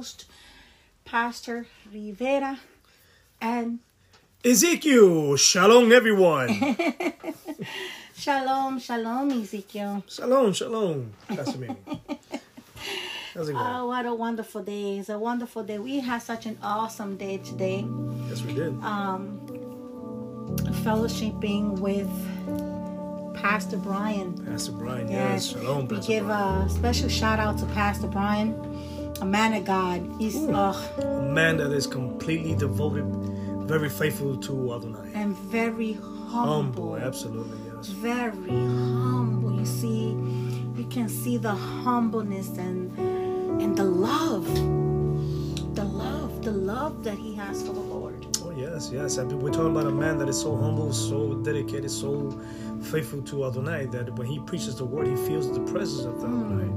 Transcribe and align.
host, 0.00 0.24
Pastor 1.04 1.66
Rivera. 1.92 2.58
And 3.38 3.80
Ezekiel, 4.42 5.36
shalom 5.36 5.92
everyone. 5.92 6.48
shalom, 8.16 8.78
shalom, 8.78 9.30
Ezekiel. 9.42 10.02
shalom, 10.08 10.54
shalom. 10.54 11.12
That's 11.28 11.54
me. 11.58 11.68
How's 13.34 13.50
it 13.50 13.52
going? 13.52 13.66
Oh, 13.66 13.88
what 13.88 14.06
a 14.06 14.14
wonderful 14.14 14.62
day. 14.62 14.96
It's 14.98 15.10
a 15.10 15.18
wonderful 15.18 15.64
day. 15.64 15.78
We 15.78 16.00
had 16.00 16.20
such 16.22 16.46
an 16.46 16.56
awesome 16.62 17.18
day 17.18 17.36
today. 17.36 17.84
yes, 18.30 18.40
we 18.42 18.54
did. 18.54 18.68
um, 18.82 19.38
fellowshipping 20.82 21.78
with 21.78 22.08
Pastor 23.38 23.76
Brian. 23.76 24.32
Pastor 24.46 24.72
Brian, 24.72 25.10
yes. 25.10 25.48
Shalom, 25.48 25.88
we 25.88 26.00
give 26.00 26.24
Brian. 26.24 26.66
a 26.66 26.70
special 26.70 27.10
shout 27.10 27.38
out 27.38 27.58
to 27.58 27.66
Pastor 27.66 28.06
Brian, 28.06 28.50
a 29.20 29.24
man 29.24 29.52
of 29.54 29.64
God. 29.64 30.08
He's 30.18 30.36
uh, 30.36 30.72
A 30.98 31.22
man 31.32 31.56
that 31.58 31.72
is 31.72 31.86
completely 31.86 32.54
devoted, 32.54 33.04
very 33.68 33.88
faithful 33.88 34.36
to 34.38 34.74
Adonai. 34.74 35.10
and 35.14 35.36
very 35.36 35.92
humble, 35.94 36.52
Humble, 36.54 36.96
absolutely, 36.96 37.58
yes. 37.74 37.88
very 37.88 38.48
humble. 38.48 39.58
You 39.58 39.66
see, 39.66 40.10
you 40.76 40.86
can 40.90 41.08
see 41.08 41.36
the 41.36 41.54
humbleness 41.54 42.48
and 42.56 42.90
and 43.62 43.76
the 43.76 43.84
love, 43.84 44.46
the 45.74 45.84
love, 45.84 46.42
the 46.42 46.52
love 46.52 47.04
that 47.04 47.18
he 47.18 47.34
has 47.34 47.62
for 47.66 47.72
the 47.74 47.80
Lord. 47.80 48.26
Yes, 48.60 48.90
yes. 48.92 49.16
Mean, 49.16 49.38
we're 49.40 49.50
talking 49.50 49.70
about 49.70 49.86
a 49.86 49.90
man 49.90 50.18
that 50.18 50.28
is 50.28 50.38
so 50.38 50.54
humble, 50.54 50.92
so 50.92 51.34
dedicated, 51.36 51.90
so 51.90 52.30
faithful 52.82 53.22
to 53.22 53.46
Adonai 53.46 53.86
that 53.86 54.14
when 54.16 54.26
he 54.26 54.38
preaches 54.40 54.76
the 54.76 54.84
word, 54.84 55.06
he 55.06 55.16
feels 55.16 55.50
the 55.52 55.60
presence 55.60 56.04
of 56.04 56.16
Adonai. 56.18 56.68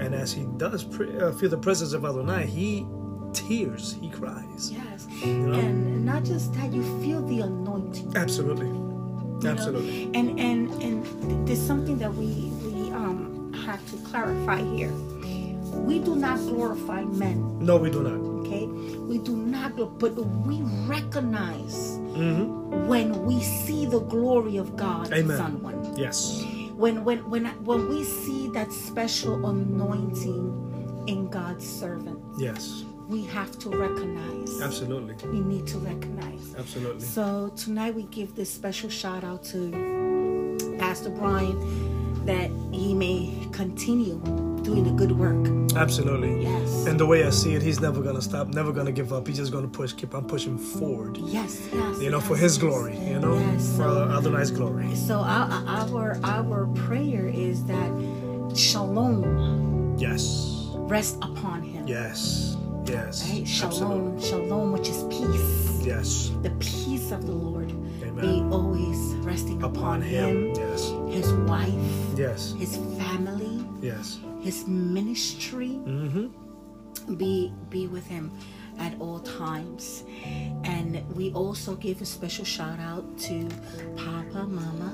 And 0.00 0.14
as 0.14 0.32
he 0.32 0.44
does 0.58 0.84
pre- 0.84 1.18
uh, 1.18 1.32
feel 1.32 1.48
the 1.50 1.58
presence 1.58 1.92
of 1.92 2.04
Adonai, 2.04 2.46
he 2.46 2.86
tears, 3.32 3.96
he 4.00 4.10
cries. 4.10 4.70
Yes, 4.70 5.06
know? 5.24 5.54
and 5.58 6.04
not 6.04 6.22
just 6.24 6.52
that, 6.54 6.72
you 6.72 6.82
feel 7.02 7.20
the 7.26 7.40
anointing. 7.40 8.16
Absolutely. 8.16 8.68
you 8.68 8.72
know? 8.74 9.40
Absolutely. 9.50 10.04
And 10.14 10.38
and 10.38 10.70
and 10.82 11.48
there's 11.48 11.60
something 11.60 11.98
that 11.98 12.14
we 12.14 12.26
we 12.62 12.90
um 12.92 13.52
have 13.66 13.84
to 13.90 13.96
clarify 14.08 14.62
here. 14.76 14.92
We 15.74 15.98
do 15.98 16.14
not 16.14 16.38
glorify 16.38 17.02
men, 17.02 17.58
No, 17.58 17.76
we 17.76 17.90
do 17.90 18.02
not. 18.04 18.20
okay? 18.46 18.68
We 19.08 19.18
do 19.18 19.36
not, 19.36 19.76
but 19.98 20.14
we 20.46 20.62
recognize 20.86 21.98
hmm 22.14 22.62
when 22.88 23.24
we 23.24 23.40
see 23.42 23.86
the 23.86 24.00
glory 24.00 24.56
of 24.56 24.76
God 24.76 25.06
in 25.08 25.24
Amen. 25.24 25.36
someone. 25.36 25.96
Yes. 25.96 26.42
When 26.76 27.04
when 27.04 27.18
when 27.30 27.46
when 27.64 27.88
we 27.88 28.04
see 28.04 28.48
that 28.50 28.72
special 28.72 29.46
anointing 29.46 31.04
in 31.06 31.28
God's 31.28 31.66
servant, 31.66 32.18
Yes. 32.38 32.84
we 33.08 33.24
have 33.26 33.56
to 33.60 33.70
recognize. 33.70 34.60
Absolutely. 34.60 35.14
We 35.28 35.40
need 35.40 35.66
to 35.68 35.78
recognize. 35.78 36.54
Absolutely. 36.58 37.00
So 37.06 37.52
tonight 37.56 37.94
we 37.94 38.04
give 38.04 38.34
this 38.34 38.50
special 38.52 38.90
shout 38.90 39.22
out 39.24 39.44
to 39.52 39.70
Pastor 40.78 41.10
Brian 41.10 41.56
that 42.26 42.50
he 42.72 42.94
may 42.94 43.30
continue 43.52 44.18
doing 44.64 44.82
the 44.84 44.90
good 44.92 45.12
work. 45.12 45.46
Absolutely. 45.76 46.42
Yes. 46.42 46.86
And 46.86 46.98
the 46.98 47.06
way 47.06 47.24
I 47.24 47.30
see 47.30 47.54
it, 47.54 47.62
he's 47.62 47.80
never 47.80 48.00
gonna 48.00 48.22
stop, 48.22 48.48
never 48.48 48.72
gonna 48.72 48.92
give 48.92 49.12
up. 49.12 49.26
He's 49.28 49.36
just 49.36 49.52
gonna 49.52 49.68
push, 49.68 49.92
keep 49.92 50.14
on 50.14 50.24
pushing 50.24 50.56
forward. 50.58 51.16
yes, 51.18 51.68
yes. 51.72 52.00
You 52.00 52.10
know, 52.10 52.20
for 52.20 52.34
yes, 52.34 52.42
his 52.42 52.54
yes, 52.56 52.62
glory. 52.64 52.96
You 52.98 53.18
know, 53.20 53.34
Yes. 53.38 53.68
for 53.76 53.82
So, 53.84 54.10
Adonai's 54.18 54.50
glory. 54.50 54.94
so 54.94 55.16
our 55.18 55.48
our 55.66 56.18
our 56.24 56.66
prayer 56.86 57.28
is 57.28 57.64
that 57.66 57.90
shalom 58.56 59.96
Yes. 59.98 60.68
rest 60.88 61.16
upon 61.22 61.62
him. 61.62 61.86
Yes. 61.86 62.56
Yes. 62.86 63.28
Right? 63.30 63.46
Shalom, 63.48 64.14
Absolutely. 64.14 64.28
shalom, 64.28 64.72
which 64.72 64.88
is 64.88 65.02
peace. 65.04 65.86
Yes. 65.86 66.30
The 66.42 66.50
peace 66.60 67.10
of 67.12 67.26
the 67.26 67.32
Lord 67.32 67.70
Amen. 68.02 68.20
be 68.20 68.54
always 68.54 68.98
resting 69.24 69.62
upon, 69.62 69.74
Upon 69.74 70.02
him. 70.02 70.52
him, 70.52 70.54
Yes. 70.56 70.92
his 71.10 71.32
wife, 71.48 71.74
Yes. 72.16 72.54
his 72.58 72.76
family, 72.98 73.53
Yes. 73.84 74.18
his 74.40 74.66
ministry. 74.66 75.72
Mm-hmm. 75.84 76.26
be 77.20 77.52
be 77.68 77.86
with 77.86 78.06
him 78.06 78.30
at 78.78 78.92
all 78.98 79.20
times 79.20 80.04
and 80.64 81.02
we 81.14 81.30
also 81.32 81.74
give 81.76 82.00
a 82.00 82.04
special 82.06 82.44
shout 82.56 82.80
out 82.80 83.04
to 83.28 83.36
papa 83.96 84.42
mama 84.48 84.90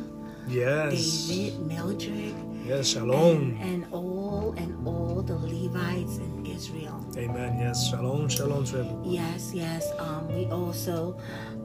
Yes. 0.48 1.28
david 1.28 1.60
mildred 1.70 2.34
Yes. 2.66 2.88
Shalom. 2.92 3.56
and 3.62 3.86
all 3.92 4.54
and 4.58 4.72
all 4.86 5.22
the 5.22 5.38
levites 5.38 6.16
in 6.18 6.44
israel 6.46 6.98
Amen. 7.16 7.58
Yes. 7.64 7.88
Shalom. 7.90 8.28
Shalom 8.28 8.64
to 8.70 8.80
everyone. 8.80 9.04
yes 9.20 9.52
yes 9.54 9.84
um 9.98 10.26
we 10.34 10.46
also 10.50 11.16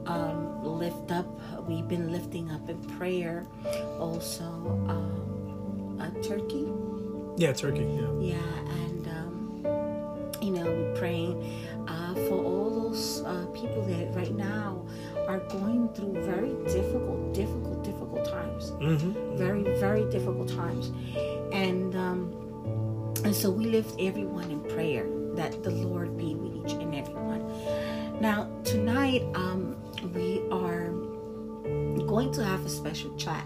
um 0.06 0.62
lift 0.82 1.10
up 1.10 1.26
we've 1.68 1.88
been 1.88 2.12
lifting 2.16 2.46
up 2.56 2.64
in 2.70 2.78
prayer 2.96 3.44
also 3.98 4.46
um 4.94 5.98
a 6.06 6.08
turkey 6.22 6.68
Yeah, 7.36 7.52
Turkey. 7.52 7.80
Yeah. 7.80 8.34
Yeah, 8.34 8.82
and 8.86 9.08
um, 9.08 10.32
you 10.40 10.52
know, 10.52 10.64
we're 10.64 10.96
praying 10.96 11.66
uh, 11.86 12.14
for 12.14 12.42
all 12.42 12.70
those 12.70 13.22
uh, 13.22 13.46
people 13.52 13.82
that 13.86 14.14
right 14.14 14.34
now 14.34 14.86
are 15.28 15.40
going 15.50 15.90
through 15.90 16.24
very 16.24 16.54
difficult, 16.64 17.34
difficult, 17.34 17.84
difficult 17.84 18.24
times. 18.24 18.70
Mm-hmm. 18.72 19.36
Very, 19.36 19.62
very 19.78 20.10
difficult 20.10 20.48
times, 20.48 20.92
and 21.52 21.94
um, 21.94 22.32
and 23.24 23.34
so 23.34 23.50
we 23.50 23.66
lift 23.66 24.00
everyone 24.00 24.50
in 24.50 24.60
prayer 24.60 25.06
that 25.34 25.62
the 25.62 25.70
Lord 25.70 26.16
be 26.16 26.34
with 26.34 26.64
each 26.64 26.72
and 26.72 26.94
everyone. 26.94 27.44
Now 28.18 28.48
tonight, 28.64 29.22
um, 29.34 29.76
we 30.14 30.40
are 30.50 30.88
going 32.06 32.32
to 32.32 32.44
have 32.44 32.64
a 32.64 32.70
special 32.70 33.14
chat, 33.16 33.44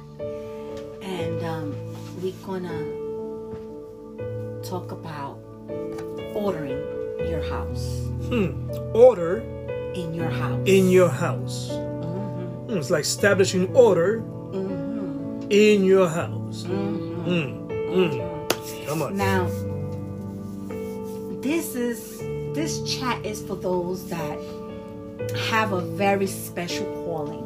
and 1.03 1.43
um, 1.45 1.75
we're 2.23 2.33
gonna 2.47 3.00
talk 4.63 4.93
about 4.93 5.39
ordering 6.35 6.79
your 7.29 7.43
house 7.43 8.07
Hmm. 8.29 8.71
Order 8.95 9.43
in 9.95 10.15
your 10.15 10.31
house 10.31 10.61
in 10.67 10.89
your 10.91 11.09
house. 11.09 11.71
Mhm, 11.71 12.67
Hmm, 12.69 12.77
It's 12.79 12.91
like 12.91 13.03
establishing 13.03 13.75
order 13.75 14.23
mhm, 14.53 15.47
in 15.51 15.85
your 15.85 16.09
house. 16.09 16.65
mhm, 16.65 17.27
Mm. 17.27 17.69
mhm. 17.91 18.87
Come 18.87 19.03
on. 19.03 19.17
now 19.17 19.49
this 21.43 21.75
is 21.75 22.19
this 22.55 22.83
chat 22.85 23.25
is 23.25 23.41
for 23.43 23.57
those 23.57 24.09
that 24.09 24.39
have 25.51 25.73
a 25.73 25.81
very 25.81 26.27
special 26.27 26.87
calling 27.05 27.45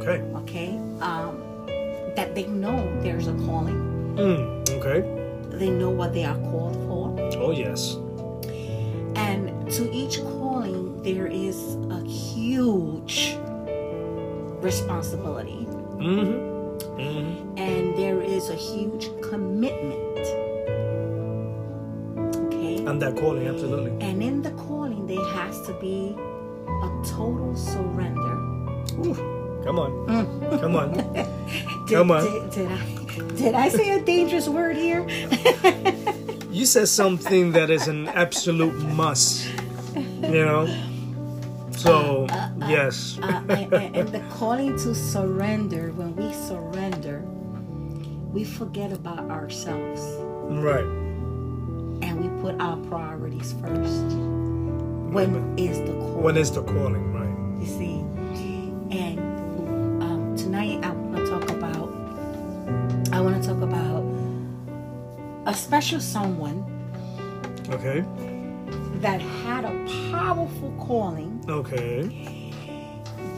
Okay. 0.00 0.22
okay 0.42 0.70
um 1.00 1.36
that 2.16 2.34
they 2.34 2.46
know 2.46 2.78
there's 3.02 3.26
a 3.28 3.34
calling 3.46 3.78
Mm. 4.16 4.68
Okay. 4.78 5.00
They 5.58 5.70
know 5.70 5.90
what 5.90 6.12
they 6.14 6.24
are 6.24 6.38
called 6.50 6.74
for 6.86 7.14
Oh 7.38 7.50
yes. 7.52 7.96
And 9.16 9.70
to 9.72 9.90
each 9.92 10.20
calling, 10.22 11.02
there 11.02 11.26
is 11.26 11.76
a 11.90 12.00
huge 12.06 13.36
responsibility 14.62 15.66
Mm-hmm. 15.98 17.00
Mm-hmm. 17.00 17.58
and 17.58 17.96
there 17.98 18.22
is 18.22 18.50
a 18.50 18.54
huge 18.54 19.10
commitment. 19.20 20.18
Okay? 22.46 22.84
And 22.86 23.02
that 23.02 23.16
calling, 23.16 23.48
absolutely. 23.48 23.90
And 24.06 24.22
in 24.22 24.42
the 24.42 24.52
calling, 24.52 25.06
there 25.08 25.24
has 25.34 25.60
to 25.66 25.72
be 25.80 26.14
a 26.68 26.88
total 27.04 27.54
surrender. 27.56 28.34
Ooh. 29.02 29.14
Come 29.64 29.80
on. 29.80 29.90
Come 30.60 30.76
on. 30.76 30.92
Did, 31.86 31.90
Come 31.90 32.10
on. 32.12 32.22
Did, 32.22 32.50
did 32.52 32.68
I, 32.70 32.78
did 33.36 33.54
I 33.54 33.68
say 33.68 33.90
a 33.90 34.00
dangerous 34.04 34.48
word 34.48 34.76
here? 34.76 35.06
You 36.50 36.66
said 36.66 36.88
something 36.88 37.52
that 37.52 37.70
is 37.70 37.86
an 37.86 38.08
absolute 38.08 38.74
must. 38.88 39.48
You 39.94 40.44
know? 40.44 40.66
So, 41.76 42.26
uh, 42.30 42.34
uh, 42.34 42.50
yes. 42.68 43.18
Uh, 43.22 43.26
uh, 43.26 43.52
and, 43.52 43.72
and- 43.72 43.96
and 43.96 44.08
the 44.08 44.20
calling 44.34 44.72
to 44.78 44.92
surrender, 44.94 45.92
when 45.92 46.16
we 46.16 46.32
surrender, 46.32 47.20
we 48.32 48.42
forget 48.42 48.90
about 48.92 49.30
ourselves 49.30 50.02
Right. 50.50 50.82
and 52.02 52.18
we 52.18 52.28
put 52.42 52.60
our 52.60 52.76
priorities 52.88 53.52
first. 53.60 54.02
When 55.14 55.54
is 55.58 55.78
the 55.80 55.92
calling? 55.94 56.22
When 56.22 56.36
is 56.36 56.50
the 56.50 56.62
calling, 56.62 57.12
right? 57.14 57.60
you 57.60 57.66
see, 57.66 57.97
talk 63.48 63.62
about 63.62 64.04
a 65.46 65.54
special 65.54 66.00
someone 66.00 66.58
Okay. 67.70 68.04
that 69.00 69.20
had 69.22 69.64
a 69.64 69.72
powerful 70.12 70.70
calling 70.86 71.42
Okay. 71.48 72.52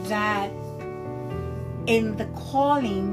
that 0.09 0.49
in 1.87 2.17
the 2.17 2.25
calling 2.35 3.07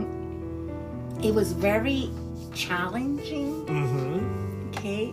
it 1.23 1.33
was 1.33 1.53
very 1.53 2.11
challenging 2.55 3.65
Mm-hmm. 3.67 4.69
okay 4.71 5.13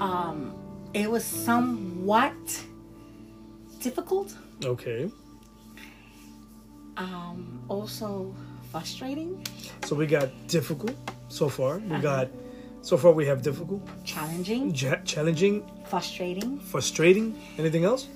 um 0.00 0.54
it 0.94 1.10
was 1.10 1.24
somewhat 1.24 2.36
difficult 3.80 4.34
Okay. 4.64 5.10
um 6.96 7.60
also 7.68 8.34
frustrating 8.72 9.30
So 9.84 9.94
we 9.94 10.06
got 10.06 10.28
difficult 10.48 10.96
so 11.28 11.48
far. 11.48 11.76
Uh-huh. 11.76 11.94
We 11.94 12.00
got 12.00 12.28
so 12.82 12.96
far 12.96 13.12
we 13.12 13.26
have 13.26 13.42
difficult, 13.42 13.80
challenging 14.04 14.74
ja- 14.74 15.02
challenging, 15.04 15.62
frustrating 15.92 16.58
frustrating. 16.72 17.26
Anything 17.58 17.84
else? 17.84 18.08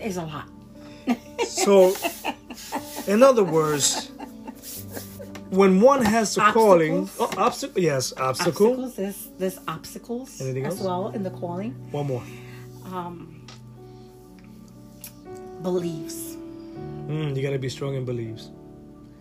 is 0.00 0.16
a 0.16 0.22
lot 0.34 0.48
So, 1.46 1.94
in 3.06 3.22
other 3.22 3.44
words, 3.44 4.10
when 5.50 5.80
one 5.80 6.02
has 6.04 6.34
the 6.34 6.40
calling, 6.52 7.08
oh, 7.20 7.30
obstacle, 7.38 7.80
yes, 7.80 8.12
obstacle. 8.16 8.66
obstacles 8.66 8.96
there's 8.96 9.20
there's 9.38 9.58
obstacles 9.68 10.40
Anything 10.40 10.66
as 10.66 10.74
else? 10.74 10.82
well 10.86 11.04
in 11.16 11.22
the 11.22 11.30
calling 11.30 11.72
One 11.92 12.06
more. 12.08 12.24
um 12.84 13.14
beliefs 15.62 16.25
Mm, 17.06 17.36
you 17.36 17.42
gotta 17.42 17.58
be 17.58 17.68
strong 17.68 17.94
in 17.94 18.04
beliefs. 18.04 18.50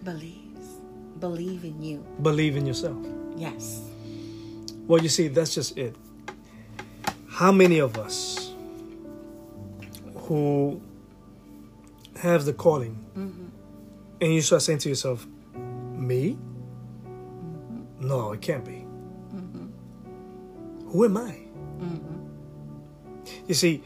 believes 0.03 0.81
believe 1.19 1.63
in 1.63 1.81
you 1.81 2.05
Believe 2.21 2.57
in 2.57 2.65
yourself. 2.65 2.97
yes 3.35 3.81
Well, 4.87 5.01
you 5.01 5.09
see, 5.09 5.29
that's 5.29 5.55
just 5.55 5.77
it. 5.77 5.95
How 7.27 7.51
many 7.51 7.79
of 7.79 7.97
us 7.97 8.53
who 10.15 10.79
have 12.17 12.45
the 12.45 12.53
calling 12.53 12.95
mm-hmm. 13.17 13.45
and 14.21 14.33
you 14.33 14.41
start 14.41 14.61
saying 14.61 14.79
to 14.79 14.89
yourself, 14.89 15.25
me? 15.55 16.37
Mm-hmm. 16.37 18.07
No, 18.07 18.31
it 18.33 18.41
can't 18.41 18.63
be. 18.63 18.85
Mm-hmm. 19.33 20.89
Who 20.89 21.05
am 21.05 21.17
I? 21.17 21.45
You 23.47 23.53
see, 23.53 23.83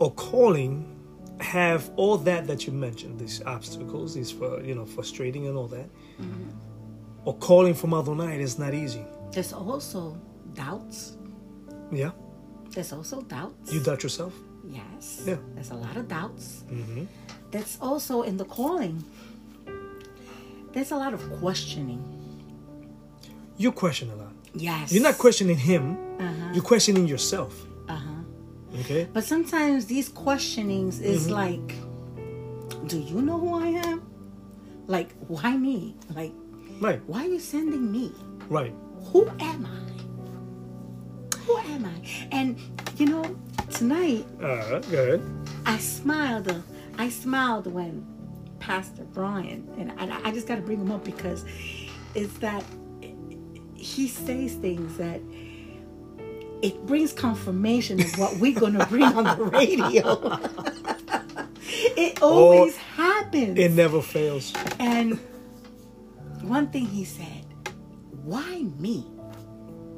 a 0.00 0.10
calling 0.10 0.97
have 1.40 1.90
all 1.96 2.16
that 2.18 2.46
that 2.46 2.66
you 2.66 2.72
mentioned, 2.72 3.18
these 3.18 3.42
obstacles, 3.46 4.14
these 4.14 4.30
for 4.30 4.60
you 4.62 4.74
know 4.74 4.84
frustrating 4.84 5.46
and 5.46 5.56
all 5.56 5.68
that. 5.68 5.88
or 7.24 7.34
calling 7.38 7.74
from 7.74 7.92
Adonai 7.94 8.40
is 8.40 8.58
not 8.58 8.74
easy. 8.74 9.04
there's 9.32 9.52
also 9.52 10.16
doubts 10.54 11.16
Yeah, 11.92 12.12
there's 12.70 12.92
also 12.92 13.22
doubts 13.22 13.72
you 13.72 13.80
doubt 13.80 14.02
yourself. 14.02 14.32
yes 14.64 15.22
Yeah. 15.26 15.36
there's 15.54 15.70
a 15.70 15.74
lot 15.86 15.96
of 15.96 16.08
doubts 16.08 16.64
Mm-hmm. 16.72 17.04
that's 17.50 17.76
also 17.80 18.22
in 18.22 18.36
the 18.36 18.44
calling 18.44 19.04
there's 20.72 20.92
a 20.92 20.96
lot 20.96 21.12
of 21.14 21.20
questioning 21.40 22.02
You 23.56 23.72
question 23.72 24.10
a 24.10 24.16
lot. 24.16 24.32
yes 24.54 24.92
You're 24.92 25.02
not 25.10 25.18
questioning 25.18 25.56
him. 25.58 25.84
uh-huh 26.18 26.52
You're 26.54 26.64
questioning 26.72 27.06
yourself. 27.06 27.52
Okay. 28.80 29.08
but 29.12 29.24
sometimes 29.24 29.86
these 29.86 30.08
questionings 30.08 31.00
is 31.00 31.26
Mm-hmm. 31.26 31.32
like 31.34 32.88
do 32.88 32.98
you 32.98 33.20
know 33.22 33.38
who 33.38 33.54
i 33.54 33.68
am 33.68 34.02
like 34.86 35.10
why 35.26 35.56
me 35.56 35.96
like 36.14 36.32
Right. 36.80 37.02
why 37.06 37.24
are 37.24 37.28
you 37.28 37.40
sending 37.40 37.90
me 37.90 38.12
Right. 38.48 38.72
who 39.12 39.28
am 39.40 39.66
I? 39.66 41.36
Who 41.46 41.56
am 41.58 41.84
I? 41.86 42.28
And 42.30 42.58
you 42.96 43.06
know, 43.06 43.24
tonight 43.70 44.24
Uh, 44.40 44.78
good. 44.90 45.20
I 45.66 45.78
smiled. 45.78 46.48
uh, 46.48 46.60
I 46.98 47.08
smiled 47.08 47.66
when 47.72 48.06
Pastor 48.60 49.04
Brian 49.12 49.66
and 49.78 49.92
I, 49.98 50.28
I 50.28 50.30
just 50.32 50.46
got 50.46 50.56
to 50.56 50.62
bring 50.62 50.78
him 50.80 50.90
up 50.92 51.04
because 51.04 51.44
it's 52.14 52.34
that 52.38 52.62
he 53.74 54.08
says 54.08 54.54
things 54.54 54.96
that 54.98 55.20
it 56.62 56.86
brings 56.86 57.12
confirmation 57.12 58.00
of 58.00 58.18
what 58.18 58.36
we're 58.38 58.58
going 58.58 58.74
to 58.74 58.86
bring 58.86 59.04
on 59.04 59.24
the 59.38 59.44
radio. 59.44 60.38
it 61.96 62.22
always 62.22 62.76
happens. 62.76 63.58
It 63.58 63.72
never 63.72 64.02
fails. 64.02 64.52
And 64.78 65.18
one 66.42 66.68
thing 66.68 66.86
he 66.86 67.04
said, 67.04 67.44
why 68.24 68.62
me? 68.78 69.06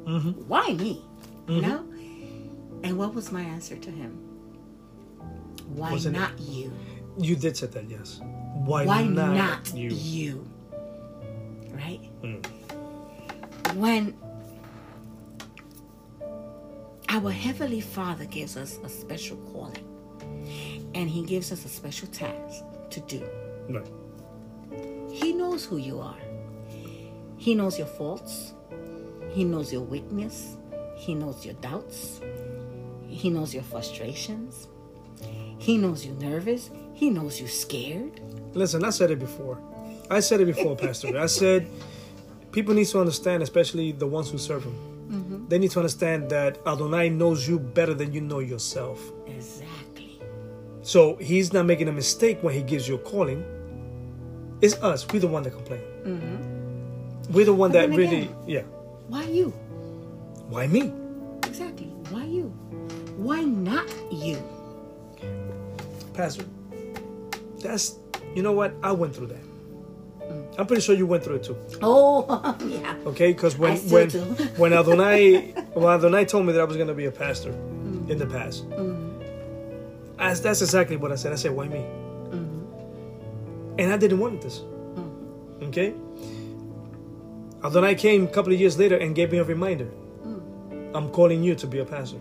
Mm-hmm. 0.05 0.31
Why 0.47 0.73
me? 0.73 1.03
You 1.47 1.61
know? 1.61 1.85
And 2.83 2.97
what 2.97 3.13
was 3.13 3.31
my 3.31 3.41
answer 3.41 3.75
to 3.75 3.91
him? 3.91 4.17
Why 5.75 5.91
Wasn't 5.91 6.15
it- 6.17 6.39
you? 6.39 6.71
You 7.17 7.35
did 7.35 7.57
say 7.57 7.67
that, 7.67 7.89
yes. 7.89 8.21
Why, 8.53 8.85
Why 8.85 9.03
not, 9.03 9.35
not, 9.35 9.73
you? 9.73 9.89
you? 9.89 10.47
Right? 11.71 11.99
Mm. 12.21 12.45
When 13.75 14.15
our 17.11 17.29
Heavenly 17.29 17.81
Father 17.81 18.23
gives 18.23 18.55
us 18.55 18.79
a 18.85 18.89
special 18.89 19.35
calling 19.51 19.85
and 20.95 21.09
He 21.09 21.23
gives 21.23 21.51
us 21.51 21.65
a 21.65 21.67
special 21.67 22.07
task 22.07 22.63
to 22.89 22.99
do, 23.01 23.27
Right. 23.69 23.85
He 25.11 25.33
knows 25.33 25.65
who 25.65 25.75
you 25.75 25.99
are. 25.99 26.17
He 27.37 27.53
knows 27.53 27.77
your 27.77 27.87
faults. 27.87 28.53
He 29.31 29.43
knows 29.43 29.73
your 29.73 29.81
weakness. 29.81 30.55
He 30.95 31.13
knows 31.13 31.45
your 31.45 31.55
doubts. 31.55 32.21
He 33.07 33.29
knows 33.29 33.53
your 33.53 33.63
frustrations. 33.63 34.69
He 35.57 35.77
knows 35.77 36.05
you're 36.05 36.15
nervous. 36.15 36.69
He 36.93 37.09
knows 37.09 37.39
you're 37.39 37.49
scared. 37.49 38.21
Listen, 38.53 38.85
I 38.85 38.89
said 38.89 39.11
it 39.11 39.19
before. 39.19 39.59
I 40.09 40.21
said 40.21 40.39
it 40.39 40.45
before, 40.45 40.77
Pastor. 40.77 41.17
I 41.19 41.25
said 41.25 41.67
people 42.53 42.73
need 42.73 42.87
to 42.87 42.99
understand, 42.99 43.43
especially 43.43 43.91
the 43.91 44.07
ones 44.07 44.29
who 44.29 44.37
serve 44.37 44.63
Him. 44.63 44.90
Mm-hmm. 45.51 45.55
They 45.55 45.59
need 45.59 45.71
to 45.71 45.79
understand 45.79 46.29
that 46.29 46.57
Adonai 46.65 47.09
knows 47.09 47.47
you 47.47 47.59
better 47.59 47.93
than 47.93 48.13
you 48.13 48.21
know 48.21 48.39
yourself. 48.39 48.99
Exactly. 49.27 50.19
So 50.81 51.15
He's 51.17 51.51
not 51.53 51.65
making 51.65 51.87
a 51.89 51.91
mistake 51.91 52.41
when 52.41 52.53
He 52.53 52.61
gives 52.63 52.87
you 52.87 52.95
a 52.95 52.99
calling. 52.99 53.43
It's 54.61 54.75
us. 54.81 55.05
We're 55.11 55.19
the 55.19 55.27
one 55.27 55.43
that 55.43 55.51
complain. 55.51 55.81
We're 57.29 57.45
the 57.45 57.53
one 57.53 57.71
But 57.71 57.89
that 57.89 57.97
really, 57.97 58.23
again- 58.23 58.35
yeah. 58.47 58.61
Why 59.07 59.23
you? 59.23 59.49
Why 60.49 60.67
me? 60.67 60.93
Exactly. 61.45 61.87
Why 62.11 62.23
you? 62.25 62.47
Why 63.17 63.41
not 63.43 63.89
you? 64.11 64.37
Pastor, 66.13 66.45
that's 67.59 67.99
you 68.35 68.43
know 68.43 68.51
what 68.53 68.73
I 68.83 68.91
went 68.91 69.15
through 69.15 69.27
that. 69.27 69.43
Ah, 70.61 70.63
I'm 70.63 70.67
pretty 70.67 70.81
sure 70.83 70.93
you 70.95 71.07
went 71.07 71.23
through 71.23 71.37
it 71.37 71.43
too. 71.43 71.57
Oh, 71.81 72.55
yeah. 72.65 72.95
Okay, 73.07 73.33
because 73.33 73.57
when 73.57 73.77
when 73.89 74.09
when 74.61 74.73
Adonai 74.73 75.51
when 75.73 75.91
Adonai 75.91 76.25
told 76.25 76.45
me 76.45 76.53
that 76.53 76.61
I 76.61 76.65
was 76.65 76.77
gonna 76.77 76.93
be 76.93 77.05
a 77.05 77.11
pastor 77.11 77.49
in 77.49 78.17
the 78.19 78.27
past, 78.27 78.65
I, 80.19 80.33
that's 80.35 80.61
exactly 80.61 80.97
what 80.97 81.11
I 81.11 81.15
said. 81.15 81.33
I 81.33 81.37
said, 81.37 81.51
"Why 81.51 81.67
me?" 81.67 81.83
And 83.79 83.91
I 83.91 83.97
didn't 83.97 84.19
want 84.19 84.41
this. 84.41 84.61
Okay. 85.63 85.95
Adonai 87.63 87.95
came 87.95 88.25
a 88.25 88.27
couple 88.27 88.53
of 88.53 88.59
years 88.59 88.77
later 88.77 88.97
and 88.97 89.15
gave 89.15 89.31
me 89.31 89.39
a 89.39 89.43
reminder. 89.43 89.89
I'm 90.93 91.09
calling 91.09 91.41
you 91.41 91.55
to 91.55 91.65
be 91.65 91.79
a 91.79 91.85
pastor. 91.85 92.19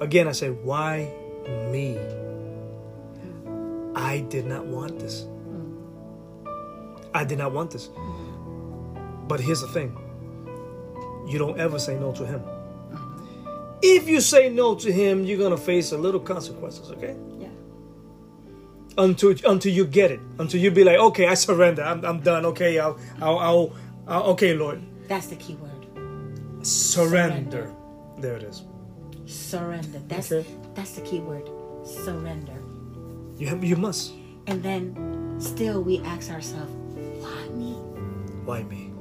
Again, 0.00 0.26
I 0.28 0.32
said, 0.32 0.64
"Why 0.64 1.12
me?" 1.70 1.98
I 3.94 4.20
did 4.30 4.46
not 4.46 4.64
want 4.64 4.98
this. 4.98 5.26
I 7.16 7.24
did 7.24 7.38
not 7.38 7.52
want 7.52 7.70
this. 7.70 7.88
But 9.28 9.40
here's 9.40 9.60
the 9.60 9.68
thing 9.68 9.96
you 11.26 11.38
don't 11.38 11.58
ever 11.58 11.78
say 11.78 11.98
no 11.98 12.12
to 12.12 12.24
him. 12.26 12.42
If 13.82 14.08
you 14.08 14.20
say 14.20 14.48
no 14.48 14.74
to 14.76 14.92
him, 14.92 15.24
you're 15.24 15.38
going 15.38 15.50
to 15.50 15.62
face 15.72 15.92
a 15.92 15.98
little 15.98 16.20
consequences, 16.20 16.90
okay? 16.92 17.16
Yeah. 17.38 17.48
Until 18.98 19.34
until 19.44 19.72
you 19.72 19.84
get 19.86 20.10
it. 20.10 20.20
Until 20.38 20.60
you 20.60 20.70
be 20.70 20.84
like, 20.84 20.98
okay, 20.98 21.26
I 21.26 21.34
surrender. 21.34 21.82
I'm, 21.82 22.04
I'm 22.04 22.20
done. 22.20 22.46
Okay, 22.46 22.78
I'll, 22.78 22.96
I'll, 23.20 23.38
I'll, 23.38 23.72
I'll, 24.06 24.22
okay, 24.32 24.54
Lord. 24.54 24.80
That's 25.08 25.26
the 25.26 25.36
key 25.36 25.56
word. 25.56 26.66
Surrender. 26.66 27.72
There 28.18 28.36
it 28.36 28.42
is. 28.44 28.62
Surrender. 29.26 30.00
That's 30.08 30.32
Okay. 30.32 30.48
that's 30.74 30.92
the 30.92 31.02
key 31.02 31.20
word. 31.20 31.48
Surrender. 31.84 32.58
You, 33.36 33.48
have, 33.48 33.62
you 33.64 33.76
must. 33.76 34.12
And 34.46 34.62
then 34.62 35.36
still 35.38 35.82
we 35.82 36.00
ask 36.00 36.30
ourselves? 36.30 36.72
Why 38.46 38.62
me? 38.62 38.92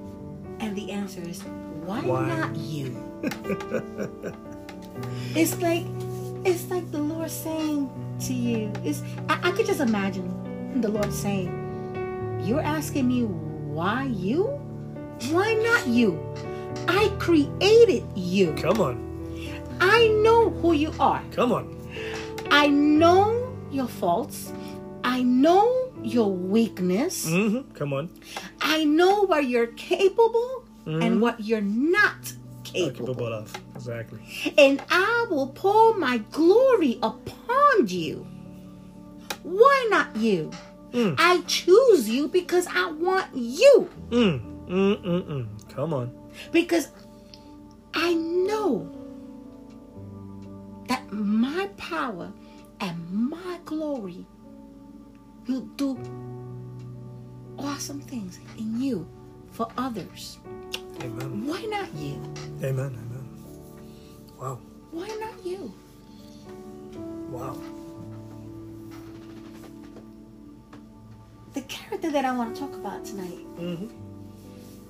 And 0.59 0.75
the 0.75 0.91
answer 0.91 1.21
is, 1.21 1.41
why, 1.85 2.01
Why? 2.01 2.27
not 2.27 2.55
you? 2.55 2.97
it's 5.35 5.55
like 5.61 5.85
it's 6.43 6.69
like 6.69 6.89
the 6.91 6.97
Lord 6.97 7.29
saying 7.29 7.89
to 8.21 8.33
you, 8.33 8.71
it's 8.83 9.03
I, 9.29 9.39
I 9.49 9.51
could 9.51 9.67
just 9.67 9.81
imagine 9.81 10.81
the 10.81 10.89
Lord 10.89 11.13
saying, 11.13 12.41
You're 12.43 12.61
asking 12.61 13.07
me 13.07 13.21
why 13.23 14.05
you? 14.05 14.45
Why 15.29 15.53
not 15.53 15.85
you? 15.87 16.19
I 16.87 17.09
created 17.19 18.03
you. 18.15 18.53
Come 18.55 18.81
on. 18.81 18.97
I 19.79 20.07
know 20.23 20.49
who 20.49 20.73
you 20.73 20.91
are. 20.99 21.21
Come 21.31 21.51
on. 21.51 21.69
I 22.49 22.67
know 22.67 23.55
your 23.71 23.87
faults. 23.87 24.51
I 25.03 25.21
know 25.21 25.91
your 26.01 26.31
weakness. 26.31 27.27
hmm 27.29 27.61
Come 27.73 27.93
on. 27.93 28.09
I 28.65 28.83
know 28.83 29.25
what 29.27 29.47
you're 29.47 29.67
capable 29.67 30.65
and 30.87 31.21
what 31.21 31.39
you're 31.39 31.61
not 31.61 32.33
capable. 32.63 33.05
Capable 33.05 33.33
of. 33.33 33.53
Exactly. 33.75 34.19
And 34.57 34.83
I 34.89 35.27
will 35.29 35.47
pour 35.47 35.95
my 35.97 36.17
glory 36.31 36.97
upon 37.03 37.87
you. 37.87 38.25
Why 39.43 39.87
not 39.91 40.15
you? 40.15 40.49
Mm. 40.91 41.15
I 41.19 41.41
choose 41.41 42.09
you 42.09 42.27
because 42.27 42.65
I 42.67 42.89
want 42.91 43.27
you. 43.35 43.89
Mm. 44.09 44.41
Mm. 44.67 45.03
Mm. 45.03 45.23
Mm. 45.25 45.47
Come 45.69 45.93
on. 45.93 46.11
Because 46.51 46.89
I 47.93 48.15
know 48.15 48.89
that 50.87 51.11
my 51.11 51.69
power 51.77 52.31
and 52.79 53.09
my 53.11 53.59
glory 53.65 54.25
will 55.47 55.61
do 55.77 55.95
awesome 57.57 58.01
things 58.01 58.39
in 58.57 58.81
you 58.81 59.07
for 59.51 59.67
others. 59.77 60.39
Amen. 61.01 61.45
Why 61.47 61.61
not 61.65 61.93
you? 61.95 62.15
Amen. 62.63 62.91
Amen. 62.95 63.29
Wow. 64.39 64.59
Why 64.91 65.07
not 65.19 65.45
you? 65.45 65.73
Wow. 67.29 67.57
The 71.53 71.61
character 71.61 72.11
that 72.11 72.25
I 72.25 72.35
want 72.35 72.53
to 72.55 72.61
talk 72.61 72.73
about 72.75 73.05
tonight 73.05 73.39
Mhm. 73.57 73.89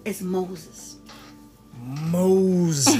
is 0.06 0.22
Moses. 0.22 0.98
Moses. 2.12 2.98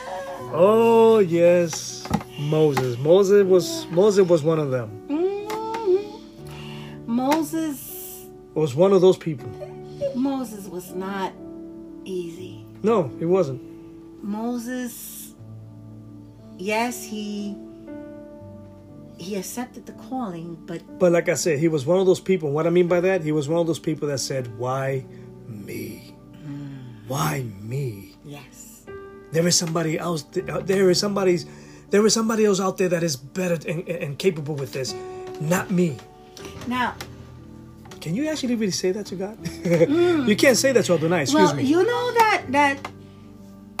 oh 0.52 1.18
yes, 1.18 2.04
Moses. 2.38 2.96
Moses 2.98 3.44
was 3.44 3.86
Moses 3.90 4.28
was 4.28 4.42
one 4.44 4.58
of 4.60 4.70
them. 4.70 4.90
Mhm. 5.08 6.20
Moses 7.06 7.87
Was 8.58 8.74
one 8.74 8.92
of 8.92 9.00
those 9.00 9.16
people. 9.16 9.48
Moses 10.16 10.66
was 10.66 10.90
not 10.90 11.32
easy. 12.04 12.66
No, 12.82 13.08
he 13.20 13.24
wasn't. 13.24 13.62
Moses 14.20 15.34
yes, 16.58 17.04
he 17.04 17.56
he 19.16 19.36
accepted 19.36 19.86
the 19.86 19.92
calling, 19.92 20.58
but 20.66 20.82
But 20.98 21.12
like 21.12 21.28
I 21.28 21.34
said, 21.34 21.60
he 21.60 21.68
was 21.68 21.86
one 21.86 22.00
of 22.00 22.06
those 22.06 22.18
people. 22.18 22.50
What 22.50 22.66
I 22.66 22.70
mean 22.70 22.88
by 22.88 23.00
that, 23.00 23.22
he 23.22 23.30
was 23.30 23.48
one 23.48 23.60
of 23.60 23.68
those 23.68 23.78
people 23.78 24.08
that 24.08 24.18
said, 24.18 24.58
"Why 24.58 25.06
me? 25.46 26.16
Why 27.06 27.44
me? 27.60 28.16
yes. 28.24 28.86
There 29.30 29.46
is 29.46 29.56
somebody 29.56 30.00
else. 30.00 30.24
There 30.32 30.90
is 30.90 30.98
somebody's. 30.98 31.46
There 31.90 32.04
is 32.04 32.12
somebody 32.12 32.44
else 32.44 32.58
out 32.58 32.76
there 32.76 32.88
that 32.88 33.04
is 33.04 33.14
better 33.14 33.58
and, 33.70 33.88
and 33.88 34.18
capable 34.18 34.56
with 34.56 34.72
this, 34.72 34.96
not 35.40 35.70
me." 35.70 35.96
Now, 36.66 36.94
Can 38.00 38.14
you 38.14 38.28
actually 38.28 38.54
really 38.54 38.72
say 38.72 38.92
that 38.92 39.06
to 39.06 39.16
God? 39.16 39.36
you 40.28 40.36
can't 40.36 40.56
say 40.56 40.72
that 40.72 40.84
to 40.86 40.94
Adonai. 40.94 41.22
Excuse 41.22 41.42
well, 41.42 41.54
me. 41.54 41.64
you 41.64 41.82
know 41.82 42.12
that 42.14 42.42
that 42.50 42.90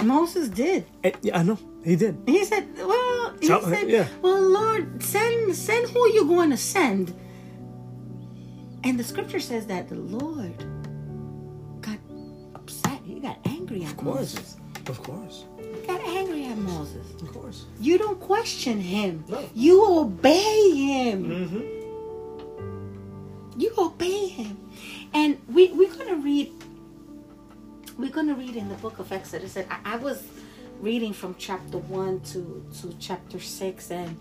Moses 0.04 0.48
did. 0.48 0.86
Eh, 1.04 1.12
yeah, 1.22 1.38
I 1.38 1.42
know 1.42 1.58
he 1.84 1.96
did. 1.96 2.16
He 2.26 2.44
said, 2.44 2.68
"Well, 2.76 3.34
he 3.40 3.46
Tell- 3.48 3.62
said, 3.62 3.88
yeah. 3.88 4.06
well, 4.22 4.40
Lord, 4.40 5.02
send 5.02 5.54
send 5.54 5.88
who 5.90 6.08
you're 6.12 6.24
going 6.26 6.50
to 6.50 6.56
send." 6.56 7.14
And 8.84 8.98
the 8.98 9.04
scripture 9.04 9.40
says 9.40 9.66
that 9.66 9.88
the 9.88 9.96
Lord 9.96 10.56
got 11.80 11.98
upset. 12.54 13.00
He 13.04 13.20
got 13.20 13.38
angry 13.44 13.82
at 13.84 13.90
Of 13.90 13.96
course, 13.96 14.34
Moses. 14.36 14.56
of 14.86 15.02
course, 15.02 15.44
He 15.58 15.86
got 15.86 16.00
angry 16.00 16.44
at 16.46 16.56
Moses. 16.58 17.06
of 17.22 17.32
course. 17.32 17.66
You 17.80 17.98
don't 17.98 18.20
question 18.20 18.80
him. 18.80 19.24
No. 19.28 19.44
You 19.54 19.84
obey 19.84 20.70
him. 20.74 21.24
Mm-hmm. 21.24 21.77
You 23.58 23.72
obey 23.76 24.28
him. 24.28 24.56
And 25.12 25.38
we, 25.48 25.72
we're 25.72 25.92
going 25.92 26.08
to 26.08 26.16
read, 26.16 26.52
we're 27.98 28.10
going 28.10 28.28
to 28.28 28.34
read 28.34 28.56
in 28.56 28.68
the 28.68 28.76
book 28.76 28.98
of 28.98 29.10
Exodus. 29.12 29.56
And 29.56 29.66
I, 29.70 29.94
I 29.94 29.96
was 29.96 30.22
reading 30.80 31.12
from 31.12 31.34
chapter 31.38 31.78
1 31.78 32.20
to, 32.20 32.64
to 32.80 32.94
chapter 33.00 33.40
6. 33.40 33.90
And 33.90 34.16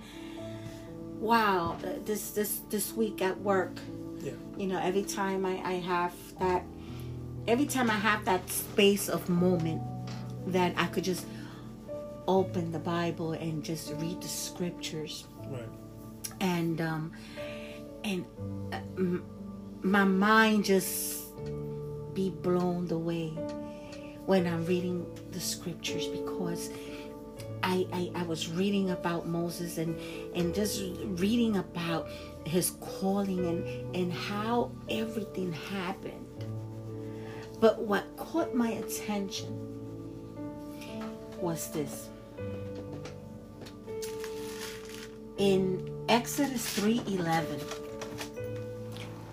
wow, 1.20 1.78
uh, 1.84 1.90
this, 2.06 2.32
this, 2.32 2.62
this 2.70 2.94
week 2.94 3.22
at 3.22 3.40
work, 3.42 3.78
Yeah. 4.22 4.32
you 4.58 4.68
know, 4.68 4.80
every 4.80 5.04
time 5.04 5.46
I, 5.46 5.62
I 5.64 5.74
have 5.74 6.14
that, 6.40 6.64
every 7.48 7.66
time 7.68 7.90
I 7.92 7.96
have 7.96 8.26
that 8.26 8.50
space 8.50 9.08
of 9.10 9.30
moment 9.30 9.82
that 10.48 10.74
I 10.78 10.88
could 10.88 11.04
just 11.04 11.26
open 12.28 12.72
the 12.72 12.80
Bible 12.80 13.34
and 13.34 13.64
just 13.64 13.94
read 13.98 14.22
the 14.22 14.28
scriptures 14.28 15.26
Right. 15.50 15.62
and 16.42 16.82
um 16.82 17.14
and 18.08 18.26
uh, 18.72 18.78
m- 18.98 19.26
my 19.84 20.04
mind 20.04 20.66
just 20.66 21.36
be 22.14 22.30
blown 22.30 22.90
away 22.90 23.30
when 24.26 24.48
I'm 24.48 24.66
reading 24.66 25.06
the 25.32 25.40
scriptures 25.40 26.08
because 26.08 26.70
I, 27.64 27.86
I 27.92 28.12
I 28.16 28.24
was 28.24 28.50
reading 28.50 28.92
about 28.92 29.28
Moses 29.28 29.78
and 29.78 30.00
and 30.36 30.56
just 30.56 30.82
reading 31.20 31.58
about 31.58 32.08
his 32.46 32.72
calling 32.82 33.46
and 33.46 33.96
and 33.96 34.14
how 34.14 34.72
everything 34.90 35.52
happened. 35.52 36.46
But 37.60 37.80
what 37.80 38.06
caught 38.16 38.54
my 38.56 38.72
attention 38.72 39.52
was 41.42 41.72
this. 41.72 42.10
In 45.38 45.90
Exodus 46.10 46.78
3:11 46.80 47.87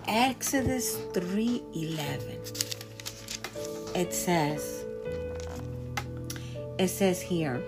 Exodus 0.07 0.97
3:11 1.13 2.75
it 3.95 4.13
says 4.13 4.85
it 6.77 6.89
says 6.89 7.21
here 7.21 7.61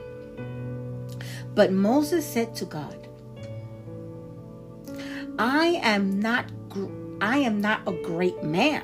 but 1.56 1.72
Moses 1.72 2.26
said 2.26 2.56
to 2.56 2.66
God 2.66 3.08
I 5.40 5.80
am 5.84 6.20
not 6.20 6.52
I 7.22 7.40
am 7.40 7.62
not 7.62 7.82
a 7.88 7.92
great 7.92 8.44
man. 8.44 8.84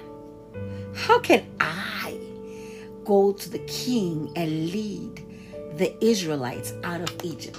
How 0.96 1.20
can 1.20 1.46
I 1.60 2.18
go 3.06 3.32
to 3.34 3.50
the 3.50 3.60
king 3.60 4.32
and 4.36 4.72
lead 4.72 5.24
the 5.78 5.94
Israelites 6.04 6.74
out 6.84 7.02
of 7.02 7.10
Egypt 7.24 7.58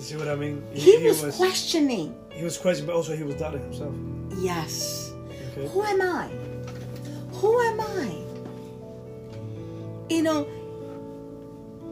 You 0.00 0.06
see 0.06 0.16
what 0.16 0.28
I 0.28 0.34
mean? 0.34 0.64
he, 0.72 1.06
was, 1.06 1.36
questioning 1.36 2.16
he 2.32 2.42
was 2.42 2.56
questioning, 2.56 2.86
but 2.86 2.96
also 2.96 3.14
he 3.14 3.22
was 3.22 3.34
doubting 3.34 3.60
himself. 3.60 3.94
yes 4.38 5.10
Okay. 5.52 5.68
Who 5.68 5.82
am 5.82 6.00
I? 6.00 6.28
Who 7.38 7.60
am 7.60 7.80
I? 7.80 8.16
You 10.08 10.22
know, 10.22 10.48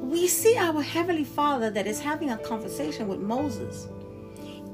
we 0.01 0.27
see 0.27 0.57
our 0.57 0.81
Heavenly 0.81 1.25
Father 1.25 1.71
that 1.71 1.87
is 1.87 2.01
having 2.01 2.31
a 2.31 2.38
conversation 2.38 3.09
with 3.09 3.18
Moses, 3.18 3.88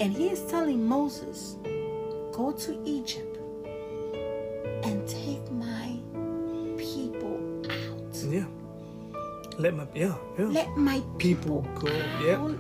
and 0.01 0.13
he 0.13 0.29
is 0.29 0.43
telling 0.51 0.87
Moses, 0.87 1.57
Go 2.33 2.51
to 2.51 2.83
Egypt 2.85 3.39
and 4.83 5.07
take 5.09 5.49
my 5.53 5.97
people 6.77 7.63
out. 7.71 8.17
Yeah. 8.29 8.47
Let 9.57 9.75
my 9.75 9.87
yeah 9.95 10.17
yeah. 10.37 10.47
Let 10.47 10.77
my 10.77 11.01
People 11.17 11.63
people 11.63 11.67
go. 11.81 11.89
Yeah. 12.25 12.51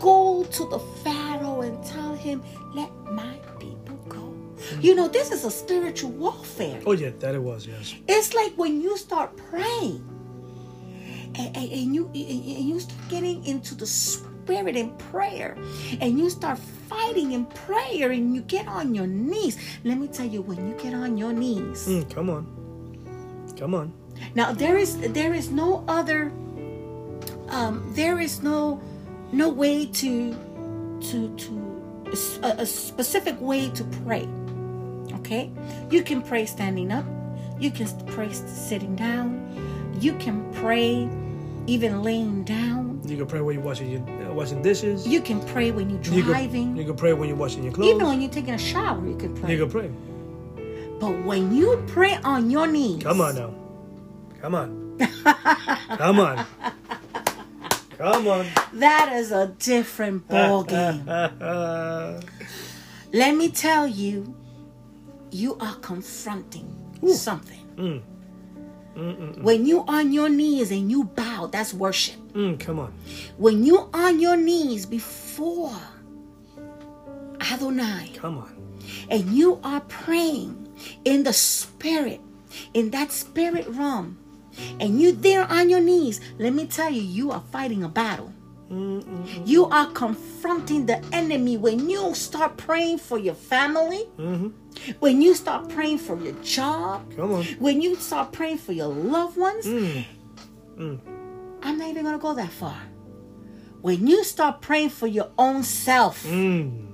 Go 0.00 0.44
to 0.44 0.68
the 0.68 0.78
Pharaoh 1.02 1.62
and 1.62 1.82
tell 1.84 2.14
him, 2.14 2.42
Let 2.74 2.90
my 3.10 3.36
people 3.58 3.96
go. 4.08 4.34
You 4.80 4.94
know, 4.94 5.08
this 5.08 5.30
is 5.32 5.44
a 5.44 5.50
spiritual 5.50 6.10
warfare. 6.10 6.80
Oh 6.86 6.92
yeah, 6.92 7.10
that 7.20 7.34
it 7.34 7.42
was. 7.42 7.66
Yes. 7.66 7.94
It's 8.08 8.34
like 8.34 8.52
when 8.56 8.80
you 8.80 8.96
start 8.96 9.36
praying 9.50 10.04
and, 11.38 11.56
and, 11.56 11.70
and 11.72 11.94
you 11.94 12.06
and 12.14 12.68
you 12.68 12.80
start 12.80 13.00
getting 13.08 13.44
into 13.44 13.74
the 13.74 13.86
spirit 13.86 14.76
in 14.76 14.90
prayer 15.12 15.56
and 16.00 16.18
you 16.18 16.30
start 16.30 16.58
fighting 16.88 17.32
in 17.32 17.46
prayer 17.46 18.10
and 18.12 18.34
you 18.34 18.42
get 18.42 18.66
on 18.68 18.94
your 18.94 19.06
knees. 19.06 19.58
Let 19.84 19.98
me 19.98 20.08
tell 20.08 20.26
you, 20.26 20.42
when 20.42 20.68
you 20.68 20.74
get 20.82 20.94
on 20.94 21.16
your 21.18 21.32
knees, 21.32 21.86
Mm, 21.88 22.08
come 22.14 22.30
on. 22.30 22.46
Come 23.58 23.74
on. 23.74 23.92
now 24.34 24.52
there 24.52 24.76
is 24.78 24.96
there 25.12 25.34
is 25.34 25.50
no 25.50 25.84
other 25.88 26.32
um 27.48 27.84
there 27.94 28.18
is 28.20 28.42
no 28.42 28.80
no 29.36 29.48
way 29.48 29.86
to 29.86 30.32
to 31.10 31.36
to 31.36 31.52
a, 32.42 32.48
a 32.62 32.66
specific 32.66 33.40
way 33.40 33.68
to 33.70 33.84
pray. 34.04 34.26
Okay? 35.20 35.50
You 35.90 36.02
can 36.02 36.22
pray 36.22 36.46
standing 36.46 36.90
up. 36.92 37.04
You 37.58 37.70
can 37.70 37.86
pray 38.06 38.32
sitting 38.32 38.96
down. 38.96 39.26
You 40.00 40.14
can 40.14 40.52
pray 40.54 41.08
even 41.66 42.02
laying 42.02 42.44
down. 42.44 43.00
You 43.04 43.16
can 43.16 43.26
pray 43.26 43.40
when 43.40 43.54
you're 43.56 43.64
washing 43.64 43.90
your 43.90 44.02
uh, 44.30 44.32
washing 44.32 44.62
dishes. 44.62 45.06
You 45.06 45.20
can 45.20 45.40
pray 45.46 45.70
when 45.70 45.90
you're 45.90 46.02
You 46.14 46.22
driving. 46.22 46.68
can, 46.68 46.76
you 46.76 46.84
can 46.84 46.96
pray 46.96 47.12
when 47.12 47.28
you're 47.28 47.36
washing 47.38 47.62
your 47.64 47.72
clothes. 47.72 47.94
even 47.94 48.06
when 48.06 48.20
you're 48.20 48.30
taking 48.30 48.54
a 48.54 48.58
shower, 48.58 49.04
you 49.06 49.16
can 49.16 49.34
pray. 49.34 49.52
you 49.52 49.58
can 49.66 49.70
pray. 49.70 49.90
but 51.00 51.24
when 51.24 51.54
you 51.54 51.82
pray 51.88 52.16
on 52.24 52.50
your 52.50 52.66
knees, 52.66 53.02
Come 53.02 53.20
on 53.20 53.34
now. 53.36 53.54
Come 54.40 54.54
on. 54.54 54.98
Come 55.98 56.20
on. 56.20 56.46
Come 57.98 58.28
on. 58.28 58.46
That 58.74 59.12
is 59.14 59.32
a 59.32 59.48
different 59.58 60.24
uh, 60.30 60.34
uh, 60.34 60.48
ball 60.48 60.64
game. 60.64 61.08
Uh, 61.08 62.20
Let 63.12 63.34
me 63.34 63.48
tell 63.50 63.86
you, 63.86 64.34
you 65.30 65.56
are 65.60 65.74
confronting 65.76 66.72
something. 67.14 67.66
Mm. 67.76 68.02
Mm, 68.96 69.16
mm, 69.18 69.42
when 69.42 69.66
you 69.66 69.84
on 69.86 70.12
your 70.12 70.28
knees 70.30 70.70
and 70.70 70.90
you 70.90 71.04
bow, 71.04 71.48
that's 71.52 71.74
worship. 71.74 72.16
Mm, 72.32 72.58
come 72.58 72.78
on. 72.78 72.92
When 73.36 73.62
you 73.64 73.90
on 73.92 74.20
your 74.20 74.36
knees 74.36 74.86
before 74.86 75.76
Adonai 77.40 78.12
Come 78.16 78.38
on. 78.38 78.78
and 79.10 79.30
you 79.32 79.60
are 79.62 79.80
praying 79.82 80.68
in 81.04 81.24
the 81.24 81.32
spirit, 81.34 82.20
in 82.72 82.90
that 82.90 83.12
spirit 83.12 83.66
realm, 83.68 84.18
and 84.80 85.00
you 85.00 85.12
there 85.12 85.44
on 85.50 85.68
your 85.70 85.80
knees, 85.80 86.20
let 86.38 86.52
me 86.52 86.66
tell 86.66 86.90
you, 86.90 87.02
you 87.02 87.30
are 87.30 87.42
fighting 87.52 87.82
a 87.84 87.88
battle. 87.88 88.32
You 89.44 89.66
are 89.66 89.86
confronting 89.92 90.86
the 90.86 91.00
enemy 91.12 91.56
when 91.56 91.88
you 91.88 92.14
start 92.14 92.56
praying 92.56 92.98
for 92.98 93.16
your 93.18 93.34
family, 93.34 94.08
when 94.98 95.22
you 95.22 95.34
start 95.34 95.68
praying 95.68 95.98
for 95.98 96.18
your 96.18 96.32
job, 96.42 97.12
when 97.60 97.80
you 97.80 97.94
start 97.96 98.32
praying 98.32 98.58
for 98.58 98.72
your 98.72 98.88
loved 98.88 99.36
ones. 99.36 99.66
I'm 101.62 101.78
not 101.78 101.88
even 101.88 102.02
going 102.02 102.14
to 102.18 102.22
go 102.22 102.34
that 102.34 102.50
far. 102.50 102.76
When 103.82 104.06
you 104.06 104.24
start 104.24 104.60
praying 104.60 104.90
for 104.90 105.06
your 105.06 105.30
own 105.38 105.62
self, 105.62 106.24
Mm. 106.26 106.86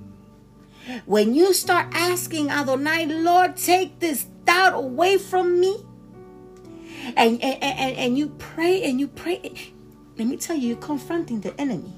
when 1.05 1.33
you 1.33 1.53
start 1.53 1.87
asking 1.93 2.49
Adonai, 2.51 3.05
Lord, 3.07 3.57
take 3.57 3.99
this 3.99 4.25
doubt 4.45 4.75
away 4.75 5.17
from 5.17 5.59
me, 5.59 5.83
and, 7.17 7.41
and, 7.43 7.63
and, 7.63 7.97
and 7.97 8.17
you 8.17 8.29
pray 8.39 8.83
and 8.83 8.99
you 8.99 9.07
pray, 9.07 9.39
let 10.17 10.27
me 10.27 10.37
tell 10.37 10.55
you, 10.55 10.69
you're 10.69 10.77
confronting 10.77 11.41
the 11.41 11.59
enemy 11.59 11.93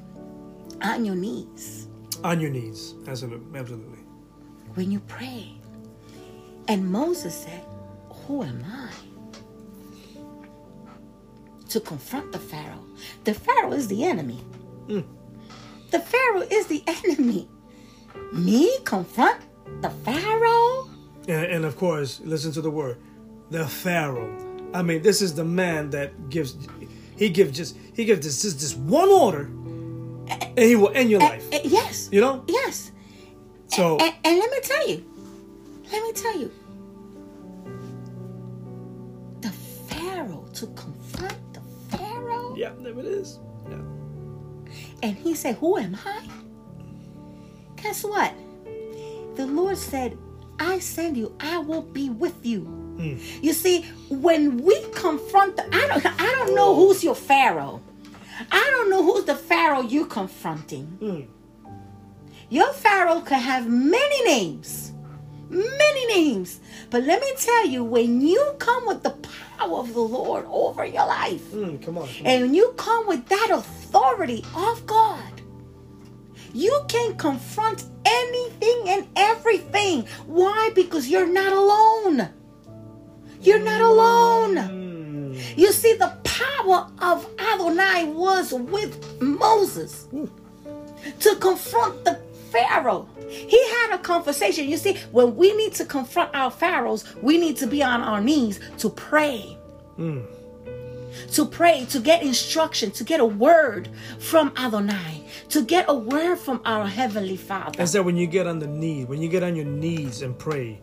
on 0.84 1.06
your 1.06 1.16
knees 1.16 1.88
On 2.24 2.40
your 2.40 2.50
knees. 2.52 2.96
Absolutely. 3.08 3.60
Absolutely. 3.60 4.00
when 4.76 4.92
you 4.92 5.00
pray. 5.02 5.54
And 6.68 6.90
Moses 6.92 7.36
said, 7.36 7.64
Who 8.28 8.44
am 8.44 8.64
I? 8.68 8.92
To 11.70 11.80
confront 11.80 12.32
the 12.32 12.40
Pharaoh. 12.40 12.84
The 13.26 13.34
Pharaoh 13.34 13.74
is 13.74 13.88
the 13.88 14.04
enemy. 14.06 14.42
Mm. 14.88 15.06
The 15.92 16.00
Pharaoh 16.00 16.42
is 16.50 16.68
the 16.68 16.84
enemy. 16.88 17.50
Me 18.34 18.78
confront 18.86 19.42
the 19.82 19.90
Pharaoh? 19.90 20.90
And, 21.28 21.46
and 21.52 21.66
of 21.66 21.78
course, 21.78 22.22
listen 22.24 22.52
to 22.54 22.62
the 22.62 22.72
word, 22.72 22.98
the 23.50 23.68
Pharaoh. 23.68 24.45
I 24.76 24.82
mean, 24.82 25.02
this 25.02 25.22
is 25.22 25.34
the 25.36 25.46
man 25.46 25.90
that 25.92 26.30
gives. 26.30 26.58
He 27.18 27.30
gives 27.30 27.56
just. 27.58 27.78
He 27.96 28.04
gives 28.06 28.26
this 28.26 28.42
just 28.42 28.60
this 28.60 28.76
one 28.76 29.08
order, 29.10 29.44
and 30.28 30.60
he 30.60 30.76
will 30.76 30.92
end 30.94 31.10
your 31.10 31.22
Eh, 31.24 31.30
life. 31.30 31.46
eh, 31.54 31.62
yes. 31.64 32.10
You 32.12 32.20
know. 32.22 32.44
Yes. 32.48 32.92
So 33.68 33.98
And, 34.00 34.14
and 34.24 34.38
let 34.38 34.52
me 34.52 34.60
tell 34.62 34.88
you, 34.90 35.04
let 35.92 36.04
me 36.04 36.12
tell 36.14 36.38
you, 36.40 36.52
the 39.42 39.52
Pharaoh 39.88 40.46
to 40.54 40.68
confront 40.68 41.38
the 41.54 41.62
Pharaoh, 41.98 42.54
yeah, 42.58 42.72
there 42.80 42.98
it 43.00 43.06
is. 43.06 43.40
Yeah. 43.70 43.82
and 45.04 45.16
he 45.18 45.34
said, 45.36 45.56
"Who 45.56 45.78
am 45.78 45.98
I?" 46.06 46.28
Guess 47.82 48.04
what? 48.04 48.34
The 49.36 49.46
Lord 49.48 49.78
said, 49.78 50.18
"I 50.60 50.80
send 50.80 51.18
you. 51.18 51.36
I 51.40 51.58
will 51.60 51.82
be 51.82 52.10
with 52.10 52.46
you." 52.46 52.68
You 52.98 53.54
see, 53.54 53.82
when 54.10 54.58
we 54.64 54.82
confront 54.94 55.58
the, 55.58 55.64
I 55.76 55.88
don't, 55.88 56.06
I 56.22 56.32
don't 56.36 56.56
know 56.56 56.76
who's 56.76 57.04
your 57.04 57.16
Pharaoh. 57.16 57.82
I 58.52 58.68
don't 58.72 58.90
know 58.90 59.04
who's 59.04 59.26
the 59.26 59.36
Pharaoh 59.36 59.82
you're 59.82 60.06
confronting. 60.08 61.28
Your 62.50 62.72
Pharaoh 62.74 63.22
could 63.22 63.38
have 63.38 63.68
many 63.68 64.24
names, 64.26 64.92
many 65.50 66.06
names. 66.08 66.60
But 66.90 67.04
let 67.04 67.22
me 67.22 67.32
tell 67.38 67.66
you, 67.68 67.84
when 67.84 68.22
you 68.22 68.56
come 68.60 68.86
with 68.86 69.04
the 69.04 69.12
power 69.58 69.80
of 69.80 69.94
the 69.94 70.00
Lord 70.02 70.46
over 70.50 70.86
your 70.86 71.06
life, 71.08 71.42
Mm, 71.52 71.84
come 71.84 71.98
on. 71.98 72.08
come 72.08 72.26
and 72.26 72.42
when 72.44 72.54
you 72.54 72.74
come 72.78 73.08
with 73.08 73.26
that 73.28 73.50
authority 73.52 74.44
of 74.56 74.86
God, 74.86 75.24
you 76.54 76.82
can 76.88 77.18
confront 77.18 77.84
anything 78.06 78.84
and 78.88 79.08
everything. 79.16 80.06
Why? 80.28 80.72
Because 80.76 81.10
you're 81.10 81.28
not 81.28 81.52
alone. 81.52 82.30
You're 83.42 83.60
not 83.60 83.82
alone. 83.82 84.56
Mm, 84.56 85.58
You 85.58 85.72
see, 85.72 85.94
the 85.94 86.14
power 86.24 86.88
of 87.00 87.28
Adonai 87.40 88.06
was 88.06 88.54
with 88.54 89.22
Moses 89.22 90.08
to 91.20 91.36
confront 91.36 92.04
the 92.06 92.20
Pharaoh. 92.52 93.08
He 93.30 93.62
had 93.70 93.94
a 93.94 93.98
conversation. 93.98 94.68
You 94.70 94.78
see, 94.78 94.98
when 95.12 95.36
we 95.36 95.54
need 95.56 95.74
to 95.76 95.86
confront 95.86 96.34
our 96.34 96.50
Pharaohs, 96.52 97.04
we 97.22 97.38
need 97.38 97.58
to 97.58 97.68
be 97.68 97.84
on 97.84 98.02
our 98.02 98.22
knees 98.22 98.60
to 98.80 98.90
pray. 98.90 99.58
To 99.98 101.46
pray, 101.46 101.86
to 101.90 102.00
get 102.00 102.24
instruction, 102.24 102.92
to 102.92 103.04
get 103.04 103.20
a 103.20 103.26
word 103.26 103.90
from 104.20 104.52
Adonai, 104.58 105.24
to 105.50 105.64
get 105.64 105.86
a 105.88 105.94
word 105.94 106.38
from 106.38 106.62
our 106.66 106.86
Heavenly 106.88 107.38
Father. 107.38 107.78
That's 107.78 107.94
that 107.94 108.04
when 108.04 108.18
you 108.18 108.28
get 108.28 108.48
on 108.48 108.60
the 108.60 108.68
knees, 108.68 109.08
when 109.08 109.22
you 109.22 109.30
get 109.30 109.42
on 109.44 109.56
your 109.56 109.66
knees 109.66 110.22
and 110.22 110.38
pray, 110.38 110.80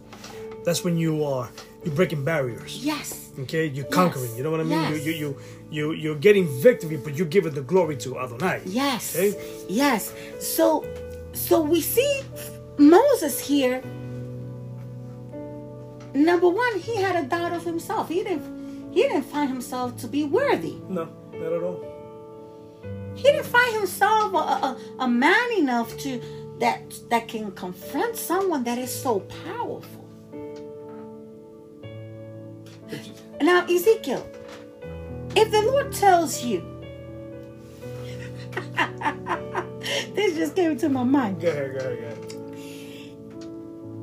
that's 0.64 0.84
when 0.84 0.96
you 0.96 1.24
are 1.24 1.50
you're 1.84 1.94
breaking 1.94 2.24
barriers. 2.24 2.84
Yes. 2.84 3.30
Okay, 3.38 3.66
you're 3.66 3.86
conquering. 3.86 4.34
You 4.36 4.42
know 4.42 4.50
what 4.50 4.60
I 4.60 4.64
mean? 4.64 4.72
Yes. 4.72 5.04
You, 5.04 5.12
you 5.12 5.18
you 5.18 5.36
you 5.70 5.92
you're 5.92 6.16
getting 6.16 6.46
victory, 6.60 6.96
but 6.96 7.16
you're 7.16 7.26
giving 7.26 7.54
the 7.54 7.62
glory 7.62 7.96
to 7.98 8.18
Adonai. 8.18 8.60
Yes. 8.66 9.16
Okay. 9.16 9.64
Yes. 9.68 10.12
So 10.38 10.84
so 11.32 11.60
we 11.62 11.80
see 11.80 12.22
Moses 12.78 13.40
here. 13.40 13.82
Number 16.14 16.48
one, 16.48 16.78
he 16.78 16.96
had 16.96 17.16
a 17.16 17.26
doubt 17.26 17.52
of 17.52 17.64
himself. 17.64 18.08
He 18.08 18.22
didn't 18.22 18.92
he 18.92 19.02
didn't 19.02 19.24
find 19.24 19.48
himself 19.48 19.96
to 19.98 20.06
be 20.06 20.24
worthy. 20.24 20.76
No, 20.88 21.08
not 21.32 21.52
at 21.52 21.62
all. 21.62 21.82
He 23.14 23.22
didn't 23.24 23.46
find 23.46 23.74
himself 23.74 24.32
a, 24.34 24.36
a, 24.36 24.78
a 25.00 25.08
man 25.08 25.52
enough 25.58 25.96
to 25.98 26.20
that 26.60 26.82
that 27.08 27.28
can 27.28 27.50
confront 27.52 28.16
someone 28.16 28.64
that 28.64 28.78
is 28.78 28.90
so 28.94 29.20
powerful. 29.46 30.01
Now, 33.40 33.64
Ezekiel, 33.66 34.26
if 35.34 35.50
the 35.50 35.62
Lord 35.62 35.92
tells 35.92 36.44
you, 36.44 36.60
this 40.14 40.36
just 40.36 40.54
came 40.54 40.76
to 40.78 40.88
my 40.88 41.02
mind. 41.02 41.40
Go 41.40 41.48
ahead, 41.48 41.72
go 41.72 41.78
ahead, 41.78 41.98
go 41.98 42.06
ahead. 42.06 42.18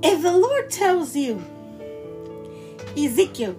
If 0.04 0.22
the 0.22 0.32
Lord 0.32 0.70
tells 0.70 1.16
you, 1.16 1.42
Ezekiel, 2.98 3.56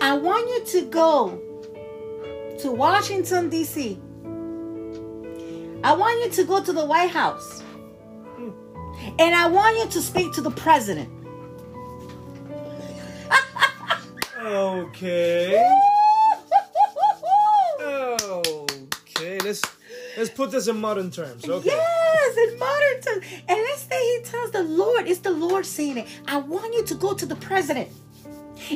I 0.00 0.16
want 0.16 0.48
you 0.48 0.64
to 0.80 0.86
go 0.86 1.40
to 2.60 2.70
Washington, 2.70 3.48
D.C., 3.48 3.98
I 5.82 5.92
want 5.92 6.24
you 6.24 6.30
to 6.30 6.44
go 6.44 6.62
to 6.62 6.72
the 6.72 6.84
White 6.84 7.10
House, 7.10 7.60
hmm. 7.60 8.50
and 9.18 9.34
I 9.34 9.48
want 9.48 9.76
you 9.78 9.86
to 9.88 10.00
speak 10.00 10.32
to 10.34 10.40
the 10.40 10.50
president. 10.50 11.23
Okay. 14.44 15.64
Okay. 17.80 19.38
Let's 19.40 19.62
let's 20.18 20.30
put 20.30 20.50
this 20.50 20.68
in 20.68 20.76
modern 20.78 21.10
terms. 21.10 21.48
Okay. 21.48 21.68
Yes, 21.68 22.36
in 22.36 22.58
modern 22.58 23.00
terms. 23.00 23.24
And 23.48 23.58
let's 23.58 23.82
say 23.82 24.18
he 24.18 24.24
tells 24.24 24.50
the 24.50 24.62
Lord, 24.62 25.08
it's 25.08 25.20
the 25.20 25.30
Lord 25.30 25.64
saying 25.64 25.96
it. 25.98 26.08
I 26.28 26.36
want 26.38 26.74
you 26.74 26.84
to 26.84 26.94
go 26.94 27.14
to 27.14 27.24
the 27.24 27.36
president. 27.36 27.88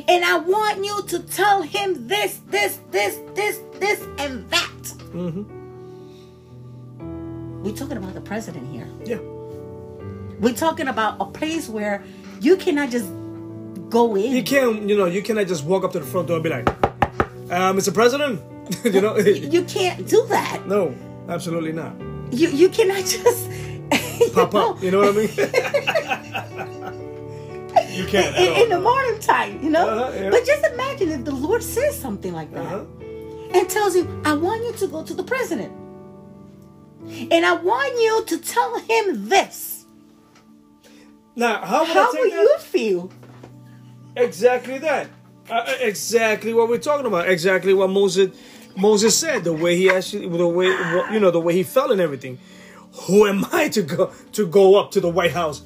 And 0.07 0.25
I 0.25 0.37
want 0.37 0.83
you 0.83 1.03
to 1.07 1.19
tell 1.19 1.61
him 1.61 2.07
this, 2.07 2.41
this, 2.47 2.79
this, 2.91 3.19
this, 3.33 3.59
this, 3.79 4.01
and 4.17 4.49
that. 4.49 4.83
Mm-hmm. 5.13 5.43
We're 7.63 7.75
talking 7.75 7.97
about 7.97 8.13
the 8.13 8.21
president 8.21 8.71
here. 8.71 8.87
Yeah. 9.05 9.19
We're 10.39 10.53
talking 10.53 10.87
about 10.87 11.17
a 11.19 11.25
place 11.25 11.67
where 11.69 12.03
you 12.39 12.55
cannot 12.57 12.89
just 12.91 13.07
go 13.89 14.15
in. 14.15 14.31
You 14.31 14.43
can't, 14.43 14.87
you 14.89 14.97
know, 14.97 15.05
you 15.05 15.21
cannot 15.21 15.47
just 15.47 15.63
walk 15.65 15.83
up 15.83 15.91
to 15.93 15.99
the 15.99 16.05
front 16.05 16.27
door 16.27 16.37
and 16.37 16.43
be 16.43 16.49
like, 16.49 16.67
uh, 16.69 17.73
Mr. 17.73 17.93
President. 17.93 18.41
you 18.85 19.01
know. 19.01 19.17
You 19.17 19.63
can't 19.63 20.07
do 20.07 20.25
that. 20.27 20.67
no, 20.67 20.93
absolutely 21.27 21.71
not. 21.71 21.93
You 22.31 22.49
you 22.49 22.69
cannot 22.69 23.03
just 23.05 23.49
Pop 24.33 24.53
know, 24.53 24.71
up. 24.71 24.83
You 24.83 24.91
know 24.91 24.99
what 24.99 25.09
I 25.09 25.17
mean? 25.17 25.29
you 27.97 28.05
can't. 28.05 28.35
at 28.35 28.57
in, 28.57 28.63
in 28.63 28.69
the 28.69 28.79
morning 28.79 29.13
modern 29.13 29.19
time, 29.19 29.63
you 29.63 29.69
know. 29.71 29.87
Uh-huh, 29.89 30.11
yeah. 30.15 30.29
But 30.29 30.45
just 30.45 30.63
imagine 30.65 31.09
if 31.11 31.23
the 31.25 31.33
Lord 31.33 31.63
says 31.63 31.97
something 31.99 32.33
like 32.33 32.51
that 32.53 32.65
Uh-huh. 32.65 32.85
and 33.55 33.67
tells 33.69 33.95
you, 33.95 34.07
"I 34.25 34.33
want 34.33 34.63
you 34.63 34.73
to 34.73 34.87
go 34.87 35.03
to 35.03 35.13
the 35.13 35.23
president, 35.23 35.71
and 37.31 37.45
I 37.45 37.53
want 37.53 37.93
you 37.99 38.23
to 38.25 38.37
tell 38.37 38.77
him 38.79 39.27
this." 39.29 39.85
Now, 41.35 41.63
how 41.65 41.79
would 41.81 41.89
How 41.89 42.09
I 42.09 42.11
take 42.11 42.21
will 42.23 42.29
that? 42.31 42.41
you 42.41 42.57
feel? 42.59 43.11
Exactly 44.21 44.77
that. 44.79 45.07
Uh, 45.49 45.53
uh, 45.53 45.73
exactly 45.81 46.53
what 46.53 46.69
we're 46.69 46.77
talking 46.77 47.05
about. 47.05 47.27
Exactly 47.29 47.73
what 47.73 47.89
Moses 47.89 48.37
Moses 48.77 49.17
said 49.17 49.43
the 49.43 49.53
way 49.53 49.75
he 49.75 49.89
actually, 49.89 50.27
the 50.27 50.47
way 50.47 50.67
you 51.11 51.19
know, 51.19 51.31
the 51.31 51.39
way 51.39 51.53
he 51.53 51.63
felt 51.63 51.91
and 51.91 51.99
everything. 52.01 52.37
Who 53.07 53.25
am 53.27 53.45
I 53.51 53.69
to 53.69 53.81
go 53.81 54.11
to 54.33 54.47
go 54.47 54.75
up 54.79 54.91
to 54.91 54.99
the 55.01 55.09
White 55.09 55.31
House, 55.31 55.61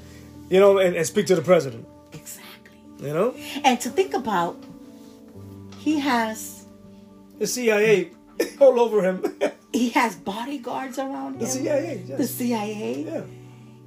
you 0.50 0.60
know, 0.60 0.78
and, 0.78 0.96
and 0.96 1.06
speak 1.06 1.26
to 1.28 1.36
the 1.36 1.42
president? 1.42 1.86
Exactly. 2.14 2.78
You 3.00 3.14
know, 3.14 3.36
And 3.64 3.80
to 3.82 3.90
think 3.90 4.14
about, 4.14 4.56
he 5.80 6.00
has 6.00 6.66
the 7.40 7.48
CIA 7.48 8.12
all 8.60 8.80
over 8.80 9.02
him. 9.02 9.24
he 9.74 9.90
has 9.90 10.16
bodyguards 10.16 10.98
around 11.00 11.34
him. 11.34 11.40
the 11.40 11.48
CIA, 11.48 11.98
The. 12.08 12.28
CIA. 12.28 13.04
yeah. 13.04 13.22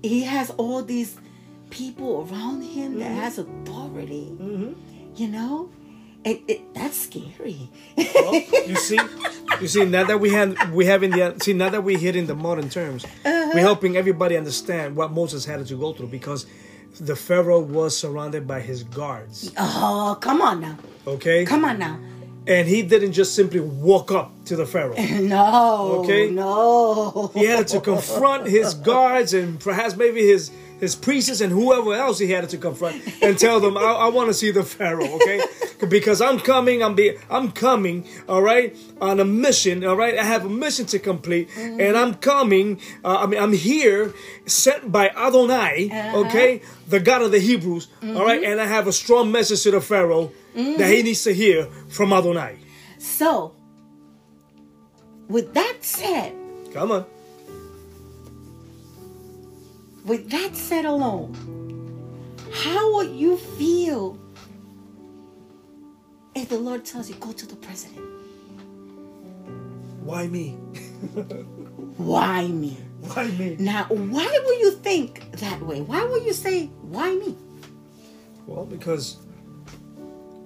He 0.03 0.23
has 0.23 0.51
all 0.51 0.83
these 0.83 1.17
people 1.77 2.27
around 2.31 2.63
him 2.63 2.93
Mm-hmm. 2.93 3.01
that 3.01 3.13
has 3.23 3.39
authority. 3.39 4.33
You 5.17 5.29
know, 5.29 5.71
it, 6.25 6.43
it 6.49 6.75
that's 6.75 6.99
scary. 6.99 7.69
Well, 8.15 8.35
you 8.67 8.77
see, 8.77 8.99
you 9.61 9.69
see 9.69 9.85
now 9.85 10.05
that 10.05 10.19
we 10.21 10.31
have 10.31 10.73
we 10.73 10.87
have 10.87 11.03
in 11.03 11.11
the 11.11 11.35
see 11.43 11.53
now 11.53 11.69
that 11.71 11.83
we 11.85 11.97
hit 11.97 12.17
in 12.17 12.27
the 12.27 12.35
modern 12.35 12.69
terms, 12.69 13.05
Uh-huh. 13.05 13.51
we're 13.55 13.61
helping 13.61 13.97
everybody 13.97 14.37
understand 14.37 14.97
what 14.97 15.13
Moses 15.13 15.45
had 15.45 15.67
to 15.67 15.77
go 15.77 15.93
through 15.93 16.09
because 16.09 16.47
the 17.01 17.17
Pharaoh 17.17 17.61
was 17.61 17.97
surrounded 17.97 18.47
by 18.47 18.61
his 18.61 18.83
guards. 18.85 19.53
oh, 19.59 20.17
come 20.21 20.41
on 20.41 20.61
now, 20.61 20.77
Okay, 21.07 21.45
come 21.45 21.65
on 21.65 21.79
now. 21.79 21.99
and 22.47 22.67
he 22.69 22.83
didn't 22.83 23.13
just 23.13 23.35
simply 23.35 23.61
walk 23.61 24.11
up 24.13 24.31
to 24.47 24.57
the 24.57 24.65
Pharaoh. 24.67 24.97
No, 25.21 26.01
Okay. 26.05 26.31
no. 26.31 27.31
He 27.35 27.45
had 27.45 27.67
to 27.69 27.81
confront 27.81 28.47
his 28.49 28.75
guards 28.75 29.35
and 29.35 29.59
perhaps 29.61 29.95
maybe 29.97 30.23
his 30.27 30.51
his 30.81 30.95
priests 30.95 31.41
and 31.41 31.53
whoever 31.53 31.95
else 31.95 32.19
he 32.19 32.31
had 32.31 32.49
to 32.49 32.59
confront 32.59 33.03
and 33.23 33.39
tell 33.39 33.61
them, 33.61 33.77
I, 33.77 33.81
I 33.81 34.09
want 34.09 34.29
to 34.29 34.35
see 34.35 34.51
the 34.51 34.63
Pharaoh, 34.63 35.09
okay? 35.17 35.41
because 35.89 36.21
I'm 36.21 36.39
coming, 36.39 36.83
I'm 36.83 36.95
be 36.95 37.17
I'm 37.31 37.53
coming, 37.53 38.07
all 38.29 38.43
right, 38.43 38.77
on 39.01 39.21
a 39.21 39.25
mission, 39.25 39.85
all 39.85 39.97
right. 39.97 40.19
I 40.19 40.25
have 40.25 40.45
a 40.45 40.49
mission 40.49 40.87
to 40.87 40.99
complete, 40.99 41.49
mm-hmm. 41.51 41.81
and 41.81 41.97
I'm 41.97 42.15
coming. 42.15 42.81
Uh, 43.05 43.19
I 43.21 43.27
mean, 43.27 43.41
I'm 43.41 43.53
here, 43.53 44.15
sent 44.47 44.91
by 44.91 45.09
Adonai, 45.11 45.91
uh-huh. 45.91 46.19
okay, 46.21 46.63
the 46.89 47.01
God 47.01 47.23
of 47.23 47.33
the 47.33 47.41
Hebrews, 47.41 47.89
all 48.03 48.25
right, 48.25 48.41
mm-hmm. 48.41 48.53
and 48.53 48.61
I 48.61 48.67
have 48.67 48.87
a 48.87 48.93
strong 48.93 49.33
message 49.33 49.63
to 49.65 49.71
the 49.71 49.81
Pharaoh 49.81 50.33
mm-hmm. 50.55 50.79
that 50.79 50.91
he 50.91 51.03
needs 51.03 51.25
to 51.25 51.35
hear 51.35 51.67
from 51.89 52.13
Adonai. 52.13 52.59
So, 52.99 53.55
with 55.29 55.53
that 55.55 55.85
said, 55.85 56.35
Come 56.73 56.93
on. 56.93 57.07
With 60.07 60.31
that 60.31 60.57
said 60.57 60.85
alone, 60.85 61.35
how 62.53 62.95
would 62.95 63.11
you 63.11 63.37
feel 63.37 64.19
if 66.35 66.49
the 66.49 66.59
Lord 66.59 66.85
tells 66.85 67.09
you 67.09 67.17
go 67.17 67.33
to 67.33 67.47
the 67.47 67.57
president? 67.57 68.05
Why 70.01 70.27
me? 70.29 70.51
Why 71.97 72.47
me? 72.47 72.79
Why 73.01 73.27
me? 73.33 73.57
Now, 73.59 73.85
why 73.89 74.41
would 74.45 74.59
you 74.61 74.71
think 74.73 75.31
that 75.33 75.61
way? 75.63 75.81
Why 75.81 76.05
would 76.05 76.25
you 76.25 76.33
say, 76.33 76.67
why 76.83 77.15
me? 77.15 77.37
Well, 78.47 78.65
because 78.65 79.17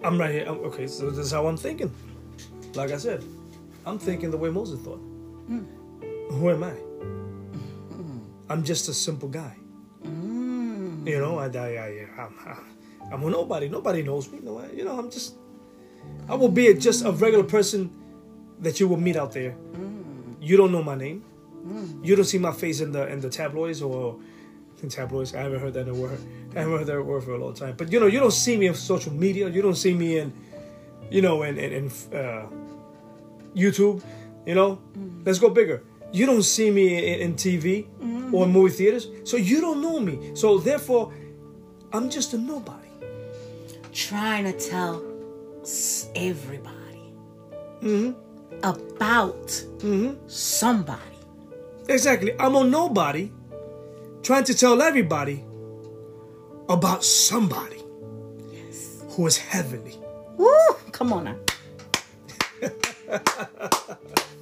I'm 0.02 0.18
right 0.18 0.30
here. 0.34 0.46
I'm- 0.46 0.60
Okay, 0.64 0.86
so 0.86 1.10
this 1.10 1.18
is 1.26 1.30
how 1.32 1.46
I'm 1.46 1.56
thinking. 1.56 1.92
Like 2.74 2.90
I 2.92 2.96
said, 2.96 3.22
I'm 3.84 3.98
thinking 3.98 4.30
the 4.30 4.36
way 4.38 4.48
Moses 4.50 4.80
thought. 4.80 4.98
Hmm. 5.46 5.64
Who 6.30 6.50
am 6.50 6.62
I? 6.64 6.72
I'm 8.50 8.64
just 8.64 8.88
a 8.88 8.92
simple 8.92 9.28
guy. 9.28 9.56
Mm. 10.02 11.06
You 11.06 11.20
know, 11.20 11.38
I, 11.38 11.46
I, 11.46 11.68
I, 11.78 12.06
I'm, 12.18 12.34
I'm 13.12 13.22
a 13.22 13.30
nobody. 13.30 13.68
Nobody 13.68 14.02
knows 14.02 14.30
me. 14.30 14.40
No, 14.42 14.62
you 14.74 14.84
know, 14.84 14.98
I'm 14.98 15.10
just. 15.10 15.36
I 16.28 16.34
will 16.34 16.48
be 16.48 16.74
just 16.74 17.04
a 17.04 17.12
regular 17.12 17.44
person 17.44 17.90
that 18.58 18.80
you 18.80 18.88
will 18.88 18.96
meet 18.96 19.16
out 19.16 19.32
there. 19.32 19.52
Mm. 19.72 20.34
You 20.40 20.56
don't 20.56 20.72
know 20.72 20.82
my 20.82 20.96
name. 20.96 21.24
Mm. 21.64 22.04
You 22.04 22.16
don't 22.16 22.24
see 22.24 22.38
my 22.38 22.52
face 22.52 22.80
in 22.80 22.90
the 22.90 23.06
in 23.06 23.20
the 23.20 23.30
tabloids 23.30 23.82
or 23.82 24.18
in 24.82 24.88
tabloids. 24.88 25.32
I 25.32 25.42
haven't 25.42 25.60
heard 25.60 25.74
that 25.74 25.86
word. 25.86 26.18
I 26.56 26.60
haven't 26.60 26.78
heard 26.78 26.86
that 26.88 27.02
word 27.04 27.22
for 27.22 27.34
a 27.34 27.38
long 27.38 27.54
time. 27.54 27.76
But 27.76 27.92
you 27.92 28.00
know, 28.00 28.06
you 28.06 28.18
don't 28.18 28.32
see 28.32 28.56
me 28.56 28.66
on 28.68 28.74
social 28.74 29.12
media. 29.12 29.48
You 29.48 29.62
don't 29.62 29.76
see 29.76 29.94
me 29.94 30.18
in, 30.18 30.32
you 31.08 31.22
know, 31.22 31.44
in 31.44 31.56
in, 31.56 31.72
in 31.72 31.86
uh, 32.18 32.48
YouTube. 33.54 34.02
You 34.44 34.54
know, 34.56 34.80
let's 35.24 35.38
go 35.38 35.50
bigger. 35.50 35.84
You 36.12 36.26
don't 36.26 36.42
see 36.42 36.70
me 36.70 37.14
in, 37.14 37.20
in 37.20 37.34
TV 37.34 37.86
mm-hmm. 37.86 38.34
or 38.34 38.44
in 38.46 38.52
movie 38.52 38.74
theaters, 38.74 39.08
so 39.24 39.36
you 39.36 39.60
don't 39.60 39.80
know 39.80 40.00
me. 40.00 40.34
So 40.34 40.58
therefore, 40.58 41.12
I'm 41.92 42.10
just 42.10 42.34
a 42.34 42.38
nobody. 42.38 42.88
Trying 43.92 44.44
to 44.44 44.52
tell 44.52 45.02
everybody 46.14 47.12
mm-hmm. 47.80 48.12
about 48.62 49.46
mm-hmm. 49.46 50.14
somebody. 50.26 51.00
Exactly. 51.88 52.38
I'm 52.38 52.54
a 52.54 52.64
nobody 52.64 53.32
trying 54.22 54.44
to 54.44 54.54
tell 54.54 54.80
everybody 54.80 55.44
about 56.68 57.04
somebody 57.04 57.82
Yes. 58.52 59.02
who 59.10 59.26
is 59.26 59.36
heavenly. 59.36 59.98
Woo! 60.36 60.54
Come 60.92 61.12
on 61.12 61.24
now. 61.24 61.36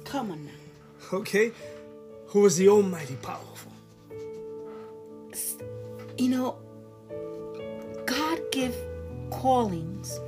Come 0.03 0.31
on 0.31 0.45
now. 0.45 0.58
Okay? 1.11 1.51
Who 2.27 2.45
is 2.45 2.57
the 2.57 2.69
almighty 2.69 3.15
powerful. 3.15 3.71
You 6.17 6.29
know, 6.29 6.57
God 8.05 8.39
give 8.51 8.75
callings 9.29 10.19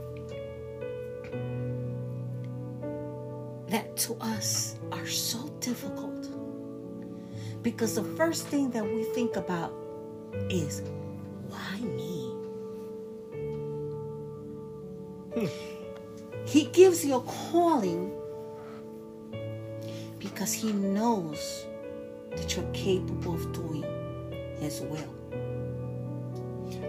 that 3.68 3.96
to 3.98 4.16
us 4.22 4.80
are 4.92 5.08
so 5.08 5.48
difficult. 5.60 6.28
Because 7.62 7.96
the 7.96 8.04
first 8.04 8.48
thing 8.48 8.72
that 8.72 8.84
we 8.84 9.04
think 9.14 9.36
about 9.36 9.74
is 10.50 10.82
why 11.48 11.80
me? 11.80 12.32
Hmm. 15.36 15.48
He 16.46 16.66
gives 16.66 17.06
you 17.06 17.16
a 17.16 17.22
calling 17.22 18.12
because 20.42 20.54
he 20.54 20.74
knows 20.74 21.68
that 22.32 22.56
you're 22.56 22.66
capable 22.74 23.36
of 23.36 23.54
doing 23.54 23.86
his 24.60 24.82
will. 24.82 25.14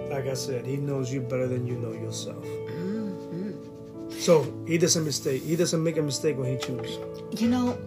Like 0.09 0.27
I 0.27 0.33
said, 0.33 0.65
he 0.65 0.79
knows 0.79 1.13
you 1.13 1.21
better 1.21 1.47
than 1.47 1.67
you 1.67 1.77
know 1.77 1.93
yourself. 1.93 2.43
Mm-hmm. 2.47 4.11
So 4.19 4.51
he 4.67 4.79
doesn't 4.79 5.05
mistake. 5.05 5.43
He 5.43 5.55
doesn't 5.55 5.83
make 5.83 5.99
a 5.99 6.03
mistake 6.03 6.39
when 6.39 6.51
he 6.51 6.57
chooses. 6.57 6.99
You 7.39 7.51
know, 7.51 7.79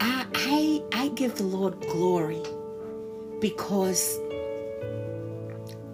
I 0.00 0.26
I 0.34 0.82
I 0.92 1.08
give 1.10 1.36
the 1.36 1.44
Lord 1.44 1.78
glory 1.82 2.42
because 3.38 4.18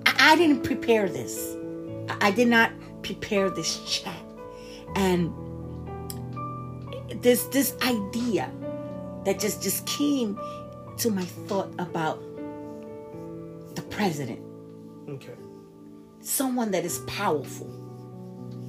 I, 0.06 0.32
I 0.32 0.36
didn't 0.36 0.62
prepare 0.62 1.06
this. 1.06 1.54
I, 2.08 2.28
I 2.28 2.30
did 2.30 2.48
not 2.48 2.72
prepare 3.02 3.50
this 3.50 3.78
chat, 3.84 4.16
and 4.94 5.34
this 7.20 7.44
this 7.48 7.76
idea 7.82 8.50
that 9.26 9.38
just 9.38 9.62
just 9.62 9.84
came 9.86 10.38
to 10.96 11.10
my 11.10 11.24
thought 11.46 11.70
about 11.78 12.18
the 13.74 13.82
president, 13.90 14.40
Okay. 15.08 15.34
someone 16.20 16.70
that 16.70 16.84
is 16.86 17.00
powerful 17.00 17.68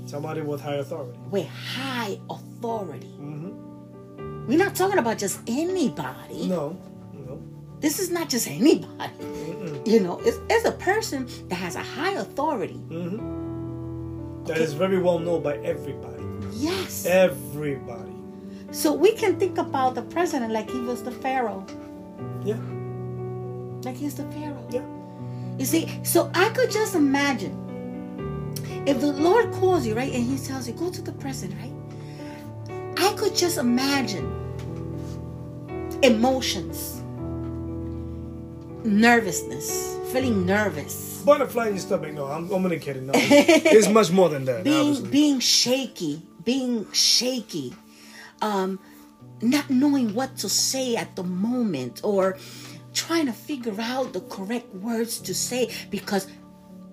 Somebody 0.06 0.42
with 0.42 0.60
high 0.62 0.76
authority. 0.76 1.18
with 1.32 1.48
high 1.48 2.20
authority. 2.30 3.08
Mm-hmm. 3.20 4.48
We're 4.48 4.58
not 4.58 4.76
talking 4.76 4.98
about 5.00 5.18
just 5.18 5.40
anybody. 5.48 6.48
No. 6.48 6.78
No. 7.14 7.42
This 7.82 8.00
is 8.00 8.10
not 8.10 8.28
just 8.30 8.48
anybody. 8.48 9.14
You 9.86 10.00
know, 10.02 10.20
it's, 10.26 10.40
it's 10.50 10.66
a 10.66 10.72
person 10.74 11.28
that 11.50 11.56
has 11.56 11.76
a 11.76 11.84
high 11.84 12.14
authority. 12.14 12.82
Mm-hmm. 12.90 14.44
That 14.46 14.58
is 14.58 14.74
very 14.74 15.00
well 15.00 15.20
known 15.20 15.44
by 15.44 15.58
everybody. 15.58 16.24
Yes. 16.54 17.06
Everybody. 17.06 18.14
So 18.72 18.94
we 18.94 19.14
can 19.14 19.40
think 19.40 19.58
about 19.58 19.96
the 19.96 20.02
president 20.04 20.52
like 20.52 20.70
he 20.70 20.80
was 20.82 21.04
the 21.04 21.12
pharaoh. 21.12 21.66
Yeah. 22.44 22.58
Like 23.84 23.96
he's 23.96 24.16
the 24.16 24.24
pharaoh. 24.32 24.66
Yeah. 24.70 24.86
You 25.58 25.66
see, 25.66 26.00
so 26.04 26.30
I 26.34 26.50
could 26.50 26.70
just 26.70 26.96
imagine 26.96 27.64
if 28.86 29.02
the 29.02 29.12
Lord 29.12 29.52
calls 29.54 29.86
you, 29.86 29.96
right, 29.96 30.12
and 30.14 30.24
he 30.24 30.38
tells 30.38 30.68
you, 30.68 30.74
go 30.74 30.90
to 30.92 31.02
the 31.02 31.12
president, 31.14 31.60
right? 31.60 31.74
I 32.98 33.14
could 33.14 33.36
just 33.36 33.58
imagine 33.58 34.26
emotions, 36.04 37.02
nervousness, 38.86 39.98
feeling 40.12 40.46
nervous. 40.46 41.22
Butterfly 41.26 41.68
in 41.68 41.74
your 41.74 41.80
stomach. 41.80 42.14
No, 42.14 42.26
I'm, 42.26 42.46
I'm 42.52 42.64
only 42.64 42.80
kidding. 42.80 43.08
No, 43.08 43.14
it's, 43.16 43.66
it's 43.66 43.88
much 43.90 44.12
more 44.12 44.30
than 44.30 44.46
that. 44.46 44.64
being 44.64 44.80
obviously. 44.80 45.10
being 45.10 45.40
shaky, 45.40 46.22
being 46.44 46.92
shaky, 46.94 47.74
um, 48.42 48.80
not 49.42 49.70
knowing 49.70 50.14
what 50.14 50.38
to 50.38 50.50
say 50.50 50.96
at 50.96 51.16
the 51.16 51.24
moment, 51.24 52.02
or 52.04 52.38
trying 52.94 53.28
to 53.28 53.34
figure 53.34 53.76
out 53.80 54.14
the 54.14 54.22
correct 54.22 54.74
words 54.76 55.20
to 55.20 55.34
say 55.34 55.72
because 55.92 56.28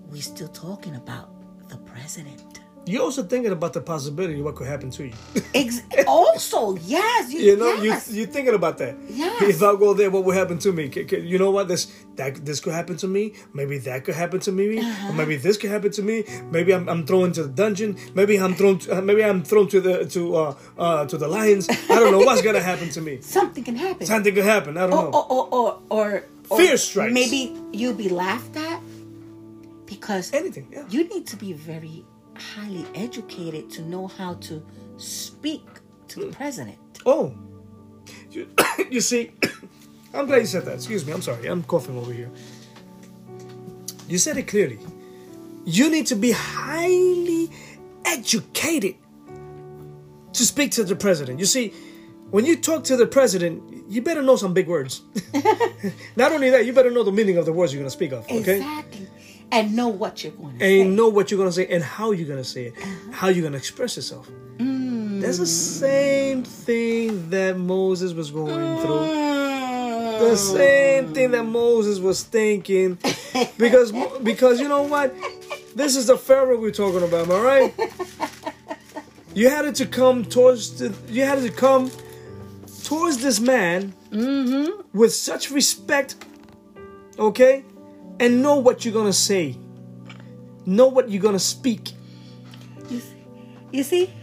we're 0.07 0.21
still 0.21 0.47
talking 0.49 0.95
about 0.95 1.29
the 1.69 1.77
president. 1.77 2.44
You're 2.85 3.01
also 3.01 3.23
thinking 3.23 3.51
about 3.51 3.73
the 3.73 3.81
possibility 3.81 4.39
of 4.39 4.45
what 4.45 4.55
could 4.55 4.67
happen 4.67 4.89
to 4.91 5.05
you. 5.05 5.13
Ex- 5.53 5.81
also, 6.07 6.75
yes, 6.77 7.33
you, 7.33 7.39
you 7.39 7.57
know, 7.57 7.73
yes. 7.81 8.09
you 8.09 8.19
you're 8.19 8.27
thinking 8.27 8.53
about 8.53 8.77
that. 8.77 8.95
Yes. 9.09 9.41
If 9.41 9.63
I 9.63 9.75
go 9.75 9.93
there, 9.93 10.09
what 10.09 10.23
will 10.23 10.33
happen 10.33 10.59
to 10.59 10.71
me? 10.71 10.91
You 11.11 11.37
know 11.37 11.51
what? 11.51 11.67
This 11.67 11.91
that 12.15 12.45
this 12.45 12.59
could 12.59 12.73
happen 12.73 12.97
to 12.97 13.07
me. 13.07 13.33
Maybe 13.53 13.77
that 13.79 14.05
could 14.05 14.15
happen 14.15 14.39
to 14.41 14.51
me. 14.51 14.79
Uh-huh. 14.79 15.09
Or 15.09 15.13
maybe 15.13 15.35
this 15.35 15.57
could 15.57 15.71
happen 15.71 15.91
to 15.91 16.01
me. 16.01 16.23
Maybe 16.51 16.73
I'm, 16.73 16.87
I'm 16.87 17.05
thrown 17.05 17.31
to 17.33 17.43
the 17.43 17.49
dungeon. 17.49 17.97
Maybe 18.13 18.37
I'm 18.37 18.53
thrown. 18.55 18.79
To, 18.79 19.01
maybe 19.01 19.23
I'm 19.23 19.43
thrown 19.43 19.67
to 19.69 19.81
the 19.81 20.05
to 20.05 20.35
uh, 20.35 20.55
uh 20.77 21.05
to 21.05 21.17
the 21.17 21.27
lions. 21.27 21.67
I 21.69 21.99
don't 21.99 22.11
know 22.11 22.19
what's 22.19 22.41
gonna 22.41 22.61
happen 22.61 22.89
to 22.89 23.01
me. 23.01 23.21
something 23.21 23.63
can 23.63 23.75
happen. 23.75 24.05
Something 24.05 24.35
could 24.35 24.45
happen. 24.45 24.77
I 24.77 24.87
don't 24.87 24.93
or, 24.93 25.03
know. 25.03 25.09
or, 25.11 25.25
or, 25.31 25.47
or, 25.51 25.79
or, 25.89 26.23
or 26.49 26.57
Fear 26.57 26.77
strikes. 26.77 27.13
Maybe 27.13 27.55
you'll 27.71 27.95
be 27.95 28.09
laughed 28.09 28.55
at 28.55 28.81
because 29.85 30.33
Anything. 30.33 30.67
Yeah. 30.71 30.85
you 30.89 31.07
need 31.07 31.27
to 31.27 31.35
be 31.35 31.53
very 31.53 32.03
highly 32.37 32.85
educated 32.95 33.69
to 33.71 33.81
know 33.81 34.07
how 34.07 34.35
to 34.35 34.65
speak 34.97 35.65
to 36.09 36.21
Hmm. 36.21 36.29
the 36.29 36.35
president. 36.35 36.77
Oh, 37.05 37.33
you, 38.31 38.47
you 38.91 39.01
see, 39.01 39.31
I'm 40.13 40.25
glad 40.27 40.37
you 40.39 40.45
said 40.45 40.65
that. 40.65 40.75
Excuse 40.75 41.05
me. 41.05 41.13
I'm 41.13 41.21
sorry. 41.21 41.47
I'm 41.47 41.63
coughing 41.63 41.97
over 41.97 42.11
here. 42.13 42.29
You 44.07 44.17
said 44.17 44.37
it 44.37 44.47
clearly. 44.47 44.79
You 45.65 45.89
need 45.89 46.05
to 46.07 46.15
be 46.15 46.31
highly 46.31 47.49
educated 48.05 48.95
to 50.33 50.43
speak 50.45 50.71
to 50.71 50.83
the 50.83 50.95
president. 50.95 51.39
You 51.39 51.45
see, 51.45 51.73
when 52.29 52.45
you 52.45 52.55
talk 52.57 52.83
to 52.85 52.97
the 52.97 53.07
president, 53.07 53.63
you 53.89 54.01
better 54.01 54.21
know 54.21 54.35
some 54.35 54.53
big 54.53 54.67
words. 54.67 55.01
Not 56.15 56.31
only 56.31 56.49
that, 56.51 56.65
you 56.65 56.73
better 56.73 56.91
know 56.91 57.03
the 57.03 57.11
meaning 57.11 57.37
of 57.37 57.45
the 57.45 57.53
words 57.53 57.73
you're 57.73 57.79
going 57.81 57.87
to 57.87 57.91
speak 57.95 58.11
of. 58.11 58.25
Okay. 58.25 58.57
Exactly. 58.57 59.07
And 59.51 59.75
know 59.75 59.87
what 59.87 60.23
you're 60.23 60.33
going 60.33 60.57
to 60.57 60.65
and 60.65 60.71
say. 60.71 60.81
And 60.81 60.95
know 60.95 61.07
what 61.07 61.31
you're 61.31 61.37
gonna 61.37 61.51
say 61.51 61.67
and 61.67 61.83
how 61.83 62.11
you're 62.11 62.27
gonna 62.27 62.43
say 62.43 62.65
it, 62.65 62.73
uh-huh. 62.77 63.11
how 63.11 63.27
you're 63.29 63.43
gonna 63.43 63.57
express 63.57 63.95
yourself. 63.95 64.29
Mm. 64.57 65.21
That's 65.21 65.37
the 65.37 65.45
same 65.45 66.43
thing 66.43 67.29
that 67.29 67.57
Moses 67.57 68.13
was 68.13 68.31
going 68.31 68.81
through. 68.81 69.25
The 70.19 70.33
mm. 70.33 70.37
same 70.37 71.13
thing 71.13 71.31
that 71.31 71.43
Moses 71.43 71.99
was 71.99 72.23
thinking, 72.23 72.97
because 73.57 73.91
because 74.23 74.59
you 74.59 74.67
know 74.67 74.83
what, 74.83 75.15
this 75.75 75.95
is 75.95 76.07
the 76.07 76.17
Pharaoh 76.17 76.59
we're 76.59 76.71
talking 76.71 77.03
about, 77.03 77.29
all 77.29 77.41
right? 77.41 77.73
You 79.35 79.49
had 79.49 79.75
to 79.75 79.85
come 79.85 80.23
towards 80.23 80.79
the, 80.79 80.95
you 81.09 81.23
had 81.23 81.41
to 81.41 81.49
come 81.49 81.91
towards 82.85 83.17
this 83.17 83.41
man 83.41 83.93
mm-hmm. 84.09 84.81
with 84.97 85.13
such 85.13 85.51
respect, 85.51 86.15
okay, 87.19 87.65
and 88.19 88.41
know 88.41 88.55
what 88.57 88.85
you're 88.85 88.93
gonna 88.93 89.13
say, 89.13 89.57
know 90.65 90.87
what 90.87 91.09
you're 91.09 91.21
gonna 91.21 91.39
speak. 91.39 91.91
You 92.89 92.99
see, 92.99 93.15
you 93.71 93.83
see, 93.83 94.13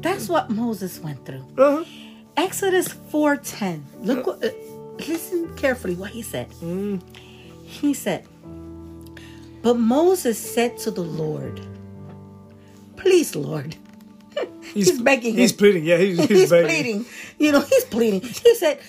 that's 0.00 0.28
what 0.28 0.50
Moses 0.50 0.98
went 1.00 1.24
through. 1.24 1.46
Uh-huh. 1.56 1.84
Exodus 2.36 2.88
4:10. 2.88 3.82
Look 4.00 4.26
what 4.26 4.44
uh, 4.44 4.50
listen 4.98 5.54
carefully 5.56 5.94
what 5.94 6.10
he 6.10 6.22
said. 6.22 6.50
Mm. 6.62 7.00
He 7.64 7.94
said, 7.94 8.26
"But 9.62 9.74
Moses 9.78 10.38
said 10.38 10.78
to 10.78 10.90
the 10.90 11.02
Lord, 11.02 11.60
Please, 12.96 13.34
Lord." 13.36 13.76
He's, 14.74 15.00
begging 15.02 15.34
He's 15.34 15.50
him. 15.52 15.58
pleading. 15.58 15.84
Yeah, 15.84 15.98
he's, 15.98 16.18
he's, 16.18 16.28
He's 16.40 16.50
begging. 16.50 16.66
pleading. 16.68 17.06
You 17.38 17.52
know, 17.52 17.60
he's 17.60 17.84
pleading. 17.84 18.22
He 18.22 18.54
said, 18.54 18.80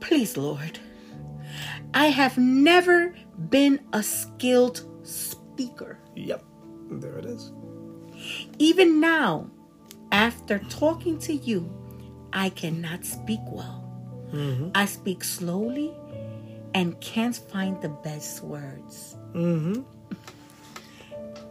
Please, 0.00 0.36
Lord, 0.36 0.78
I 1.94 2.06
have 2.08 2.36
never 2.36 3.14
been 3.48 3.80
a 3.92 4.02
skilled 4.02 4.84
speaker. 5.02 5.98
Yep, 6.16 6.44
there 6.90 7.18
it 7.18 7.24
is. 7.24 7.52
Even 8.58 9.00
now, 9.00 9.48
after 10.12 10.58
talking 10.58 11.18
to 11.20 11.34
you, 11.34 11.70
I 12.32 12.50
cannot 12.50 13.04
speak 13.04 13.40
well. 13.46 13.80
I 14.74 14.86
speak 14.86 15.24
slowly 15.24 15.92
and 16.74 17.00
can't 17.00 17.34
find 17.34 17.80
the 17.82 17.88
best 17.88 18.44
words. 18.44 19.16
Mm-hmm. 19.32 19.82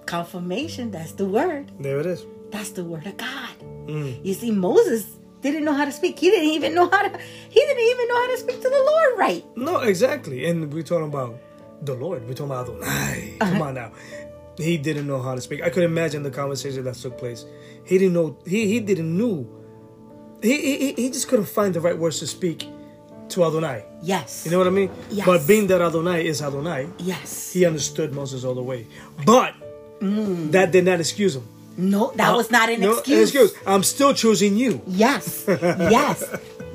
Confirmation, 0.06 0.92
that's 0.92 1.12
the 1.12 1.26
word. 1.26 1.72
There 1.80 2.00
it 2.00 2.06
is. 2.06 2.26
That's 2.52 2.72
the 2.72 2.86
word 2.86 3.06
of 3.06 3.18
God. 3.18 3.60
Mm. 3.86 4.26
You 4.26 4.34
see, 4.34 4.52
Moses 4.52 5.18
didn't 5.42 5.66
know 5.66 5.74
how 5.74 5.86
to 5.86 5.92
speak. 5.92 6.18
He 6.20 6.30
didn't 6.30 6.50
even 6.50 6.74
know 6.74 6.90
how 6.90 7.02
to 7.04 7.20
he 7.50 7.60
didn't 7.60 7.84
even 7.84 8.08
know 8.08 8.16
how 8.16 8.28
to 8.28 8.38
speak 8.38 8.62
to 8.62 8.70
the 8.70 8.84
Lord 8.92 9.20
right. 9.20 9.46
No, 9.58 9.80
exactly. 9.82 10.46
And 10.46 10.74
we're 10.74 10.84
talking 10.84 11.08
about 11.08 11.38
the 11.82 11.94
Lord. 11.94 12.28
We're 12.28 12.34
talking 12.34 12.46
about 12.52 12.70
Adonai. 12.70 13.36
Come 13.40 13.62
on 13.62 13.74
now. 13.76 13.92
He 14.58 14.78
didn't 14.78 15.08
know 15.08 15.22
how 15.22 15.36
to 15.36 15.42
speak. 15.42 15.62
I 15.64 15.70
could 15.70 15.84
imagine 15.84 16.24
the 16.24 16.32
conversation 16.32 16.84
that 16.84 16.96
took 16.96 17.18
place. 17.18 17.46
He 17.86 17.98
didn't 17.98 18.14
know. 18.14 18.38
He 18.46 18.68
he 18.68 18.80
didn't 18.80 19.18
knew. 19.18 19.48
He 20.42 20.78
he, 20.78 20.94
he 20.94 21.10
just 21.10 21.28
couldn't 21.30 21.46
find 21.46 21.74
the 21.74 21.82
right 21.82 21.98
words 21.98 22.20
to 22.20 22.28
speak 22.28 22.68
to 23.30 23.46
Adonai. 23.46 23.86
Yes. 24.02 24.44
You 24.46 24.52
know 24.52 24.58
what 24.58 24.68
I 24.68 24.72
mean? 24.72 24.92
Yes. 25.10 25.26
But 25.26 25.48
being 25.48 25.68
that 25.68 25.82
Adonai 25.82 26.26
is 26.28 26.42
Adonai, 26.42 26.90
yes. 26.98 27.54
he 27.54 27.66
understood 27.66 28.14
Moses 28.14 28.44
all 28.44 28.56
the 28.56 28.64
way. 28.64 28.88
But 29.26 29.54
that 30.02 30.72
did 30.72 30.86
not 30.86 31.00
excuse 31.00 31.36
him. 31.36 31.48
No, 31.78 32.12
that 32.16 32.34
uh, 32.34 32.36
was 32.36 32.52
not 32.52 32.70
an 32.70 32.82
No, 32.82 32.98
excuse. 32.98 33.54
I'm 33.66 33.84
still 33.84 34.14
choosing 34.14 34.58
you. 34.58 34.82
Yes. 34.88 35.46
Yes. 35.48 36.24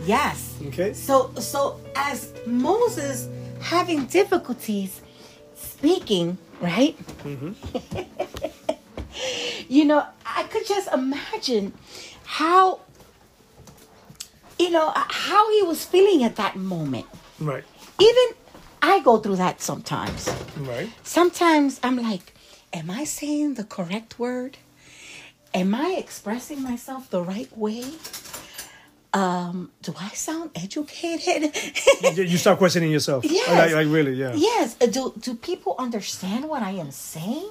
yes. 0.06 0.58
Okay. 0.68 0.94
So 0.94 1.30
so 1.38 1.80
as 1.94 2.32
Moses 2.46 3.28
having 3.60 4.06
difficulties 4.06 5.00
speaking, 5.54 6.38
right? 6.60 6.96
Mm-hmm. 7.24 7.52
you 9.68 9.84
know, 9.84 10.06
I 10.24 10.44
could 10.44 10.66
just 10.66 10.92
imagine 10.92 11.72
how 12.24 12.80
you 14.58 14.70
know 14.70 14.92
how 14.94 15.50
he 15.52 15.62
was 15.62 15.84
feeling 15.84 16.24
at 16.24 16.36
that 16.36 16.56
moment. 16.56 17.06
Right. 17.40 17.64
Even 18.00 18.24
I 18.82 19.00
go 19.00 19.18
through 19.18 19.36
that 19.36 19.60
sometimes. 19.60 20.28
Right. 20.56 20.90
Sometimes 21.02 21.80
I'm 21.82 21.96
like, 21.96 22.34
am 22.72 22.90
I 22.90 23.04
saying 23.04 23.54
the 23.54 23.64
correct 23.64 24.18
word? 24.18 24.58
Am 25.52 25.74
I 25.74 25.96
expressing 25.98 26.62
myself 26.62 27.10
the 27.10 27.22
right 27.22 27.56
way? 27.56 27.84
Um, 29.14 29.70
do 29.80 29.94
I 29.98 30.08
sound 30.08 30.50
educated? 30.56 31.54
You, 32.16 32.24
you 32.24 32.36
start 32.36 32.58
questioning 32.58 32.90
yourself. 32.90 33.24
Yes. 33.24 33.48
Like, 33.48 33.72
like 33.72 33.86
really, 33.86 34.14
yeah. 34.14 34.34
yes. 34.34 34.76
Uh, 34.80 34.86
Do 34.86 35.14
do 35.20 35.34
people 35.36 35.76
understand 35.78 36.48
what 36.48 36.62
I 36.62 36.72
am 36.72 36.90
saying? 36.90 37.48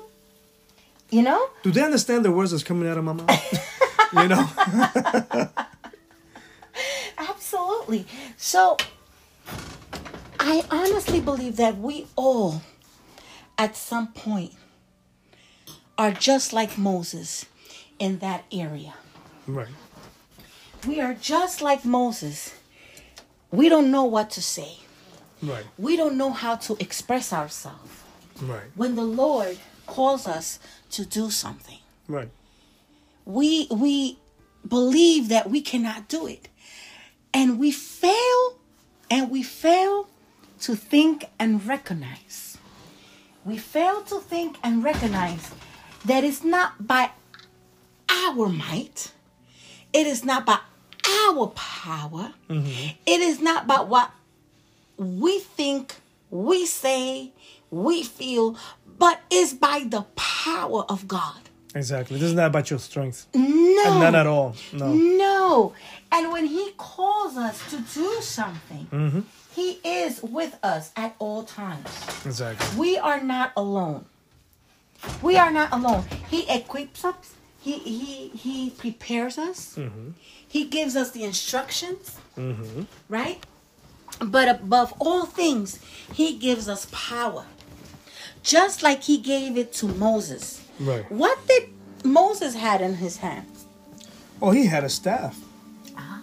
You 1.09 1.21
know? 1.21 1.49
Do 1.63 1.71
they 1.71 1.81
understand 1.81 2.25
the 2.25 2.31
words 2.31 2.51
that's 2.51 2.63
coming 2.63 2.89
out 2.89 2.97
of 2.97 3.03
my 3.05 3.13
mouth? 3.13 3.29
you 4.13 4.27
know? 4.27 4.49
Absolutely. 7.17 8.05
So 8.35 8.77
I 10.39 10.65
honestly 10.69 11.21
believe 11.21 11.55
that 11.57 11.77
we 11.77 12.07
all 12.17 12.61
at 13.57 13.77
some 13.77 14.11
point 14.11 14.51
are 15.97 16.11
just 16.11 16.51
like 16.51 16.77
Moses 16.77 17.45
in 17.99 18.19
that 18.19 18.43
area. 18.51 18.95
Right. 19.47 19.67
We 20.87 20.99
are 20.99 21.13
just 21.13 21.61
like 21.61 21.85
Moses. 21.85 22.53
We 23.51 23.69
don't 23.69 23.91
know 23.91 24.03
what 24.05 24.29
to 24.31 24.41
say. 24.41 24.77
Right. 25.41 25.65
We 25.77 25.95
don't 25.95 26.17
know 26.17 26.31
how 26.31 26.55
to 26.55 26.75
express 26.79 27.31
ourselves. 27.33 27.91
Right. 28.41 28.63
When 28.75 28.95
the 28.95 29.03
Lord 29.03 29.57
calls 29.85 30.27
us 30.27 30.59
to 30.91 31.05
do 31.05 31.29
something, 31.29 31.79
Right. 32.07 32.29
we 33.25 33.67
we 33.69 34.17
believe 34.67 35.29
that 35.29 35.49
we 35.49 35.61
cannot 35.61 36.07
do 36.07 36.25
it. 36.27 36.47
And 37.33 37.59
we 37.59 37.71
fail 37.71 38.59
and 39.09 39.29
we 39.29 39.43
fail 39.43 40.07
to 40.61 40.75
think 40.75 41.25
and 41.39 41.65
recognize. 41.65 42.57
We 43.45 43.57
fail 43.57 44.01
to 44.03 44.19
think 44.19 44.57
and 44.63 44.83
recognize 44.83 45.51
that 46.05 46.23
it's 46.23 46.43
not 46.43 46.87
by 46.87 47.11
our 48.09 48.47
might, 48.47 49.11
it 49.91 50.07
is 50.07 50.23
not 50.23 50.45
by 50.45 50.59
our 51.07 51.47
power, 51.47 52.33
mm-hmm. 52.49 52.89
it 53.05 53.21
is 53.21 53.39
not 53.39 53.67
by 53.67 53.81
what 53.81 54.11
we 54.97 55.39
think, 55.39 55.95
we 56.29 56.65
say, 56.65 57.31
we 57.71 58.03
feel, 58.03 58.57
but 58.97 59.21
it's 59.29 59.53
by 59.53 59.85
the 59.87 60.03
power 60.15 60.85
of 60.89 61.07
God. 61.07 61.41
Exactly. 61.75 62.19
This 62.19 62.29
is 62.29 62.35
not 62.35 62.47
about 62.47 62.69
your 62.69 62.79
strength. 62.79 63.27
No. 63.33 63.41
And 63.41 63.99
none 63.99 64.15
at 64.15 64.27
all. 64.27 64.55
No. 64.71 64.93
No. 64.93 65.73
And 66.11 66.31
when 66.31 66.45
he 66.45 66.71
calls 66.77 67.35
us 67.35 67.59
to 67.71 67.77
do 67.77 68.21
something, 68.21 68.87
mm-hmm. 68.91 69.21
he 69.55 69.79
is 69.83 70.21
with 70.21 70.57
us 70.61 70.91
at 70.95 71.15
all 71.17 71.43
times. 71.43 71.87
Exactly. 72.25 72.79
We 72.79 72.97
are 72.97 73.21
not 73.21 73.53
alone. 73.57 74.05
We 75.21 75.37
are 75.37 75.51
not 75.51 75.73
alone. 75.73 76.05
He 76.29 76.47
equips 76.47 77.03
us. 77.03 77.33
He 77.63 77.79
he 77.79 78.27
he 78.29 78.69
prepares 78.71 79.37
us. 79.37 79.79
He 80.47 80.65
gives 80.65 80.95
us 80.97 81.11
the 81.11 81.23
instructions. 81.23 82.17
Right? 83.07 83.41
But 84.19 84.49
above 84.49 84.93
all 84.99 85.25
things, 85.25 85.79
he 86.11 86.37
gives 86.37 86.67
us 86.67 86.87
power. 86.91 87.45
Just 88.43 88.83
like 88.83 89.03
he 89.03 89.17
gave 89.17 89.57
it 89.57 89.71
to 89.79 89.87
Moses. 89.87 90.61
Right. 90.79 91.09
What 91.09 91.39
did 91.47 91.69
Moses 92.03 92.55
had 92.55 92.81
in 92.81 92.95
his 92.95 93.17
hand? 93.17 93.47
Oh, 94.41 94.51
he 94.51 94.65
had 94.65 94.83
a 94.83 94.89
staff. 94.89 95.39
Ah. 95.95 96.19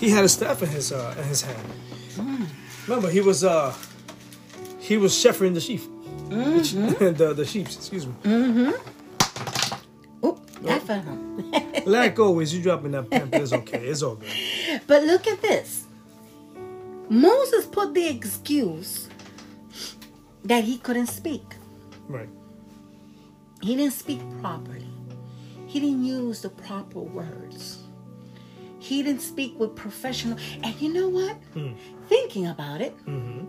He 0.00 0.10
had 0.10 0.24
a 0.24 0.28
staff 0.28 0.62
in 0.62 0.68
his 0.68 0.90
uh, 0.90 1.14
in 1.16 1.24
his 1.24 1.42
hand. 1.42 1.68
Remember, 2.88 3.08
he 3.08 3.20
was 3.20 3.44
uh, 3.44 3.72
he 4.80 4.96
was 4.96 5.16
shepherding 5.16 5.54
the 5.54 5.60
sheep. 5.60 5.82
the 6.28 7.32
the 7.36 7.44
sheep. 7.46 7.66
Excuse 7.66 8.06
me. 8.06 8.14
Oop, 8.26 8.80
that 10.64 10.82
fell 10.82 11.00
home. 11.00 11.52
Like 11.86 12.18
always, 12.18 12.54
you 12.54 12.62
dropping 12.62 12.92
that 12.92 13.10
pen, 13.10 13.28
but 13.30 13.40
it's 13.42 13.52
okay. 13.52 13.86
It's 13.86 14.02
all 14.02 14.16
good. 14.16 14.30
But 14.86 15.04
look 15.04 15.26
at 15.26 15.42
this. 15.42 15.84
Moses 17.08 17.66
put 17.66 17.94
the 17.94 18.08
excuse 18.08 19.08
that 20.44 20.64
he 20.64 20.78
couldn't 20.78 21.08
speak. 21.08 21.44
Right. 22.08 22.28
He 23.62 23.76
didn't 23.76 23.92
speak 23.92 24.20
properly. 24.40 24.88
He 25.66 25.80
didn't 25.80 26.04
use 26.04 26.42
the 26.42 26.50
proper 26.50 27.00
words. 27.00 27.82
He 28.78 29.02
didn't 29.02 29.22
speak 29.22 29.58
with 29.58 29.74
professional. 29.74 30.38
And 30.62 30.74
you 30.80 30.92
know 30.92 31.08
what? 31.08 31.36
Hmm. 31.54 31.72
Thinking 32.08 32.46
about 32.48 32.80
it, 32.80 32.96
mm-hmm. 33.06 33.44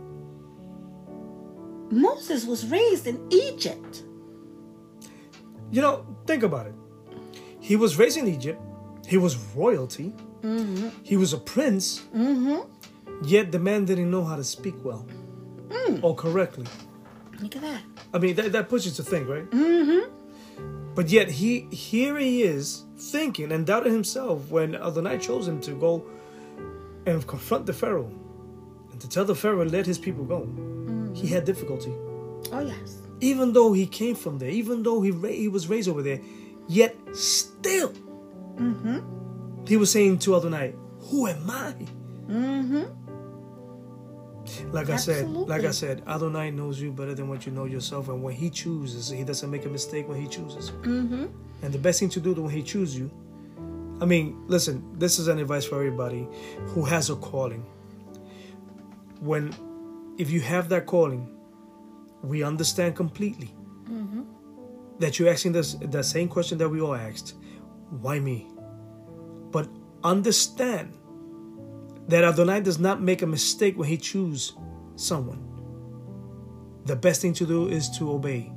Moses 1.89 2.45
was 2.45 2.65
raised 2.67 3.07
in 3.07 3.25
Egypt. 3.29 4.03
You 5.71 5.81
know, 5.81 6.05
think 6.25 6.43
about 6.43 6.67
it. 6.67 6.73
He 7.65 7.75
was 7.75 7.97
raised 7.97 8.17
in 8.17 8.27
Egypt. 8.27 8.61
He 9.07 9.17
was 9.17 9.35
royalty. 9.55 10.13
Mm-hmm. 10.43 10.89
He 11.01 11.17
was 11.17 11.33
a 11.33 11.39
prince. 11.39 12.01
Mm-hmm. 12.15 12.61
Yet 13.23 13.51
the 13.51 13.57
man 13.57 13.85
didn't 13.85 14.11
know 14.11 14.23
how 14.23 14.35
to 14.35 14.43
speak 14.43 14.75
well 14.83 15.07
mm. 15.69 16.03
or 16.03 16.13
correctly. 16.13 16.67
Look 17.41 17.55
at 17.55 17.63
that. 17.63 17.81
I 18.13 18.19
mean, 18.19 18.35
that, 18.35 18.51
that 18.51 18.69
puts 18.69 18.85
you 18.85 18.91
to 18.91 19.03
think, 19.03 19.27
right? 19.27 19.49
Mm-hmm. 19.49 20.93
But 20.93 21.09
yet 21.09 21.31
he 21.31 21.61
here 21.71 22.15
he 22.17 22.43
is 22.43 22.83
thinking 22.97 23.51
and 23.51 23.65
doubting 23.65 23.93
himself 23.93 24.51
when 24.51 24.75
Adonai 24.75 25.17
chose 25.17 25.47
him 25.47 25.59
to 25.61 25.71
go 25.71 26.05
and 27.07 27.25
confront 27.25 27.65
the 27.65 27.73
Pharaoh 27.73 28.11
and 28.91 29.01
to 29.01 29.09
tell 29.09 29.25
the 29.25 29.33
Pharaoh 29.33 29.65
let 29.65 29.87
his 29.87 29.97
people 29.97 30.23
go. 30.23 30.41
Mm-hmm. 30.41 31.15
He 31.15 31.27
had 31.27 31.45
difficulty, 31.45 31.93
Oh, 32.51 32.59
yes. 32.59 33.01
even 33.21 33.53
though 33.53 33.73
he 33.73 33.87
came 33.87 34.13
from 34.15 34.37
there, 34.37 34.51
even 34.51 34.83
though 34.83 35.01
he 35.01 35.09
ra- 35.09 35.29
he 35.29 35.47
was 35.47 35.67
raised 35.67 35.89
over 35.89 36.03
there. 36.03 36.21
Yet 36.67 36.95
still, 37.13 37.93
he 39.67 39.77
was 39.77 39.91
saying 39.91 40.19
to 40.19 40.35
Adonai, 40.35 40.73
"Who 41.09 41.27
am 41.27 41.49
I?" 41.49 41.75
Mm-hmm. 42.27 42.83
Like 44.71 44.89
I 44.89 44.97
said, 44.97 45.27
like 45.27 45.63
I 45.63 45.67
Absolutely. 45.67 46.03
said, 46.03 46.07
Adonai 46.07 46.51
knows 46.51 46.79
you 46.79 46.91
better 46.91 47.15
than 47.15 47.27
what 47.27 47.45
you 47.45 47.51
know 47.51 47.65
yourself. 47.65 48.09
And 48.09 48.21
when 48.21 48.35
He 48.35 48.49
chooses, 48.49 49.09
He 49.09 49.23
doesn't 49.23 49.49
make 49.49 49.65
a 49.65 49.69
mistake 49.69 50.07
when 50.07 50.21
He 50.21 50.27
chooses. 50.27 50.71
Mm-hmm. 50.71 51.25
And 51.63 51.73
the 51.73 51.79
best 51.79 51.99
thing 51.99 52.09
to 52.09 52.19
do 52.19 52.33
when 52.33 52.51
He 52.51 52.61
chooses 52.61 52.97
you, 52.97 53.09
I 54.01 54.05
mean, 54.05 54.43
listen, 54.47 54.83
this 54.99 55.19
is 55.19 55.27
an 55.27 55.39
advice 55.39 55.65
for 55.65 55.75
everybody 55.75 56.27
who 56.67 56.83
has 56.83 57.09
a 57.09 57.15
calling. 57.15 57.65
When, 59.19 59.53
if 60.17 60.29
you 60.29 60.41
have 60.41 60.69
that 60.69 60.85
calling, 60.85 61.27
we 62.21 62.43
understand 62.43 62.95
completely 62.95 63.51
that 64.99 65.19
you're 65.19 65.29
asking 65.29 65.53
this 65.53 65.73
the 65.73 66.03
same 66.03 66.27
question 66.27 66.57
that 66.59 66.69
we 66.69 66.81
all 66.81 66.95
asked: 66.95 67.35
Why 67.89 68.19
me? 68.19 68.47
But 69.51 69.69
understand 70.03 70.97
that 72.07 72.23
Adonai 72.23 72.61
does 72.61 72.79
not 72.79 73.01
make 73.01 73.21
a 73.21 73.27
mistake 73.27 73.77
when 73.77 73.89
he 73.89 73.97
chooses 73.97 74.53
someone. 74.95 75.41
The 76.85 76.95
best 76.95 77.21
thing 77.21 77.33
to 77.33 77.45
do 77.45 77.67
is 77.67 77.89
to 77.97 78.11
obey 78.11 78.51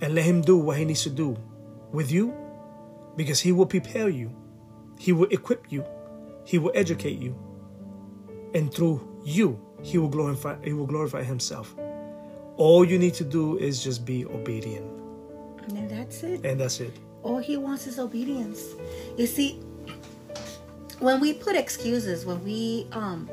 and 0.00 0.14
let 0.14 0.24
him 0.24 0.42
do 0.42 0.56
what 0.56 0.76
he 0.76 0.84
needs 0.84 1.02
to 1.04 1.10
do 1.10 1.36
with 1.92 2.10
you 2.10 2.34
because 3.16 3.40
he 3.40 3.52
will 3.52 3.66
prepare 3.66 4.08
you, 4.08 4.34
he 4.98 5.12
will 5.12 5.28
equip 5.30 5.70
you, 5.70 5.84
he 6.44 6.58
will 6.58 6.72
educate 6.74 7.18
you, 7.18 7.34
and 8.54 8.72
through 8.72 9.20
you, 9.24 9.60
he 9.82 9.98
will 9.98 10.08
glorify 10.08 10.56
he 10.64 10.72
will 10.72 10.86
glorify 10.86 11.22
himself. 11.22 11.74
All 12.56 12.84
you 12.84 12.98
need 12.98 13.14
to 13.14 13.24
do 13.24 13.58
is 13.58 13.84
just 13.84 14.04
be 14.04 14.24
obedient. 14.26 15.05
And 15.68 15.90
that's 15.90 16.22
it. 16.22 16.44
And 16.44 16.60
that's 16.60 16.80
it. 16.80 16.94
All 17.22 17.38
he 17.38 17.56
wants 17.56 17.86
is 17.86 17.98
obedience. 17.98 18.62
You 19.16 19.26
see, 19.26 19.60
when 21.00 21.20
we 21.20 21.34
put 21.34 21.56
excuses, 21.56 22.24
when 22.24 22.42
we 22.44 22.86
um 22.92 23.28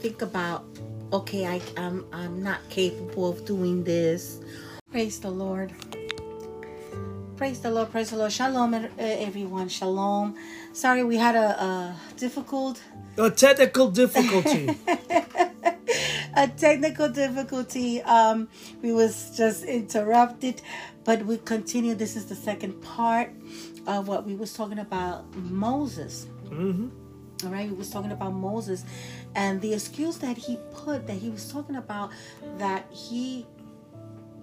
think 0.00 0.22
about, 0.22 0.64
okay, 1.12 1.46
I, 1.46 1.60
I'm 1.76 2.04
I'm 2.12 2.42
not 2.42 2.60
capable 2.70 3.28
of 3.28 3.44
doing 3.44 3.82
this. 3.84 4.40
Praise 4.90 5.18
the 5.18 5.30
Lord. 5.30 5.72
Praise 7.36 7.60
the 7.60 7.70
Lord. 7.70 7.90
Praise 7.90 8.10
the 8.10 8.16
Lord. 8.16 8.32
Shalom, 8.32 8.72
uh, 8.74 8.88
everyone. 8.98 9.68
Shalom. 9.68 10.36
Sorry, 10.72 11.04
we 11.04 11.16
had 11.16 11.34
a, 11.36 11.62
a 11.62 11.96
difficult 12.16 12.80
A 13.18 13.30
technical 13.30 13.90
difficulty. 13.90 14.78
a 16.36 16.46
technical 16.48 17.08
difficulty. 17.08 18.02
Um, 18.02 18.48
we 18.82 18.92
was 18.92 19.36
just 19.36 19.64
interrupted, 19.64 20.62
but 21.04 21.24
we 21.24 21.38
continue. 21.38 21.94
This 21.94 22.14
is 22.16 22.26
the 22.26 22.34
second 22.36 22.80
part 22.82 23.30
of 23.86 24.06
what 24.08 24.26
we 24.26 24.34
was 24.36 24.52
talking 24.52 24.78
about 24.78 25.34
Moses. 25.36 26.26
hmm 26.48 26.88
All 27.44 27.50
right, 27.50 27.68
we 27.68 27.74
was 27.76 27.90
talking 27.90 28.12
about 28.12 28.32
Moses 28.32 28.84
and 29.34 29.60
the 29.60 29.72
excuse 29.74 30.18
that 30.18 30.36
he 30.36 30.58
put 30.74 31.06
that 31.06 31.18
he 31.18 31.28
was 31.30 31.50
talking 31.50 31.76
about 31.76 32.10
that 32.58 32.86
he 32.92 33.46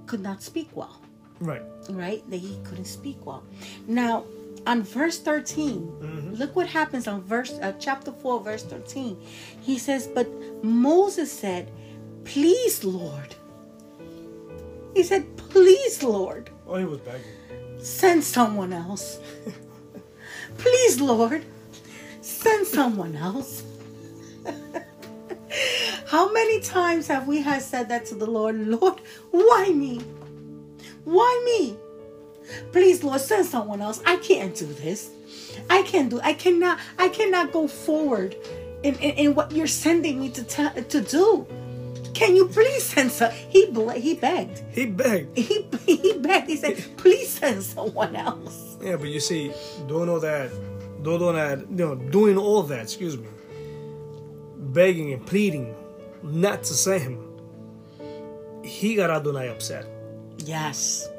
could 0.06 0.22
not 0.22 0.42
speak 0.44 0.70
well 0.76 1.00
Right. 1.40 1.62
right? 1.90 2.22
That 2.30 2.38
he 2.38 2.60
couldn't 2.64 2.86
speak 2.86 3.26
well. 3.26 3.44
Now, 3.88 4.26
on 4.68 4.84
verse 4.84 5.20
13, 5.20 6.36
look 6.40 6.56
what 6.56 6.68
happens 6.68 7.08
on 7.08 7.22
verse 7.24 7.52
uh, 7.62 7.74
chapter 7.80 8.12
4, 8.14 8.40
verse 8.42 8.64
13. 8.64 9.18
He 9.62 9.78
says, 9.78 10.08
But 10.08 10.28
Moses 10.64 11.32
said, 11.32 11.72
Please, 12.26 12.84
Lord. 12.84 13.36
He 14.94 15.04
said, 15.04 15.26
Please, 15.38 16.04
Lord, 16.04 16.50
Oh, 16.68 16.76
he 16.78 16.86
was 16.86 17.00
begging. 17.00 17.26
send 17.80 18.24
someone 18.24 18.72
else. 18.74 19.20
Please, 20.58 21.02
Lord, 21.02 21.44
send 22.22 22.68
someone 22.68 23.16
else. 23.16 23.64
How 26.08 26.32
many 26.32 26.60
times 26.62 27.08
have 27.08 27.28
we 27.28 27.42
had 27.42 27.62
said 27.62 27.90
that 27.90 28.06
to 28.08 28.16
the 28.16 28.26
Lord? 28.30 28.56
Lord, 28.68 29.00
why 29.32 29.70
me? 29.70 30.00
Why 31.06 31.42
me? 31.46 31.78
Please, 32.72 33.04
Lord, 33.04 33.20
send 33.22 33.46
someone 33.46 33.82
else. 33.82 34.02
I 34.06 34.18
can't 34.18 34.56
do 34.56 34.66
this. 34.66 35.10
I 35.70 35.82
can't 35.84 36.10
do. 36.10 36.20
I 36.22 36.34
cannot. 36.34 36.80
I 37.00 37.10
cannot 37.10 37.52
go 37.52 37.68
forward 37.68 38.36
in, 38.84 38.96
in, 38.96 39.12
in 39.18 39.36
what 39.36 39.52
you're 39.52 39.66
sending 39.68 40.20
me 40.20 40.30
to 40.30 40.44
te- 40.44 40.82
to 40.82 41.02
do. 41.02 41.48
Can 42.14 42.36
you 42.36 42.48
please 42.48 42.84
send 42.84 43.12
some? 43.12 43.32
He 43.32 43.66
he 44.00 44.14
begged. 44.16 44.62
He 44.72 44.86
begged. 44.86 45.38
He 45.38 45.66
he 45.86 46.14
begged. 46.20 46.48
He 46.48 46.56
said, 46.58 46.78
"Please 46.98 47.30
send 47.30 47.64
someone 47.64 48.16
else." 48.16 48.78
Yeah, 48.82 48.98
but 48.98 49.10
you 49.10 49.20
see, 49.20 49.52
doing 49.88 50.10
all 50.10 50.20
that, 50.20 50.52
doing 51.04 51.22
all 51.22 51.34
that, 51.34 51.60
you 51.60 51.76
know, 51.76 51.96
doing 51.96 52.38
all 52.38 52.64
that, 52.64 52.82
excuse 52.84 53.18
me, 53.18 53.28
begging 54.58 55.14
and 55.14 55.26
pleading 55.26 55.74
not 56.22 56.64
to 56.64 56.74
send 56.74 57.02
him, 57.04 57.20
he 58.64 58.96
got 58.96 59.10
Adonai 59.10 59.50
upset. 59.50 59.86
Yes, 60.38 61.10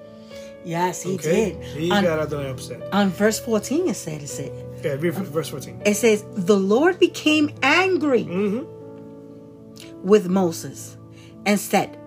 yes, 0.65 1.03
he 1.03 1.15
Okay? 1.15 1.53
did. 1.53 1.63
He 1.65 1.91
on, 1.91 2.03
got 2.05 2.19
Adonai 2.21 2.51
upset. 2.51 2.83
on 2.93 3.11
verse 3.11 3.39
fourteen, 3.41 3.89
it 3.89 3.95
said, 3.97 4.23
"It 4.23 4.29
said." 4.29 4.53
Yeah, 4.85 4.97
read 5.01 5.15
verse 5.15 5.49
14. 5.49 5.81
It 5.87 5.95
says, 5.95 6.23
The 6.35 6.59
Lord 6.59 6.99
became 6.99 7.49
angry 7.63 8.25
Mm-hmm. 8.25 8.74
With 10.05 10.29
Moses 10.29 10.97
and 11.45 11.59
said, 11.59 11.99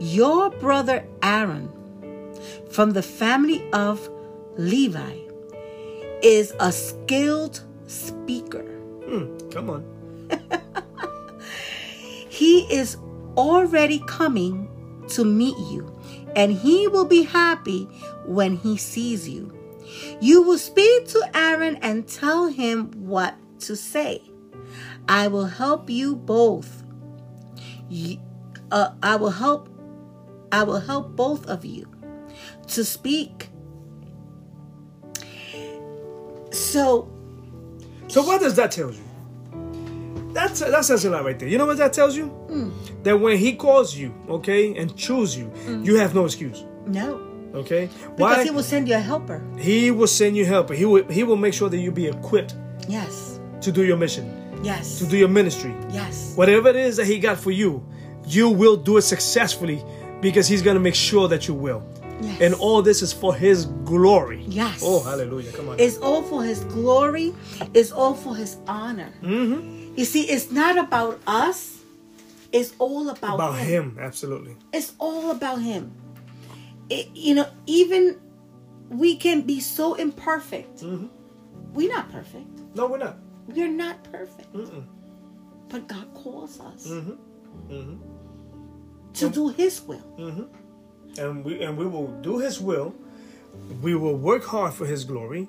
Your 0.00 0.50
brother 0.50 1.06
Aaron 1.22 1.70
from 2.70 2.92
the 2.92 3.02
family 3.02 3.68
of 3.72 4.08
Levi 4.56 5.18
is 6.22 6.54
a 6.60 6.72
skilled 6.72 7.62
speaker. 7.86 8.64
Hmm, 9.06 9.36
come 9.50 9.70
on. 9.70 9.84
He 12.36 12.70
is 12.70 12.98
already 13.34 13.98
coming 14.00 14.68
to 15.08 15.24
meet 15.24 15.56
you, 15.56 15.90
and 16.36 16.52
he 16.52 16.86
will 16.86 17.06
be 17.06 17.22
happy 17.22 17.84
when 18.26 18.58
he 18.58 18.76
sees 18.76 19.26
you. 19.26 19.50
You 20.20 20.42
will 20.42 20.58
speak 20.58 21.08
to 21.08 21.30
Aaron 21.32 21.76
and 21.76 22.06
tell 22.06 22.48
him 22.48 22.90
what 22.90 23.36
to 23.60 23.74
say. 23.74 24.20
I 25.08 25.28
will 25.28 25.46
help 25.46 25.88
you 25.88 26.14
both. 26.14 26.82
Uh, 28.70 28.90
I 29.02 29.16
will 29.16 29.30
help. 29.30 29.68
I 30.52 30.62
will 30.62 30.80
help 30.80 31.16
both 31.16 31.46
of 31.46 31.64
you 31.64 31.86
to 32.68 32.84
speak. 32.84 33.48
So 36.52 37.08
So 38.08 38.22
what 38.22 38.40
does 38.40 38.54
that 38.56 38.70
tell 38.70 38.90
you? 38.90 39.02
That's 40.32 40.60
that 40.60 40.84
says 40.84 41.04
a 41.04 41.10
lot 41.10 41.24
right 41.24 41.38
there. 41.38 41.48
You 41.48 41.58
know 41.58 41.66
what 41.66 41.78
that 41.78 41.92
tells 41.92 42.16
you? 42.16 42.30
That 43.02 43.18
when 43.20 43.38
he 43.38 43.54
calls 43.54 43.94
you, 43.96 44.12
okay, 44.28 44.76
and 44.76 44.94
choose 44.96 45.36
you, 45.36 45.50
you 45.82 45.96
have 45.96 46.14
no 46.14 46.24
excuse. 46.24 46.64
no, 46.86 47.20
Okay? 47.54 47.86
Because 48.16 48.18
Why? 48.18 48.44
He 48.44 48.50
will 48.50 48.62
send 48.62 48.86
you 48.88 48.96
a 48.96 48.98
helper. 49.00 49.42
He 49.58 49.90
will 49.90 50.06
send 50.08 50.36
you 50.36 50.44
helper. 50.44 50.74
He 50.74 50.84
will 50.84 51.04
he 51.08 51.22
will 51.24 51.36
make 51.36 51.54
sure 51.54 51.68
that 51.70 51.78
you 51.78 51.90
be 51.90 52.06
equipped 52.06 52.54
Yes. 52.88 53.40
to 53.62 53.72
do 53.72 53.84
your 53.84 53.96
mission, 53.96 54.26
Yes. 54.62 54.98
to 54.98 55.06
do 55.06 55.16
your 55.16 55.28
ministry. 55.28 55.74
Yes. 55.90 56.32
Whatever 56.36 56.68
it 56.68 56.76
is 56.76 56.96
that 56.96 57.06
he 57.06 57.18
got 57.18 57.38
for 57.38 57.50
you, 57.50 57.86
you 58.26 58.48
will 58.48 58.76
do 58.76 58.96
it 58.96 59.02
successfully 59.02 59.82
because 60.20 60.48
he's 60.48 60.62
going 60.62 60.74
to 60.76 60.80
make 60.80 60.94
sure 60.94 61.28
that 61.28 61.46
you 61.48 61.54
will. 61.54 61.82
Yes. 62.20 62.40
And 62.40 62.54
all 62.54 62.80
this 62.82 63.02
is 63.02 63.12
for 63.12 63.34
his 63.34 63.66
glory. 63.84 64.42
Yes. 64.48 64.80
Oh, 64.82 65.02
hallelujah. 65.02 65.52
Come 65.52 65.68
on. 65.68 65.78
It's 65.78 65.98
all 65.98 66.22
for 66.22 66.42
His 66.42 66.64
glory. 66.64 67.34
It's 67.74 67.92
all 67.92 68.14
for 68.14 68.34
His 68.34 68.56
honor. 68.66 69.12
Mm-hmm. 69.22 69.94
You 69.98 70.04
see, 70.06 70.22
it's 70.22 70.50
not 70.50 70.78
about 70.78 71.20
us. 71.26 71.78
It's 72.52 72.72
all 72.78 73.10
about, 73.10 73.34
About 73.34 73.58
him, 73.58 73.98
absolutely. 74.00 74.56
It's 74.72 74.94
all 74.98 75.30
about 75.30 75.60
Him. 75.60 75.92
It, 76.88 77.08
you 77.12 77.34
know, 77.34 77.46
even 77.66 78.18
we 78.88 79.16
can 79.16 79.42
be 79.42 79.60
so 79.60 79.94
imperfect. 79.94 80.78
Mm-hmm. 80.78 81.06
We're 81.74 81.92
not 81.92 82.10
perfect. 82.10 82.46
No, 82.74 82.86
we're 82.86 82.98
not. 82.98 83.18
We're 83.48 83.68
not 83.68 84.02
perfect. 84.10 84.48
But 85.68 85.88
God 85.88 86.12
calls 86.14 86.60
us 86.60 86.86
Mm-hmm. 86.88 87.96
to 89.14 89.28
do 89.30 89.48
His 89.48 89.80
will. 89.82 90.48
And 91.18 91.44
we 91.44 91.62
and 91.62 91.78
we 91.78 91.86
will 91.86 92.08
do 92.20 92.38
his 92.38 92.60
will. 92.60 92.94
We 93.80 93.94
will 93.94 94.16
work 94.16 94.44
hard 94.44 94.74
for 94.74 94.84
his 94.84 95.04
glory. 95.04 95.48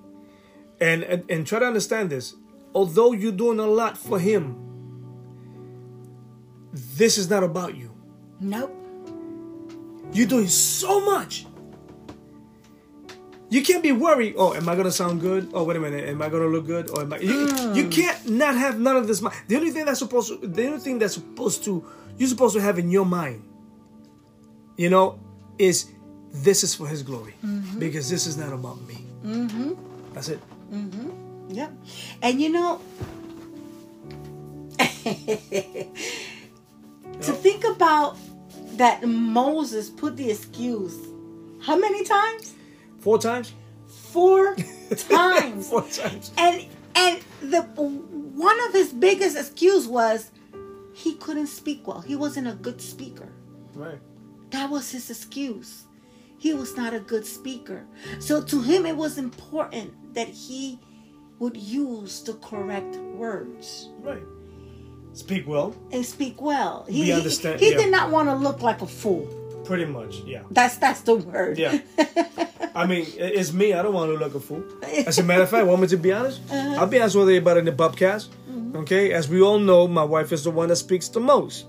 And 0.80 1.04
and, 1.04 1.24
and 1.30 1.46
try 1.46 1.60
to 1.60 1.66
understand 1.66 2.10
this. 2.10 2.36
Although 2.74 3.12
you're 3.12 3.32
doing 3.34 3.60
a 3.60 3.68
lot 3.68 3.98
for 3.98 4.18
him, 4.20 4.56
this 6.72 7.18
is 7.18 7.30
not 7.30 7.44
about 7.44 7.76
you. 7.76 7.92
Nope. 8.40 8.74
You're 10.14 10.28
doing 10.28 10.48
so 10.48 11.02
much. 11.04 11.46
You 13.50 13.64
can't 13.64 13.82
be 13.82 13.94
worried. 13.94 14.36
Oh, 14.38 14.54
am 14.54 14.68
I 14.68 14.76
gonna 14.76 14.92
sound 14.92 15.22
good? 15.22 15.50
Oh, 15.54 15.64
wait 15.64 15.78
a 15.78 15.80
minute. 15.80 16.10
Am 16.10 16.22
I 16.22 16.30
gonna 16.30 16.48
look 16.48 16.66
good? 16.66 16.90
Or 16.90 17.02
am 17.02 17.14
I? 17.14 17.20
You, 17.20 17.48
you 17.74 17.84
hmm. 17.84 17.90
can't 17.90 18.30
not 18.30 18.56
have 18.56 18.80
none 18.80 18.98
of 18.98 19.08
this. 19.08 19.22
mi- 19.22 19.30
The 19.48 19.56
only 19.56 19.72
thing 19.72 19.86
that's 19.86 20.00
supposed 20.00 20.28
to, 20.30 20.48
the 20.48 20.68
only 20.68 20.80
thing 20.80 21.00
that's 21.00 21.14
supposed 21.14 21.64
to, 21.64 21.86
you're 22.18 22.28
supposed 22.28 22.56
to 22.56 22.62
have 22.62 22.78
in 22.78 22.92
your 22.92 23.06
mind, 23.06 23.44
you 24.76 24.90
know, 24.90 25.20
is 25.58 25.90
this 26.32 26.64
is 26.64 26.76
for 26.76 26.88
His 26.88 27.04
glory 27.04 27.36
mm-hmm. 27.46 27.80
because 27.80 28.10
this 28.10 28.28
is 28.28 28.38
not 28.38 28.52
about 28.52 28.82
me. 28.82 29.06
Mm-hmm. 29.24 29.74
That's 30.14 30.28
it. 30.30 30.42
Mm-hmm. 30.72 31.52
Yep. 31.52 31.72
And 32.22 32.42
you 32.42 32.50
know, 32.50 32.82
to 34.78 34.94
think 37.32 37.64
about 37.64 38.18
that 38.76 39.08
Moses 39.08 39.90
put 39.90 40.18
the 40.18 40.30
excuse 40.30 40.96
how 41.62 41.76
many 41.78 42.04
times? 42.04 42.54
Four 43.00 43.20
times. 43.20 43.54
Four 43.88 44.56
times. 44.96 45.70
Four 45.70 45.84
times. 45.88 46.32
And 46.38 46.66
and 46.96 47.22
the 47.42 47.62
one 47.62 48.60
of 48.68 48.74
his 48.74 48.92
biggest 48.94 49.38
excuse 49.38 49.88
was 49.88 50.32
he 50.94 51.16
couldn't 51.16 51.48
speak 51.48 51.88
well. 51.88 52.02
He 52.02 52.16
wasn't 52.16 52.48
a 52.48 52.54
good 52.54 52.82
speaker. 52.82 53.30
Right. 53.74 54.00
That 54.52 54.70
was 54.70 54.92
his 54.92 55.10
excuse. 55.10 55.84
He 56.40 56.54
was 56.54 56.76
not 56.78 56.94
a 56.94 57.00
good 57.00 57.26
speaker. 57.26 57.86
So 58.20 58.42
to 58.44 58.62
him, 58.62 58.86
it 58.86 58.96
was 58.96 59.18
important 59.18 60.14
that 60.14 60.28
he 60.28 60.80
would 61.40 61.58
use 61.58 62.22
the 62.24 62.34
correct 62.36 62.96
words 62.96 63.90
Right. 64.00 64.24
Speak 65.14 65.48
well. 65.48 65.76
and 65.92 66.06
speak 66.06 66.42
well. 66.42 66.86
He, 66.90 67.06
he- 67.06 67.12
understand- 67.12 67.60
he 67.60 67.72
yeah. 67.72 67.78
did 67.78 67.92
not 67.92 68.12
want 68.12 68.30
to 68.30 68.36
look 68.36 68.62
like 68.62 68.82
a 68.82 68.88
fool. 68.88 69.28
Pretty 69.68 69.86
much. 69.86 70.18
Yeah. 70.26 70.44
That's 70.50 70.78
that's 70.78 71.02
the 71.02 71.16
word. 71.16 71.58
Yeah. 71.58 71.80
I 72.76 72.86
mean, 72.86 73.06
it's 73.18 73.52
me. 73.54 73.74
I 73.74 73.82
don't 73.82 73.94
want 73.94 74.12
to 74.12 74.18
look 74.18 74.36
a 74.36 74.40
fool. 74.40 74.64
As 75.06 75.18
a 75.20 75.24
matter 75.24 75.44
of 75.44 75.50
fact, 75.50 75.66
want 75.68 75.82
me 75.82 75.88
to 75.88 75.98
be 75.98 76.14
honest? 76.14 76.42
Uh-huh. 76.50 76.76
I'll 76.80 76.88
be 76.88 77.00
honest 77.00 77.16
with 77.16 77.30
you 77.30 77.38
about 77.40 77.58
it 77.58 77.62
in 77.62 77.66
the 77.66 77.72
pubcast. 77.74 78.30
Mm-hmm. 78.50 78.78
Okay, 78.78 79.12
as 79.14 79.28
we 79.28 79.42
all 79.42 79.60
know, 79.60 79.88
my 79.88 80.04
wife 80.04 80.32
is 80.32 80.44
the 80.44 80.52
one 80.52 80.70
that 80.70 80.76
speaks 80.78 81.10
the 81.10 81.20
most. 81.20 81.66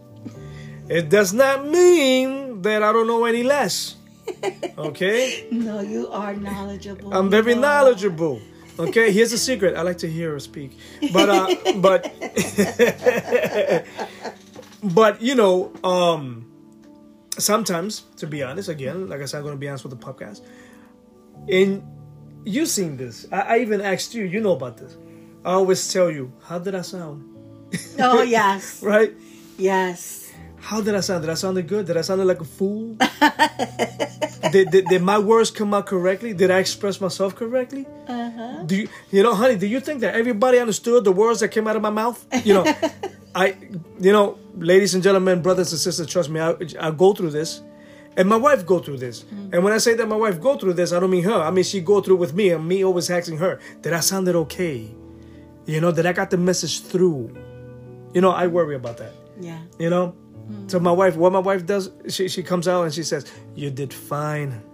It 0.88 1.08
does 1.10 1.32
not 1.32 1.66
mean 1.66 2.62
that 2.62 2.82
I 2.82 2.92
don't 2.92 3.06
know 3.06 3.24
any 3.24 3.42
less. 3.42 3.96
Okay, 4.78 5.48
No, 5.50 5.80
you 5.80 6.06
are 6.08 6.36
knowledgeable. 6.36 7.12
I'm 7.12 7.28
very 7.30 7.54
knowledgeable. 7.56 8.40
Okay, 8.78 9.10
here's 9.10 9.32
a 9.32 9.38
secret. 9.38 9.74
I 9.74 9.82
like 9.82 9.98
to 9.98 10.06
hear 10.08 10.30
her 10.32 10.38
speak, 10.38 10.78
but 11.12 11.28
uh, 11.28 11.48
but 11.80 12.06
but 14.84 15.20
you 15.20 15.34
know, 15.34 15.72
um, 15.82 16.46
sometimes, 17.38 18.02
to 18.16 18.26
be 18.26 18.42
honest, 18.42 18.68
again, 18.68 19.08
like 19.08 19.20
I 19.20 19.24
said, 19.24 19.38
I'm 19.38 19.44
going 19.44 19.54
to 19.54 19.58
be 19.60 19.68
honest 19.68 19.84
with 19.84 19.98
the 19.98 20.04
podcast. 20.04 20.42
And 21.50 21.82
you've 22.44 22.68
seen 22.68 22.96
this? 22.96 23.26
I, 23.32 23.40
I 23.40 23.58
even 23.60 23.80
asked 23.80 24.14
you. 24.14 24.24
You 24.24 24.40
know 24.40 24.52
about 24.52 24.76
this. 24.76 24.96
I 25.44 25.52
always 25.52 25.92
tell 25.92 26.10
you, 26.10 26.32
how 26.44 26.58
did 26.58 26.74
I 26.74 26.82
sound? 26.82 27.24
Oh 27.98 28.22
yes, 28.38 28.82
Right? 28.82 29.12
yes. 29.56 30.32
How 30.60 30.80
did 30.80 30.94
I 30.96 31.00
sound? 31.00 31.22
Did 31.22 31.30
I 31.30 31.34
sound 31.34 31.66
good? 31.68 31.86
Did 31.86 31.96
I 31.96 32.00
sound 32.00 32.26
like 32.26 32.40
a 32.40 32.44
fool? 32.44 32.96
did, 34.52 34.70
did, 34.70 34.86
did 34.86 35.02
my 35.02 35.18
words 35.18 35.50
come 35.50 35.72
out 35.72 35.86
correctly? 35.86 36.34
Did 36.34 36.50
I 36.50 36.58
express 36.58 37.00
myself 37.00 37.36
correctly? 37.36 37.86
Uh-huh. 38.08 38.64
Do 38.66 38.76
you, 38.76 38.88
you 39.10 39.22
know, 39.22 39.34
honey? 39.34 39.56
Do 39.56 39.66
you 39.66 39.80
think 39.80 40.00
that 40.00 40.14
everybody 40.14 40.58
understood 40.58 41.04
the 41.04 41.12
words 41.12 41.40
that 41.40 41.48
came 41.48 41.68
out 41.68 41.76
of 41.76 41.82
my 41.82 41.90
mouth? 41.90 42.24
You 42.44 42.54
know, 42.54 42.64
I, 43.38 43.54
you 44.00 44.10
know, 44.10 44.36
ladies 44.56 44.94
and 44.94 45.02
gentlemen, 45.02 45.42
brothers 45.42 45.70
and 45.70 45.80
sisters, 45.80 46.08
trust 46.08 46.28
me, 46.28 46.40
I, 46.40 46.56
I 46.80 46.90
go 46.90 47.12
through 47.14 47.30
this, 47.30 47.62
and 48.16 48.28
my 48.28 48.36
wife 48.36 48.66
go 48.66 48.80
through 48.80 48.96
this. 48.96 49.22
Mm-hmm. 49.22 49.54
And 49.54 49.62
when 49.62 49.72
I 49.72 49.78
say 49.78 49.94
that 49.94 50.08
my 50.08 50.16
wife 50.16 50.40
go 50.40 50.56
through 50.58 50.72
this, 50.72 50.92
I 50.92 50.98
don't 50.98 51.10
mean 51.10 51.22
her. 51.22 51.40
I 51.40 51.52
mean 51.52 51.62
she 51.62 51.80
go 51.80 52.00
through 52.00 52.16
with 52.16 52.34
me, 52.34 52.50
and 52.50 52.66
me 52.66 52.84
always 52.84 53.08
asking 53.10 53.38
her, 53.38 53.60
did 53.80 53.92
I 53.92 54.00
sounded 54.00 54.34
okay? 54.34 54.90
You 55.66 55.80
know, 55.80 55.92
did 55.92 56.04
I 56.04 56.12
got 56.12 56.30
the 56.30 56.36
message 56.36 56.82
through? 56.82 57.32
You 58.12 58.20
know, 58.20 58.32
I 58.32 58.48
worry 58.48 58.74
about 58.74 58.96
that. 58.96 59.12
Yeah. 59.40 59.60
You 59.78 59.88
know? 59.88 60.16
Mm-hmm. 60.50 60.66
So 60.66 60.80
my 60.80 60.90
wife, 60.90 61.14
what 61.14 61.32
my 61.32 61.38
wife 61.38 61.64
does, 61.64 61.92
she, 62.08 62.26
she 62.26 62.42
comes 62.42 62.66
out 62.66 62.82
and 62.82 62.92
she 62.92 63.04
says, 63.04 63.30
You 63.54 63.70
did 63.70 63.94
fine. 63.94 64.64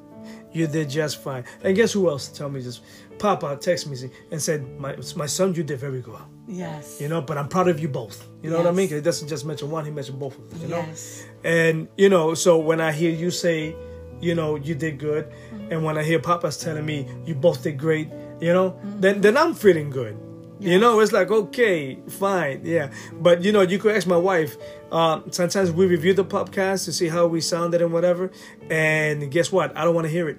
You 0.53 0.69
did 0.69 0.89
just 0.89 1.21
fine. 1.21 1.45
And 1.63 1.77
guess 1.77 1.93
who 1.93 2.09
else 2.09 2.29
tell 2.29 2.49
me 2.49 2.63
this? 2.63 2.81
Papa 3.19 3.57
texted 3.57 3.89
me 3.89 4.11
and 4.31 4.41
said, 4.41 4.79
My 4.79 4.97
my 5.17 5.27
son, 5.27 5.55
you 5.55 5.63
did 5.63 5.79
very 5.79 6.01
well. 6.01 6.29
Yes. 6.47 7.01
You 7.01 7.09
know, 7.09 7.23
but 7.23 7.39
I'm 7.39 7.49
proud 7.49 7.69
of 7.69 7.81
you 7.81 7.89
both. 7.89 8.29
You 8.43 8.51
know 8.51 8.59
what 8.59 8.67
I 8.67 8.73
mean? 8.73 8.89
He 8.89 9.01
doesn't 9.01 9.29
just 9.29 9.47
mention 9.47 9.71
one, 9.71 9.85
he 9.85 9.91
mentioned 9.91 10.19
both 10.19 10.39
of 10.39 10.51
them. 10.51 10.61
You 10.61 10.69
know? 10.69 10.79
Yes. 10.79 11.25
And 11.43 11.89
you 11.97 12.09
know, 12.09 12.35
so 12.35 12.59
when 12.59 12.81
I 12.81 12.93
hear 12.93 13.11
you 13.11 13.31
say, 13.31 13.75
you 14.21 14.35
know, 14.35 14.57
you 14.57 14.75
did 14.75 14.99
good, 14.99 15.33
and 15.71 15.85
when 15.85 15.99
I 15.99 16.03
hear 16.03 16.19
Papa's 16.19 16.59
telling 16.59 16.85
me 16.85 17.09
you 17.25 17.35
both 17.35 17.63
did 17.63 17.79
great, 17.79 18.09
you 18.41 18.53
know, 18.53 18.79
then 18.99 19.21
then 19.21 19.37
I'm 19.37 19.55
feeling 19.55 19.91
good. 19.91 20.19
You 20.61 20.79
know, 20.79 21.01
it's 21.01 21.13
like 21.13 21.31
okay, 21.31 21.99
fine, 22.09 22.61
yeah. 22.65 22.91
But 23.13 23.43
you 23.43 23.53
know, 23.53 23.63
you 23.63 23.79
could 23.79 23.97
ask 23.97 24.07
my 24.07 24.17
wife. 24.17 24.57
Um, 24.93 25.25
sometimes 25.31 25.73
we 25.73 25.87
review 25.87 26.15
the 26.15 26.25
podcast 26.25 26.85
to 26.85 26.93
see 26.93 27.09
how 27.09 27.27
we 27.27 27.41
sounded 27.41 27.83
and 27.83 27.93
whatever. 27.93 28.31
And 28.71 29.31
guess 29.31 29.51
what? 29.51 29.77
I 29.77 29.85
don't 29.85 29.95
want 29.95 30.07
to 30.07 30.11
hear 30.11 30.29
it. 30.29 30.39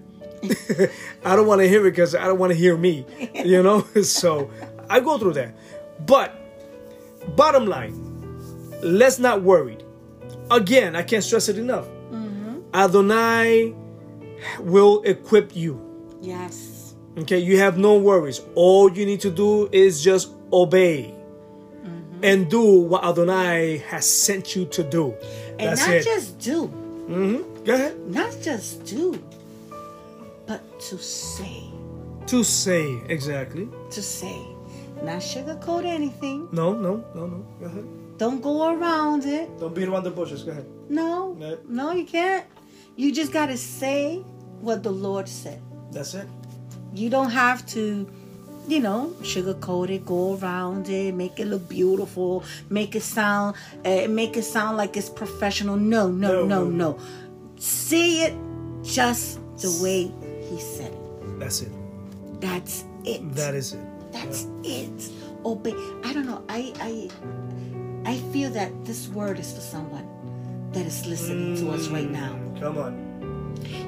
I 1.24 1.36
don't 1.36 1.48
want 1.48 1.62
to 1.62 1.68
hear 1.68 1.86
it 1.86 1.92
because 1.92 2.16
I 2.16 2.26
don't 2.26 2.40
want 2.40 2.52
to 2.52 2.58
hear 2.58 2.78
me. 2.78 3.06
You 3.34 3.64
know, 3.64 3.82
so 4.04 4.50
I 4.90 5.00
go 5.00 5.18
through 5.18 5.34
that. 5.34 5.54
But 6.06 6.34
bottom 7.36 7.66
line, 7.66 7.94
let's 8.82 9.20
not 9.20 9.42
worry. 9.42 9.78
Again, 10.52 10.96
I 10.96 11.02
can't 11.04 11.24
stress 11.24 11.50
it 11.50 11.58
enough. 11.58 11.88
Adonai 12.74 13.74
will 14.60 15.02
equip 15.04 15.56
you. 15.56 15.82
Yes. 16.22 16.94
Okay, 17.18 17.40
you 17.40 17.58
have 17.60 17.78
no 17.78 17.98
worries. 17.98 18.42
All 18.56 18.92
you 18.92 19.06
need 19.06 19.22
to 19.22 19.30
do 19.32 19.70
is 19.72 20.04
just 20.04 20.32
obey 20.52 21.14
and 22.22 22.50
do 22.50 22.62
what 22.82 23.04
Adonai 23.06 23.78
has 23.88 24.10
sent 24.10 24.56
you 24.56 24.66
to 24.66 24.84
do. 24.84 25.14
And 25.60 25.70
That's 25.72 25.88
not 25.88 25.96
it. 25.96 26.04
just 26.04 26.40
do, 26.40 26.66
hmm 26.68 27.38
Go 27.64 27.74
ahead. 27.76 27.98
not 28.08 28.36
just 28.42 28.84
do, 28.86 29.14
to 30.80 30.97
say, 30.97 31.63
To 32.28 32.43
say 32.43 33.01
exactly. 33.07 33.67
to 33.91 34.01
say, 34.01 34.45
not 35.03 35.21
sugarcoat 35.21 35.86
anything. 35.86 36.47
No, 36.51 36.73
no, 36.73 37.03
no, 37.15 37.28
no. 37.28 37.45
Go 37.59 37.65
ahead. 37.65 37.86
Don't 38.17 38.41
go 38.41 38.71
around 38.73 39.26
it. 39.26 39.49
Don't 39.59 39.76
beat 39.76 39.88
around 39.88 40.03
the 40.03 40.11
bushes. 40.11 40.43
Go 40.43 40.51
ahead. 40.51 40.65
No, 40.89 41.34
No. 41.34 41.57
no, 41.67 41.91
you 41.91 42.05
can't. 42.05 42.45
You 42.95 43.11
just 43.11 43.32
got 43.34 43.47
to 43.47 43.57
say 43.57 44.23
what 44.61 44.84
the 44.84 44.91
Lord 44.91 45.28
said. 45.28 45.61
That's 45.91 46.13
it. 46.13 46.28
You 46.93 47.09
don't 47.09 47.30
have 47.32 47.65
to, 47.67 48.07
you 48.69 48.80
know, 48.80 49.13
sugarcoat 49.21 49.89
it, 49.89 50.05
go 50.05 50.38
around 50.38 50.88
it, 50.89 51.13
make 51.13 51.39
it 51.41 51.47
look 51.47 51.67
beautiful, 51.67 52.43
make 52.69 52.95
it 52.95 53.03
sound, 53.03 53.55
uh, 53.84 54.07
make 54.07 54.38
it 54.38 54.43
sound 54.43 54.78
like 54.78 54.95
it's 54.95 55.09
professional. 55.09 55.76
No, 55.76 56.09
no, 56.09 56.32
No, 56.32 56.45
no, 56.45 56.63
no. 56.63 56.91
no. 56.93 56.99
Say 57.57 58.21
it 58.28 58.34
just 58.82 59.39
the 59.57 59.78
way 59.84 60.09
He 60.50 60.60
said 60.60 60.91
it. 60.93 61.39
That's 61.39 61.62
it. 61.62 61.72
That's 62.39 62.86
it. 63.04 63.34
That 63.36 63.54
is 63.56 63.74
it. 63.74 63.86
That's 64.12 64.48
it. 64.64 65.12
Obey. 65.46 65.74
I 66.04 66.14
don't 66.14 66.26
know. 66.26 66.43
I 66.50 66.74
I 66.80 67.10
I 68.06 68.18
feel 68.32 68.50
that 68.52 68.72
this 68.86 69.08
word 69.10 69.39
is 69.39 69.54
for 69.54 69.62
someone 69.62 70.06
that 70.74 70.86
is 70.86 71.06
listening 71.06 71.56
to 71.58 71.72
us 71.72 71.88
right 71.88 72.10
now. 72.10 72.38
Come 72.60 72.78
on. 72.78 72.93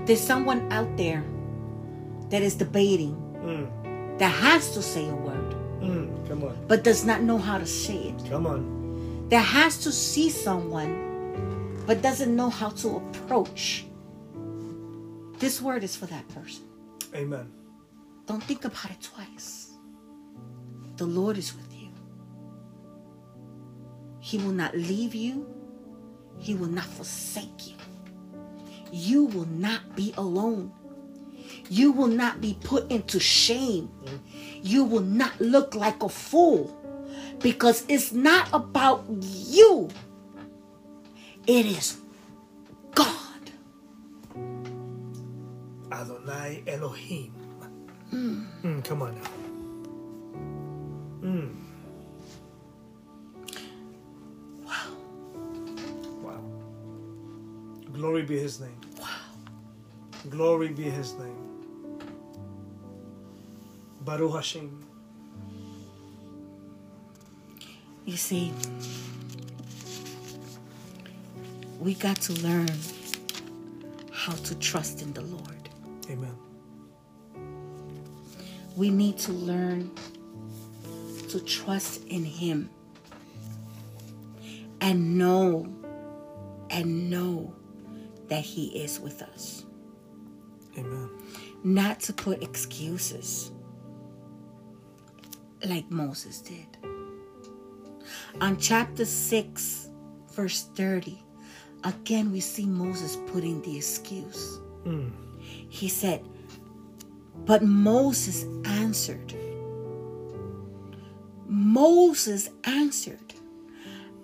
there's 0.05 0.19
someone 0.21 0.71
out 0.71 0.89
there 0.97 1.23
that 2.29 2.41
is 2.41 2.55
debating 2.55 3.15
Mm, 3.43 4.17
that 4.19 4.31
has 4.31 4.71
to 4.73 4.81
say 4.81 5.07
a 5.07 5.15
word 5.15 5.55
mm, 5.79 6.09
come 6.27 6.43
on. 6.43 6.57
but 6.67 6.83
does 6.83 7.05
not 7.05 7.21
know 7.21 7.37
how 7.37 7.57
to 7.57 7.65
say 7.65 8.11
it 8.11 8.17
Come 8.29 8.47
on. 8.47 9.27
that 9.29 9.43
has 9.45 9.77
to 9.83 9.91
see 9.91 10.29
someone 10.29 10.91
but 11.85 12.01
doesn't 12.01 12.35
know 12.35 12.49
how 12.49 12.69
to 12.83 12.97
approach 12.99 13.85
this 15.39 15.61
word 15.61 15.83
is 15.83 15.95
for 15.95 16.05
that 16.07 16.27
person. 16.29 16.63
Amen. 17.15 17.51
don't 18.25 18.43
think 18.43 18.65
about 18.65 18.91
it 18.91 19.01
twice. 19.01 19.71
The 20.97 21.05
lord 21.05 21.37
is 21.37 21.55
with 21.55 21.73
you. 21.73 21.89
He 24.19 24.37
will 24.39 24.51
not 24.51 24.75
leave 24.75 25.15
you. 25.15 25.47
He 26.37 26.53
will 26.55 26.67
not 26.67 26.85
forsake 26.85 27.67
you. 27.67 27.75
You 28.91 29.25
will 29.25 29.47
not 29.47 29.95
be 29.95 30.13
alone. 30.17 30.71
You 31.69 31.91
will 31.91 32.07
not 32.07 32.41
be 32.41 32.57
put 32.63 32.89
into 32.91 33.19
shame. 33.19 33.89
You 34.61 34.83
will 34.83 35.01
not 35.01 35.39
look 35.39 35.75
like 35.75 36.03
a 36.03 36.09
fool 36.09 36.75
because 37.39 37.85
it's 37.87 38.11
not 38.11 38.49
about 38.53 39.05
you. 39.09 39.89
It 41.45 41.65
is 41.65 41.97
Adonai 45.91 46.63
Elohim. 46.67 47.33
Mm, 48.13 48.83
come 48.83 49.01
on 49.03 49.15
now. 49.15 49.29
Mm. 51.21 51.55
Wow. 56.23 56.41
Glory 57.93 58.23
be 58.23 58.39
his 58.39 58.59
name. 58.59 58.81
wow 58.99 59.07
Glory 60.29 60.69
be 60.69 60.83
his 60.83 61.13
name. 61.13 61.47
Baruch 64.01 64.33
Hashem. 64.35 64.83
You 68.05 68.15
see, 68.17 68.53
we 71.79 71.93
got 71.93 72.21
to 72.21 72.33
learn 72.41 72.69
how 74.13 74.33
to 74.33 74.55
trust 74.55 75.01
in 75.01 75.13
the 75.13 75.21
Lord. 75.21 75.56
Amen. 76.09 76.35
We 78.75 78.89
need 78.89 79.17
to 79.19 79.31
learn 79.31 79.91
to 81.29 81.39
trust 81.41 82.05
in 82.05 82.23
Him 82.23 82.69
and 84.81 85.17
know 85.17 85.67
and 86.69 87.09
know 87.09 87.53
that 88.27 88.41
He 88.43 88.67
is 88.81 88.99
with 88.99 89.21
us. 89.21 89.65
Amen. 90.77 91.09
Not 91.63 91.99
to 92.01 92.13
put 92.13 92.43
excuses 92.43 93.51
like 95.65 95.89
Moses 95.89 96.39
did. 96.39 96.77
On 98.41 98.57
chapter 98.57 99.05
6, 99.05 99.89
verse 100.31 100.69
30, 100.75 101.17
again 101.83 102.31
we 102.31 102.39
see 102.39 102.65
Moses 102.65 103.17
putting 103.27 103.61
the 103.63 103.75
excuse. 103.75 104.59
Mm. 104.85 105.26
He 105.77 105.89
said, 105.89 106.27
But 107.45 107.61
Moses 107.61 108.45
answered. 108.65 109.35
Moses 111.47 112.49
answered, 112.63 113.35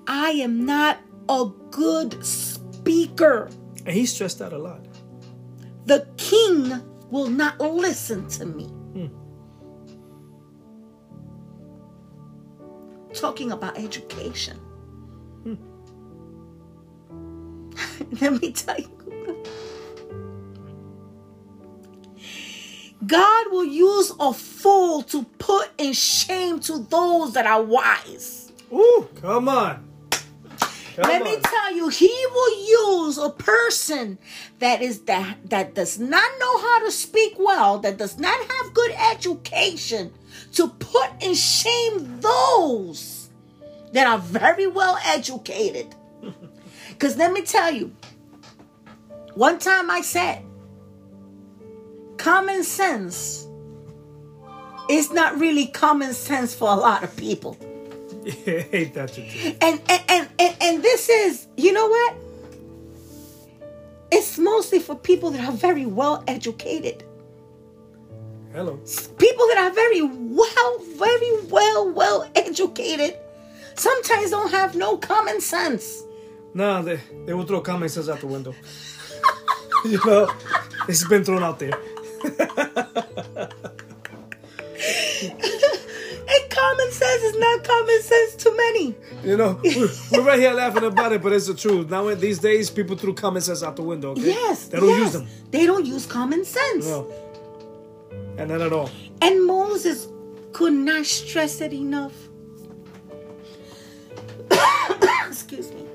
I 0.08 0.32
am 0.32 0.66
not 0.66 0.98
a 1.30 1.52
good 1.70 2.26
speaker. 2.26 3.52
And 3.86 3.96
he 3.96 4.08
stressed 4.08 4.42
out 4.42 4.52
a 4.52 4.58
lot. 4.58 4.84
The 5.86 6.08
king 6.18 6.82
will 7.12 7.30
not 7.30 7.62
listen 7.62 8.28
to 8.30 8.48
me. 8.48 8.66
Hmm. 8.66 9.08
Talking 13.14 13.52
about 13.52 13.78
education. 13.78 14.58
Hmm. 15.44 15.54
Let 18.22 18.42
me 18.42 18.52
tell 18.52 18.80
you. 18.80 19.03
God 23.08 23.52
will 23.52 23.66
use 23.66 24.12
a 24.20 24.34
fool 24.34 25.02
to 25.04 25.24
put 25.40 25.70
in 25.78 25.94
shame 25.94 26.60
to 26.62 26.80
those 26.80 27.34
that 27.34 27.46
are 27.46 27.62
wise. 27.62 28.52
Ooh, 28.72 29.08
come 29.22 29.50
on. 29.50 29.90
Come 30.96 31.10
Let 31.10 31.24
me 31.24 31.38
tell 31.42 31.76
you, 31.76 31.90
he 31.90 32.14
will 32.32 33.04
use 33.06 33.18
a 33.18 33.32
person 33.32 34.20
that 34.60 34.82
is 34.84 35.02
that 35.02 35.38
that 35.50 35.74
does 35.74 35.98
not 35.98 36.32
know 36.40 36.58
how 36.60 36.86
to 36.86 36.92
speak 36.92 37.34
well, 37.40 37.80
that 37.80 37.98
does 37.98 38.20
not 38.20 38.40
have 38.40 38.74
good 38.76 38.92
education, 38.92 40.14
to 40.54 40.68
put 40.68 41.10
in 41.20 41.34
shame 41.34 42.22
those 42.22 43.30
that 43.92 44.06
are 44.06 44.20
very 44.20 44.68
well 44.68 44.98
educated. 45.06 45.94
Because 46.90 47.18
let 47.18 47.34
me 47.34 47.42
tell 47.42 47.74
you, 47.74 47.92
one 49.34 49.58
time 49.58 49.90
I 49.90 50.02
said, 50.02 50.44
common 52.24 52.64
sense 52.64 53.46
is 54.90 55.12
not 55.12 55.38
really 55.38 55.68
common 55.68 56.14
sense 56.14 56.56
for 56.56 56.70
a 56.70 56.76
lot 56.76 57.04
of 57.04 57.14
people. 57.18 57.58
Ain't 58.48 58.94
that 58.94 59.12
the 59.14 59.22
truth? 59.28 59.58
And 59.60 59.82
and, 59.90 60.04
and 60.08 60.30
and 60.40 60.58
and 60.62 60.84
this 60.84 61.10
is, 61.10 61.48
you 61.58 61.74
know 61.74 61.88
what? 61.88 62.16
It's 64.10 64.38
mostly 64.38 64.80
for 64.80 64.96
people 64.96 65.32
that 65.32 65.44
are 65.44 65.52
very 65.52 65.86
well 65.86 66.24
educated. 66.28 67.04
Hello. 68.54 68.80
People 69.18 69.48
that 69.48 69.58
are 69.58 69.74
very 69.74 70.04
well, 70.04 70.80
very 70.96 71.46
well, 71.48 71.92
well 71.92 72.30
educated 72.36 73.18
sometimes 73.76 74.30
don't 74.30 74.52
have 74.52 74.76
no 74.76 74.96
common 74.96 75.42
sense. 75.42 76.04
No, 76.54 76.84
they, 76.84 77.00
they 77.26 77.34
will 77.34 77.46
throw 77.46 77.60
common 77.60 77.90
sense 77.90 78.08
out 78.08 78.22
the 78.22 78.28
window. 78.28 78.54
you 79.86 80.00
know, 80.06 80.32
it's 80.88 81.06
been 81.08 81.26
thrown 81.26 81.44
out 81.44 81.60
there. 81.60 81.74
And 86.34 86.50
common 86.50 86.92
sense 86.92 87.24
is 87.24 87.38
not 87.38 87.64
common 87.64 88.02
sense 88.02 88.36
to 88.36 88.56
many. 88.56 88.96
You 89.24 89.38
know, 89.38 89.60
we're, 89.64 89.90
we're 90.12 90.22
right 90.22 90.40
here 90.40 90.54
laughing 90.54 90.84
about 90.84 91.12
it, 91.12 91.22
but 91.22 91.34
it's 91.34 91.48
the 91.48 91.54
truth. 91.54 91.90
Now, 91.90 92.08
in 92.08 92.20
these 92.20 92.40
days, 92.40 92.70
people 92.70 92.96
threw 92.96 93.14
common 93.14 93.42
sense 93.42 93.62
out 93.62 93.76
the 93.76 93.84
window. 93.84 94.12
Okay? 94.12 94.28
Yes. 94.28 94.68
They 94.68 94.80
don't 94.80 94.90
yes. 94.90 95.00
use 95.00 95.14
them. 95.14 95.28
They 95.52 95.66
don't 95.66 95.86
use 95.86 96.06
common 96.06 96.46
sense. 96.46 96.88
No. 96.88 97.12
And 98.38 98.50
not 98.50 98.62
at 98.62 98.74
all. 98.74 98.90
And 99.22 99.46
Moses 99.46 100.08
could 100.54 100.74
not 100.74 101.06
stress 101.06 101.62
it 101.62 101.74
enough. 101.74 102.14
Excuse 105.28 105.72
me. 105.72 105.86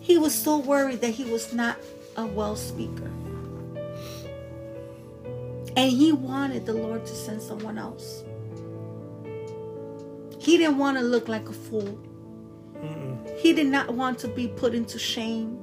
He 0.00 0.16
was 0.16 0.34
so 0.34 0.58
worried 0.58 1.00
that 1.00 1.10
he 1.10 1.24
was 1.24 1.52
not 1.52 1.76
a 2.16 2.26
well 2.26 2.56
speaker. 2.56 3.10
And 5.78 5.92
he 5.92 6.10
wanted 6.10 6.66
the 6.66 6.72
Lord 6.72 7.06
to 7.06 7.14
send 7.14 7.40
someone 7.40 7.78
else. 7.78 8.24
He 10.40 10.58
didn't 10.58 10.76
want 10.76 10.98
to 10.98 11.04
look 11.04 11.28
like 11.28 11.48
a 11.48 11.52
fool. 11.52 12.00
He 13.36 13.52
did 13.52 13.68
not 13.68 13.94
want 13.94 14.18
to 14.18 14.28
be 14.28 14.48
put 14.48 14.74
into 14.74 14.98
shame. 14.98 15.56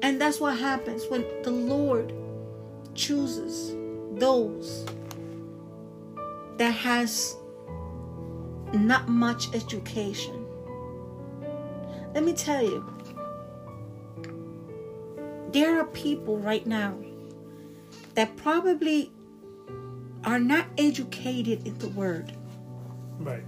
And 0.00 0.18
that's 0.18 0.40
what 0.40 0.58
happens 0.58 1.04
when 1.10 1.26
the 1.42 1.50
Lord 1.50 2.14
chooses 2.94 3.76
those 4.18 4.86
that 6.56 6.70
has 6.70 7.36
not 8.72 9.10
much 9.10 9.54
education. 9.54 10.46
Let 12.14 12.24
me 12.24 12.32
tell 12.32 12.62
you, 12.62 12.82
there 15.52 15.78
are 15.78 15.84
people 15.84 16.38
right 16.38 16.66
now 16.66 16.96
that 18.14 18.36
probably 18.36 19.10
are 20.24 20.38
not 20.38 20.66
educated 20.76 21.66
in 21.66 21.78
the 21.78 21.88
word, 21.88 22.32
Right. 23.18 23.44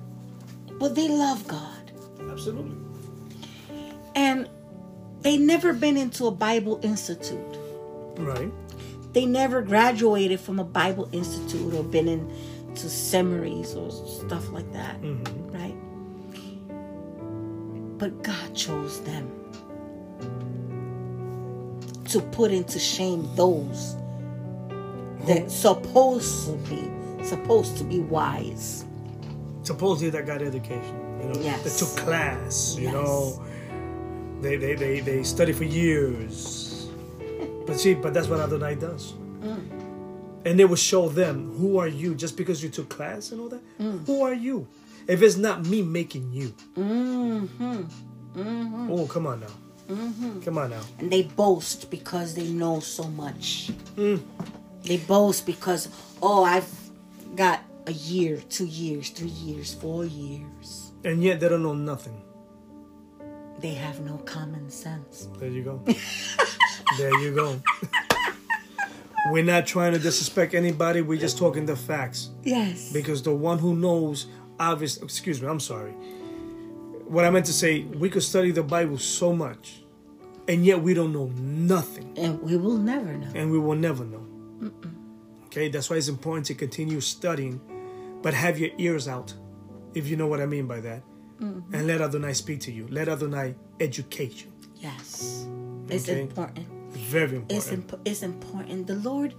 but 0.79 0.95
they 0.95 1.09
love 1.09 1.47
God. 1.47 1.93
Absolutely. 2.31 2.77
And 4.15 4.49
they 5.21 5.37
never 5.37 5.73
been 5.73 5.97
into 5.97 6.27
a 6.27 6.31
Bible 6.31 6.81
institute. 6.83 7.39
Right. 8.17 8.51
They 9.13 9.27
never 9.27 9.61
graduated 9.63 10.41
from 10.41 10.59
a 10.59 10.65
Bible 10.65 11.09
institute 11.13 11.75
or 11.75 11.83
been 11.83 12.09
into 12.09 12.89
seminaries 12.89 13.75
or 13.75 13.91
stuff 13.91 14.51
like 14.51 14.71
that, 14.73 15.01
Mm-hmm. 15.03 15.51
right? 15.53 15.77
But 17.99 18.23
God 18.23 18.55
chose 18.55 19.01
them 19.03 19.31
to 22.09 22.21
put 22.21 22.51
into 22.51 22.79
shame 22.79 23.29
those 23.37 23.97
that 25.27 25.51
supposed 25.51 26.47
to 26.47 26.53
be 26.69 26.91
supposed 27.25 27.77
to 27.79 27.85
be 27.85 28.01
wise. 28.01 28.85
Supposedly 29.63 30.11
that 30.11 30.27
got 30.27 30.43
education. 30.43 30.97
You 31.23 31.29
know, 31.29 31.41
Yes. 31.41 31.63
they 31.63 31.87
took 31.87 31.97
class. 32.05 32.77
You 32.77 32.85
Yes. 32.85 32.93
know, 32.95 33.43
They 34.41 34.57
they 34.57 34.75
they, 34.75 35.01
they 35.01 35.23
study 35.23 35.53
for 35.53 35.65
years. 35.65 36.89
But 37.67 37.79
see, 37.79 37.95
but 37.95 38.13
that's 38.13 38.27
what 38.29 38.41
Adonai 38.41 38.75
does. 38.75 39.15
And 40.45 40.59
they 40.59 40.65
will 40.65 40.75
show 40.75 41.09
them 41.09 41.53
who 41.57 41.79
are 41.79 41.87
you 41.87 42.17
just 42.17 42.37
because 42.37 42.61
you 42.65 42.69
took 42.69 42.89
class 42.89 43.31
and 43.31 43.41
all 43.41 43.49
that. 43.49 43.63
Who 44.07 44.23
are 44.25 44.35
you? 44.35 44.67
If 45.07 45.23
it's 45.23 45.37
not 45.37 45.65
me 45.67 45.83
making 45.83 46.33
you. 46.33 46.53
Mm-hmm. 46.77 47.83
Mm-hmm. 48.35 48.91
Oh, 48.93 49.07
come 49.07 49.27
on 49.29 49.41
now. 49.41 49.55
Come 50.45 50.59
on 50.59 50.71
now. 50.71 50.81
And 50.99 51.11
they 51.13 51.23
boast 51.23 51.91
because 51.91 52.35
they 52.35 52.49
know 52.49 52.81
so 52.81 53.05
much. 53.05 53.71
Mm. 53.97 54.21
They 54.83 54.97
boast 54.99 55.47
because, 55.47 55.89
oh, 56.23 56.45
I've 56.45 56.69
got 57.37 57.61
a 57.87 57.93
year, 57.93 58.39
two 58.49 58.67
years, 58.67 59.11
three 59.11 59.29
years, 59.29 59.75
four 59.75 60.05
years. 60.05 60.93
And 61.05 61.23
yet 61.23 61.41
they 61.41 61.49
don't 61.49 61.63
know 61.63 61.75
nothing. 61.75 62.21
They 63.59 63.75
have 63.75 64.01
no 64.01 64.19
common 64.19 64.71
sense. 64.71 65.29
There 65.39 65.49
you 65.49 65.63
go. 65.63 65.83
there 66.99 67.17
you 67.21 67.35
go. 67.35 67.61
We're 69.31 69.45
not 69.45 69.67
trying 69.67 69.93
to 69.93 70.01
disrespect 70.01 70.53
anybody. 70.55 71.01
We're 71.01 71.21
just 71.21 71.39
talking 71.39 71.65
the 71.65 71.77
facts. 71.77 72.31
Yes. 72.43 72.93
Because 72.93 73.23
the 73.23 73.33
one 73.33 73.59
who 73.59 73.77
knows, 73.77 74.27
obvious. 74.59 74.97
Excuse 75.01 75.41
me. 75.41 75.47
I'm 75.49 75.61
sorry. 75.61 75.93
What 77.07 77.25
I 77.25 77.31
meant 77.31 77.47
to 77.47 77.53
say, 77.53 77.83
we 77.83 78.11
could 78.11 78.23
study 78.25 78.51
the 78.51 78.63
Bible 78.65 78.99
so 78.99 79.33
much, 79.33 79.83
and 80.49 80.65
yet 80.65 80.83
we 80.83 80.93
don't 80.95 81.13
know 81.13 81.27
nothing, 81.37 82.15
And 82.17 82.43
we 82.43 82.57
will 82.57 82.79
never 82.79 83.13
know. 83.13 83.29
and 83.35 83.51
we 83.53 83.59
will 83.59 83.77
never 83.77 84.05
know. 84.05 84.25
Okay, 85.47 85.69
that's 85.69 85.91
why 85.91 85.97
it's 85.97 86.09
important 86.09 86.47
to 86.47 86.55
continue 86.55 87.01
studying, 87.01 87.61
but 88.23 88.35
have 88.35 88.59
your 88.59 88.71
ears 88.79 89.07
out, 89.09 89.35
if 89.95 90.09
you 90.09 90.17
know 90.17 90.27
what 90.27 90.41
I 90.41 90.47
mean 90.47 90.67
by 90.67 90.81
that, 90.81 91.03
mm-hmm. 91.41 91.75
and 91.75 91.87
let 91.87 92.01
Adonai 92.01 92.33
speak 92.33 92.61
to 92.61 92.73
you. 92.73 92.87
Let 92.91 93.09
Adonai 93.09 93.55
educate 93.79 94.45
you. 94.45 94.53
Yes. 94.77 95.47
It's 95.89 96.09
important. 96.09 96.67
Very 96.91 97.37
important. 97.37 97.53
It's, 97.53 97.73
imp- 97.73 98.01
it's 98.05 98.23
important. 98.23 98.87
The 98.87 98.97
Lord, 98.97 99.35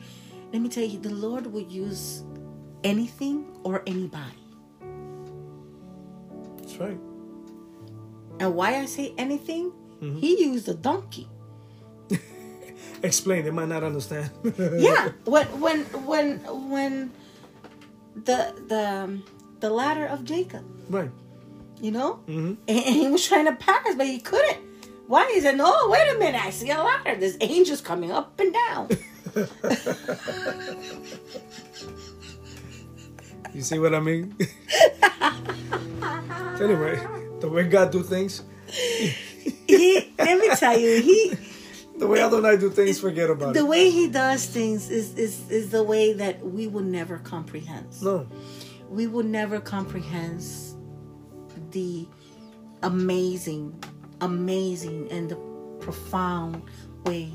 let 0.52 0.62
me 0.62 0.70
tell 0.70 0.84
you, 0.84 1.00
the 1.00 1.14
Lord 1.14 1.48
will 1.48 1.68
use 1.68 2.24
anything 2.84 3.46
or 3.64 3.84
anybody. 3.88 4.44
That's 6.58 6.78
right. 6.78 7.00
And 8.40 8.56
why 8.56 8.78
I 8.78 8.86
say 8.86 9.14
anything, 9.18 9.72
mm-hmm. 10.02 10.18
he 10.18 10.44
used 10.44 10.68
a 10.70 10.74
donkey. 10.74 11.30
Explain. 13.04 13.44
They 13.44 13.52
might 13.52 13.68
not 13.68 13.84
understand. 13.84 14.32
yeah 14.80 15.10
when 15.26 15.46
when 15.60 15.80
when 16.08 16.40
when 16.72 17.12
the 18.16 18.54
the 18.68 18.90
um, 18.90 19.24
the 19.60 19.70
ladder 19.70 20.06
of 20.06 20.24
jacob 20.24 20.64
right. 20.90 21.10
you 21.82 21.92
know 21.92 22.20
Mhm. 22.28 22.58
and, 22.68 22.80
and 22.88 22.96
he 22.96 23.08
was 23.10 23.26
trying 23.28 23.46
to 23.46 23.56
pass 23.56 23.96
but 23.96 24.06
he 24.08 24.20
couldn't 24.20 24.58
why 25.08 25.30
he 25.34 25.40
said 25.42 25.58
no 25.58 25.74
wait 25.90 26.08
a 26.16 26.20
minute 26.20 26.40
i 26.46 26.50
see 26.52 26.70
a 26.70 26.78
ladder 26.78 27.16
there's 27.20 27.38
angels 27.42 27.82
coming 27.82 28.12
up 28.12 28.40
and 28.40 28.54
down 28.54 28.88
You 33.54 33.62
see 33.62 33.78
what 33.80 33.94
I 33.94 34.00
mean? 34.00 34.36
anyway, 36.60 36.98
the 37.40 37.48
way 37.50 37.64
God 37.70 37.92
do 37.92 38.02
things, 38.02 38.42
he, 38.68 40.12
let 40.18 40.38
me 40.40 40.50
tell 40.56 40.78
you 40.78 41.02
he 41.02 41.36
the 41.98 42.08
way 42.08 42.22
Adonai 42.22 42.58
do 42.58 42.70
things, 42.70 43.00
forget 43.00 43.30
about 43.30 43.54
the 43.54 43.60
it. 43.62 43.68
way 43.68 43.90
he 43.90 44.08
does 44.10 44.46
things 44.46 44.90
is, 44.90 45.16
is 45.18 45.50
is 45.52 45.70
the 45.70 45.84
way 45.84 46.14
that 46.14 46.44
we 46.46 46.68
will 46.68 46.84
never 46.84 47.18
comprehend 47.20 47.88
No. 48.02 48.28
we 48.90 49.08
will 49.08 49.24
never 49.24 49.60
comprehend 49.60 50.42
the 51.72 52.08
amazing, 52.82 53.74
amazing, 54.22 55.08
and 55.12 55.30
the 55.30 55.36
profound 55.80 56.62
way 57.06 57.32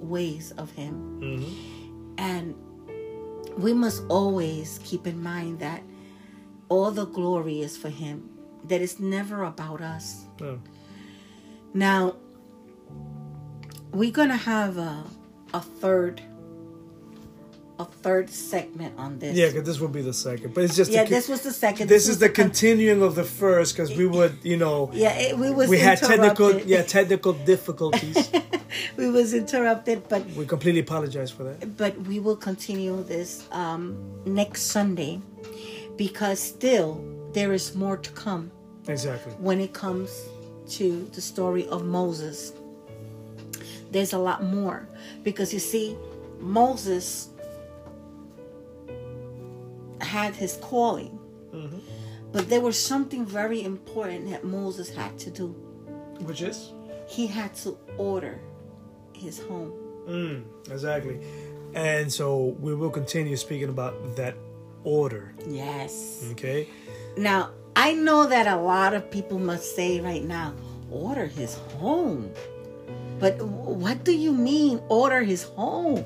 ways 0.00 0.52
of 0.56 0.70
Him. 0.72 1.20
Mm-hmm. 1.20 2.14
And 2.18 2.54
we 3.56 3.72
must 3.72 4.02
always 4.08 4.80
keep 4.82 5.06
in 5.06 5.22
mind 5.22 5.60
that 5.60 5.82
all 6.68 6.90
the 6.90 7.06
glory 7.06 7.60
is 7.60 7.76
for 7.76 7.88
Him. 7.90 8.28
That 8.64 8.80
it's 8.80 8.98
never 8.98 9.44
about 9.44 9.80
us. 9.80 10.24
no. 10.40 10.60
Now, 11.72 12.16
we're 13.92 14.10
gonna 14.12 14.36
have 14.36 14.76
a 14.78 15.04
a 15.54 15.60
third 15.60 16.22
a 17.78 17.84
third 17.86 18.28
segment 18.28 18.92
on 18.98 19.18
this. 19.18 19.34
Yeah, 19.34 19.46
because 19.46 19.64
this 19.64 19.80
will 19.80 19.88
be 19.88 20.02
the 20.02 20.12
second, 20.12 20.52
but 20.52 20.64
it's 20.64 20.76
just 20.76 20.90
Yeah, 20.90 21.04
the, 21.04 21.10
this 21.10 21.28
was 21.30 21.40
the 21.40 21.52
second. 21.52 21.88
this 21.88 22.06
was 22.06 22.16
is 22.16 22.18
the 22.18 22.28
con- 22.28 22.46
continuing 22.46 23.00
of 23.02 23.14
the 23.14 23.24
first 23.24 23.74
because 23.74 23.96
we 23.96 24.06
would, 24.06 24.36
you 24.42 24.58
know, 24.58 24.90
Yeah, 24.92 25.14
it, 25.18 25.38
we 25.38 25.50
was 25.50 25.70
we 25.70 25.78
had 25.78 25.96
technical, 25.98 26.60
yeah, 26.60 26.82
technical 26.98 27.32
difficulties. 27.32 28.30
we 28.98 29.08
was 29.08 29.32
interrupted, 29.32 30.06
but 30.10 30.26
we 30.32 30.44
completely 30.44 30.80
apologize 30.82 31.30
for 31.30 31.44
that. 31.44 31.74
but 31.78 31.98
we 32.02 32.20
will 32.20 32.36
continue 32.36 33.02
this 33.04 33.48
um, 33.50 33.96
next 34.26 34.64
Sunday 34.64 35.22
because 35.96 36.38
still 36.38 37.02
there 37.32 37.54
is 37.54 37.74
more 37.74 37.96
to 37.96 38.10
come 38.10 38.50
Exactly. 38.88 39.32
when 39.38 39.58
it 39.58 39.72
comes 39.72 40.10
to 40.76 41.08
the 41.14 41.20
story 41.22 41.66
of 41.68 41.86
Moses. 41.86 42.52
There's 43.90 44.12
a 44.12 44.18
lot 44.18 44.42
more 44.44 44.88
because 45.22 45.52
you 45.52 45.58
see, 45.58 45.96
Moses 46.38 47.28
had 50.00 50.34
his 50.34 50.56
calling, 50.62 51.18
but 52.32 52.48
there 52.48 52.60
was 52.60 52.78
something 52.78 53.26
very 53.26 53.62
important 53.62 54.30
that 54.30 54.44
Moses 54.44 54.88
had 54.94 55.18
to 55.20 55.30
do. 55.30 55.48
Which 56.20 56.42
is? 56.42 56.72
He 57.08 57.26
had 57.26 57.54
to 57.56 57.76
order 57.98 58.40
his 59.12 59.40
home. 59.40 59.72
Mm, 60.08 60.44
exactly. 60.70 61.20
And 61.74 62.12
so 62.12 62.56
we 62.60 62.74
will 62.74 62.90
continue 62.90 63.36
speaking 63.36 63.68
about 63.68 64.16
that 64.16 64.36
order. 64.84 65.34
Yes. 65.46 66.24
Okay. 66.32 66.68
Now, 67.16 67.50
I 67.76 67.92
know 67.94 68.26
that 68.26 68.46
a 68.46 68.56
lot 68.56 68.94
of 68.94 69.10
people 69.10 69.38
must 69.38 69.76
say 69.76 70.00
right 70.00 70.24
now, 70.24 70.54
order 70.90 71.26
his 71.26 71.54
home. 71.78 72.32
But 73.20 73.40
what 73.42 74.02
do 74.04 74.12
you 74.16 74.32
mean, 74.32 74.80
order 74.88 75.22
his 75.22 75.44
home? 75.44 76.04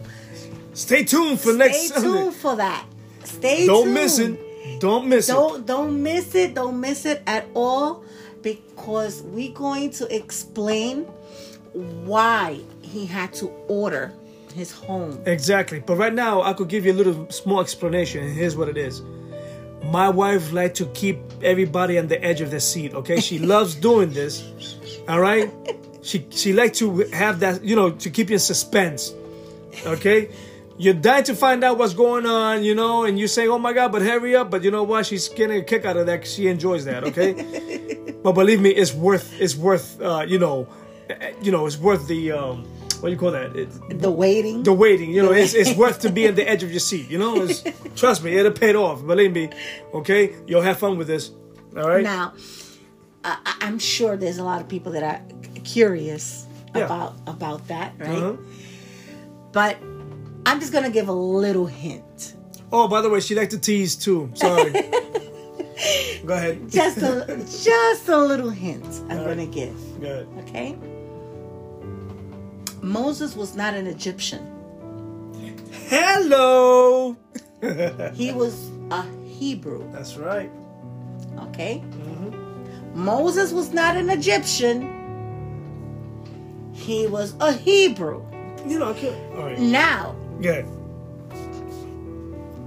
Stay 0.72 1.04
tuned 1.04 1.38
for 1.40 1.50
Stay 1.50 1.58
next 1.58 1.88
Sunday. 1.94 2.08
tuned 2.08 2.34
for 2.34 2.56
that. 2.56 2.84
Stay 3.22 3.66
Don't 3.66 3.84
tuned. 3.84 3.94
miss 3.94 4.18
it. 4.18 4.80
Don't 4.80 5.06
miss 5.08 5.28
it. 5.28 5.32
Don't 5.32 5.66
don't 5.66 6.02
miss 6.02 6.34
it. 6.34 6.54
Don't 6.54 6.80
miss 6.80 7.06
it 7.06 7.22
at 7.26 7.46
all 7.54 8.04
because 8.42 9.22
we're 9.22 9.52
going 9.52 9.90
to 9.90 10.14
explain 10.14 11.04
why 11.72 12.60
he 12.82 13.06
had 13.06 13.32
to 13.34 13.46
order 13.68 14.12
his 14.54 14.72
home. 14.72 15.22
Exactly. 15.26 15.80
But 15.80 15.96
right 15.96 16.12
now, 16.14 16.42
I 16.42 16.52
could 16.52 16.68
give 16.68 16.84
you 16.86 16.92
a 16.92 16.94
little 16.94 17.28
small 17.30 17.60
explanation. 17.60 18.24
And 18.24 18.34
here's 18.34 18.56
what 18.56 18.68
it 18.68 18.76
is. 18.76 19.02
My 19.84 20.08
wife 20.08 20.52
like 20.52 20.74
to 20.74 20.86
keep 20.86 21.18
everybody 21.42 21.98
on 21.98 22.06
the 22.08 22.22
edge 22.24 22.40
of 22.40 22.50
their 22.50 22.60
seat. 22.60 22.94
Okay, 22.94 23.20
she 23.20 23.38
loves 23.54 23.74
doing 23.74 24.10
this. 24.10 24.42
All 25.08 25.20
right. 25.20 25.50
She 26.04 26.26
she 26.30 26.52
like 26.52 26.74
to 26.74 26.98
have 27.12 27.40
that 27.40 27.64
you 27.64 27.74
know 27.74 27.90
to 27.90 28.10
keep 28.10 28.28
you 28.30 28.34
in 28.34 28.40
suspense. 28.40 29.12
Okay. 29.86 30.30
You're 30.76 30.94
dying 30.94 31.22
to 31.24 31.36
find 31.36 31.62
out 31.62 31.78
what's 31.78 31.94
going 31.94 32.26
on, 32.26 32.64
you 32.64 32.74
know, 32.74 33.04
and 33.04 33.16
you're 33.16 33.28
saying, 33.28 33.48
"Oh 33.48 33.60
my 33.60 33.72
God!" 33.72 33.92
But 33.92 34.02
hurry 34.02 34.34
up! 34.34 34.50
But 34.50 34.64
you 34.64 34.72
know 34.72 34.82
what? 34.82 35.06
She's 35.06 35.28
getting 35.28 35.60
a 35.60 35.62
kick 35.62 35.84
out 35.84 35.96
of 35.96 36.06
that. 36.06 36.26
she 36.26 36.48
enjoys 36.48 36.84
that. 36.86 37.04
Okay. 37.04 37.32
but 38.24 38.32
believe 38.32 38.60
me, 38.60 38.70
it's 38.70 38.92
worth. 38.92 39.40
It's 39.40 39.54
worth. 39.54 40.00
Uh, 40.00 40.24
you 40.26 40.38
know, 40.40 40.66
you 41.40 41.52
know, 41.52 41.66
it's 41.66 41.78
worth 41.78 42.08
the. 42.08 42.32
Um, 42.32 42.64
what 43.00 43.10
do 43.10 43.12
you 43.12 43.18
call 43.18 43.30
that? 43.32 43.54
It, 43.54 44.00
The 44.00 44.10
waiting. 44.10 44.64
the 44.64 44.72
waiting. 44.72 45.10
You 45.12 45.22
know, 45.22 45.32
it's, 45.32 45.54
it's 45.54 45.76
worth 45.76 46.00
to 46.00 46.10
be 46.10 46.26
at 46.26 46.34
the 46.36 46.48
edge 46.48 46.62
of 46.64 46.70
your 46.72 46.80
seat. 46.80 47.08
You 47.08 47.18
know, 47.18 47.42
it's, 47.42 47.62
trust 47.94 48.24
me, 48.24 48.34
it'll 48.34 48.50
pay 48.50 48.74
off. 48.74 49.06
Believe 49.06 49.32
me. 49.32 49.50
Okay, 49.92 50.34
you'll 50.46 50.62
have 50.62 50.78
fun 50.78 50.96
with 50.98 51.06
this. 51.06 51.30
All 51.76 51.86
right. 51.88 52.02
Now, 52.02 52.32
I, 53.24 53.56
I'm 53.62 53.78
sure 53.78 54.16
there's 54.16 54.38
a 54.38 54.44
lot 54.44 54.60
of 54.60 54.68
people 54.68 54.92
that 54.92 55.02
are 55.02 55.20
curious 55.64 56.46
Yeah. 56.74 56.84
about 56.84 57.14
about 57.26 57.66
that, 57.68 57.94
right? 57.98 58.08
Uh-huh. 58.10 58.36
But 59.52 59.78
I'm 60.46 60.60
just 60.60 60.72
gonna 60.72 60.90
give 60.90 61.08
a 61.08 61.12
little 61.12 61.66
hint, 61.66 62.34
Oh, 62.72 62.88
by 62.88 63.00
the 63.02 63.08
way, 63.08 63.20
she 63.20 63.34
liked 63.36 63.52
to 63.52 63.58
tease 63.58 63.94
too. 63.96 64.30
Sorry. 64.34 64.72
Go 66.26 66.34
ahead. 66.34 66.68
just 66.70 66.98
a 66.98 67.26
just 67.62 68.08
a 68.08 68.18
little 68.18 68.50
hint. 68.50 68.84
I'm 69.08 69.18
All 69.20 69.26
right. 69.26 69.36
gonna 69.36 69.46
give. 69.46 69.76
Go 70.00 70.06
ahead. 70.10 70.28
Okay. 70.48 70.76
Moses 72.82 73.34
was 73.36 73.54
not 73.56 73.74
an 73.74 73.86
Egyptian. 73.86 74.42
Hello. 75.88 77.16
He 78.14 78.32
was 78.32 78.70
a 78.90 79.02
Hebrew. 79.26 79.90
That's 79.92 80.16
right. 80.16 80.50
Okay. 81.48 81.82
Moses 82.94 83.52
was 83.52 83.72
not 83.72 83.96
an 83.96 84.08
Egyptian, 84.08 84.90
he 86.72 87.06
was 87.06 87.34
a 87.40 87.52
Hebrew. 87.52 88.24
You 88.66 88.78
know, 88.78 88.94
right. 89.34 89.58
now, 89.58 90.16
yeah. 90.40 90.64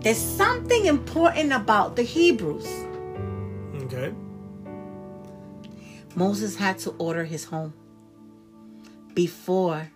there's 0.02 0.18
something 0.18 0.86
important 0.86 1.52
about 1.54 1.96
the 1.96 2.04
Hebrews. 2.04 2.68
Okay. 3.84 4.14
Moses 6.16 6.56
had 6.56 6.78
to 6.80 6.92
order 7.00 7.24
his 7.24 7.46
home 7.46 7.74
before 9.14 9.90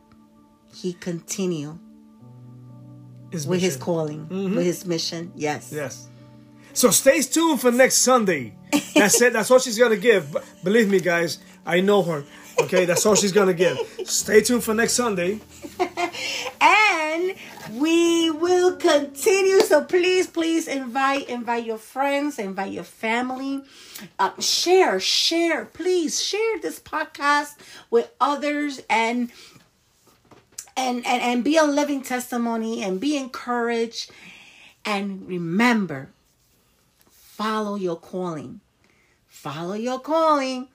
he 0.74 0.94
continued 0.94 1.78
his 3.32 3.48
with 3.48 3.62
his 3.62 3.78
calling, 3.78 4.28
mm-hmm. 4.28 4.56
with 4.56 4.66
his 4.66 4.86
mission. 4.86 5.32
Yes. 5.36 5.72
Yes. 5.72 6.08
So 6.74 6.89
stay 6.89 7.22
tuned 7.22 7.61
for 7.61 7.72
next 7.72 7.97
Sunday. 7.97 8.53
That's 8.95 9.22
it. 9.22 9.34
That's 9.34 9.51
all 9.51 9.59
she's 9.59 9.78
gonna 9.78 9.97
give. 9.97 10.36
Believe 10.63 10.89
me, 10.89 10.99
guys, 10.99 11.39
I 11.65 11.82
know 11.82 12.01
her. 12.03 12.24
Okay, 12.59 12.86
that's 12.86 13.05
all 13.05 13.15
she's 13.15 13.32
gonna 13.32 13.53
give. 13.53 13.78
Stay 14.05 14.41
tuned 14.41 14.63
for 14.63 14.74
next 14.74 14.93
Sunday. 14.93 15.39
and 16.61 17.36
we 17.74 18.30
will 18.30 18.76
continue. 18.78 19.61
So 19.61 19.84
please, 19.84 20.28
please 20.28 20.67
invite, 20.67 21.30
invite 21.30 21.65
your 21.65 21.78
friends, 21.78 22.39
invite 22.39 22.72
your 22.72 22.84
family. 22.84 23.61
Uh, 24.19 24.32
share, 24.39 24.99
share, 24.99 25.65
please 25.65 26.24
share 26.24 26.59
this 26.61 26.80
podcast 26.80 27.55
with 27.89 28.11
others 28.19 28.82
and 28.89 29.32
and 30.78 31.05
and, 31.05 31.22
and 31.22 31.43
be 31.43 31.57
a 31.57 31.63
living 31.63 32.01
testimony 32.01 32.84
and 32.84 32.99
be 32.99 33.17
encouraged. 33.17 34.11
And 34.86 35.28
remember, 35.28 36.09
follow 37.42 37.76
your 37.76 37.96
calling. 37.96 38.62
Follow 39.26 39.74
your 39.74 40.00
calling. 40.00 40.68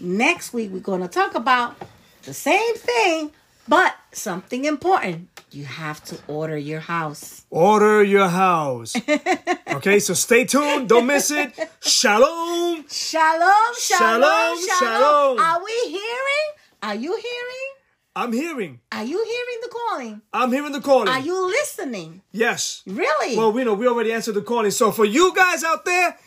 Next 0.00 0.52
week, 0.52 0.72
we're 0.72 0.80
going 0.80 1.00
to 1.00 1.06
talk 1.08 1.36
about 1.36 1.76
the 2.24 2.34
same 2.34 2.74
thing, 2.74 3.30
but 3.68 3.94
something 4.10 4.64
important. 4.64 5.28
You 5.52 5.64
have 5.64 6.02
to 6.06 6.18
order 6.26 6.56
your 6.56 6.80
house. 6.80 7.44
Order 7.50 8.02
your 8.02 8.26
house. 8.26 8.96
okay, 9.68 10.00
so 10.00 10.14
stay 10.14 10.44
tuned. 10.44 10.88
Don't 10.88 11.06
miss 11.06 11.30
it. 11.30 11.52
Shalom. 11.80 12.84
Shalom. 12.90 13.54
Shalom. 13.78 14.58
Shalom. 14.58 14.58
shalom. 14.78 15.38
Are 15.38 15.64
we 15.64 15.90
hearing? 15.90 16.48
Are 16.82 16.96
you 16.96 17.14
hearing? 17.14 17.77
I'm 18.18 18.32
hearing. 18.32 18.80
Are 18.90 19.04
you 19.04 19.16
hearing 19.24 19.60
the 19.62 19.68
calling? 19.68 20.22
I'm 20.32 20.50
hearing 20.50 20.72
the 20.72 20.80
calling. 20.80 21.06
Are 21.06 21.20
you 21.20 21.46
listening? 21.46 22.22
Yes. 22.32 22.82
Really? 22.84 23.36
Well, 23.36 23.52
we 23.52 23.62
know 23.62 23.74
we 23.74 23.86
already 23.86 24.12
answered 24.12 24.34
the 24.34 24.42
calling. 24.42 24.72
So 24.72 24.90
for 24.90 25.04
you 25.04 25.32
guys 25.36 25.62
out 25.62 25.84
there, 25.84 26.18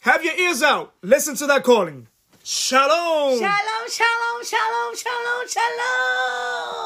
have 0.00 0.24
your 0.24 0.34
ears 0.34 0.62
out. 0.62 0.94
Listen 1.02 1.36
to 1.36 1.46
that 1.48 1.62
calling. 1.62 2.08
Shalom. 2.42 3.38
Shalom, 3.38 3.86
shalom, 3.86 4.44
shalom, 4.44 4.96
shalom, 4.96 5.46
shalom. 5.46 6.83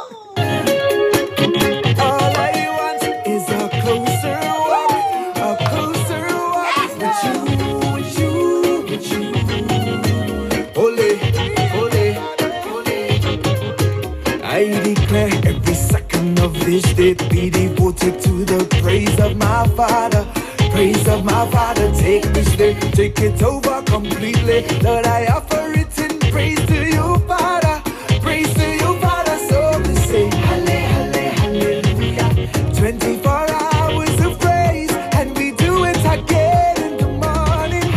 this 16.69 16.99
it, 16.99 17.31
be 17.31 17.49
devoted 17.49 18.21
to 18.21 18.45
the 18.45 18.62
praise 18.83 19.19
of 19.21 19.35
my 19.39 19.66
Father. 19.69 20.27
Praise 20.71 21.09
of 21.09 21.25
my 21.25 21.51
Father, 21.51 21.91
take 21.95 22.25
this 22.35 22.55
day, 22.57 22.75
take 22.93 23.19
it 23.21 23.43
over 23.43 23.81
completely. 23.85 24.66
Lord, 24.83 25.07
I 25.07 25.25
offer 25.29 25.73
it 25.73 25.99
in 25.99 26.19
praise 26.31 26.62
to 26.66 26.87
you, 26.87 27.19
Father. 27.27 27.81
Praise 28.21 28.53
to 28.53 28.69
you, 28.81 28.99
Father, 29.01 29.39
so 29.49 29.79
we 29.87 29.95
say, 30.11 30.27
hallelujah. 30.49 32.29
24 32.75 33.31
hours 33.33 34.21
of 34.27 34.39
praise, 34.39 34.93
and 35.16 35.35
we 35.39 35.53
do 35.53 35.85
it 35.85 36.05
again 36.16 36.77
in 36.87 36.97
the 36.99 37.09
morning. 37.25 37.89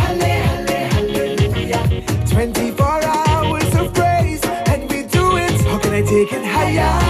Hallelujah. 0.96 1.84
24 2.26 2.86
hours 2.86 3.74
of 3.74 3.92
praise, 3.92 4.42
and 4.70 4.90
we 4.90 5.02
do 5.02 5.36
it. 5.36 5.60
How 5.60 5.78
can 5.78 5.92
I 5.92 6.00
take 6.00 6.32
it 6.32 6.44
higher? 6.46 7.01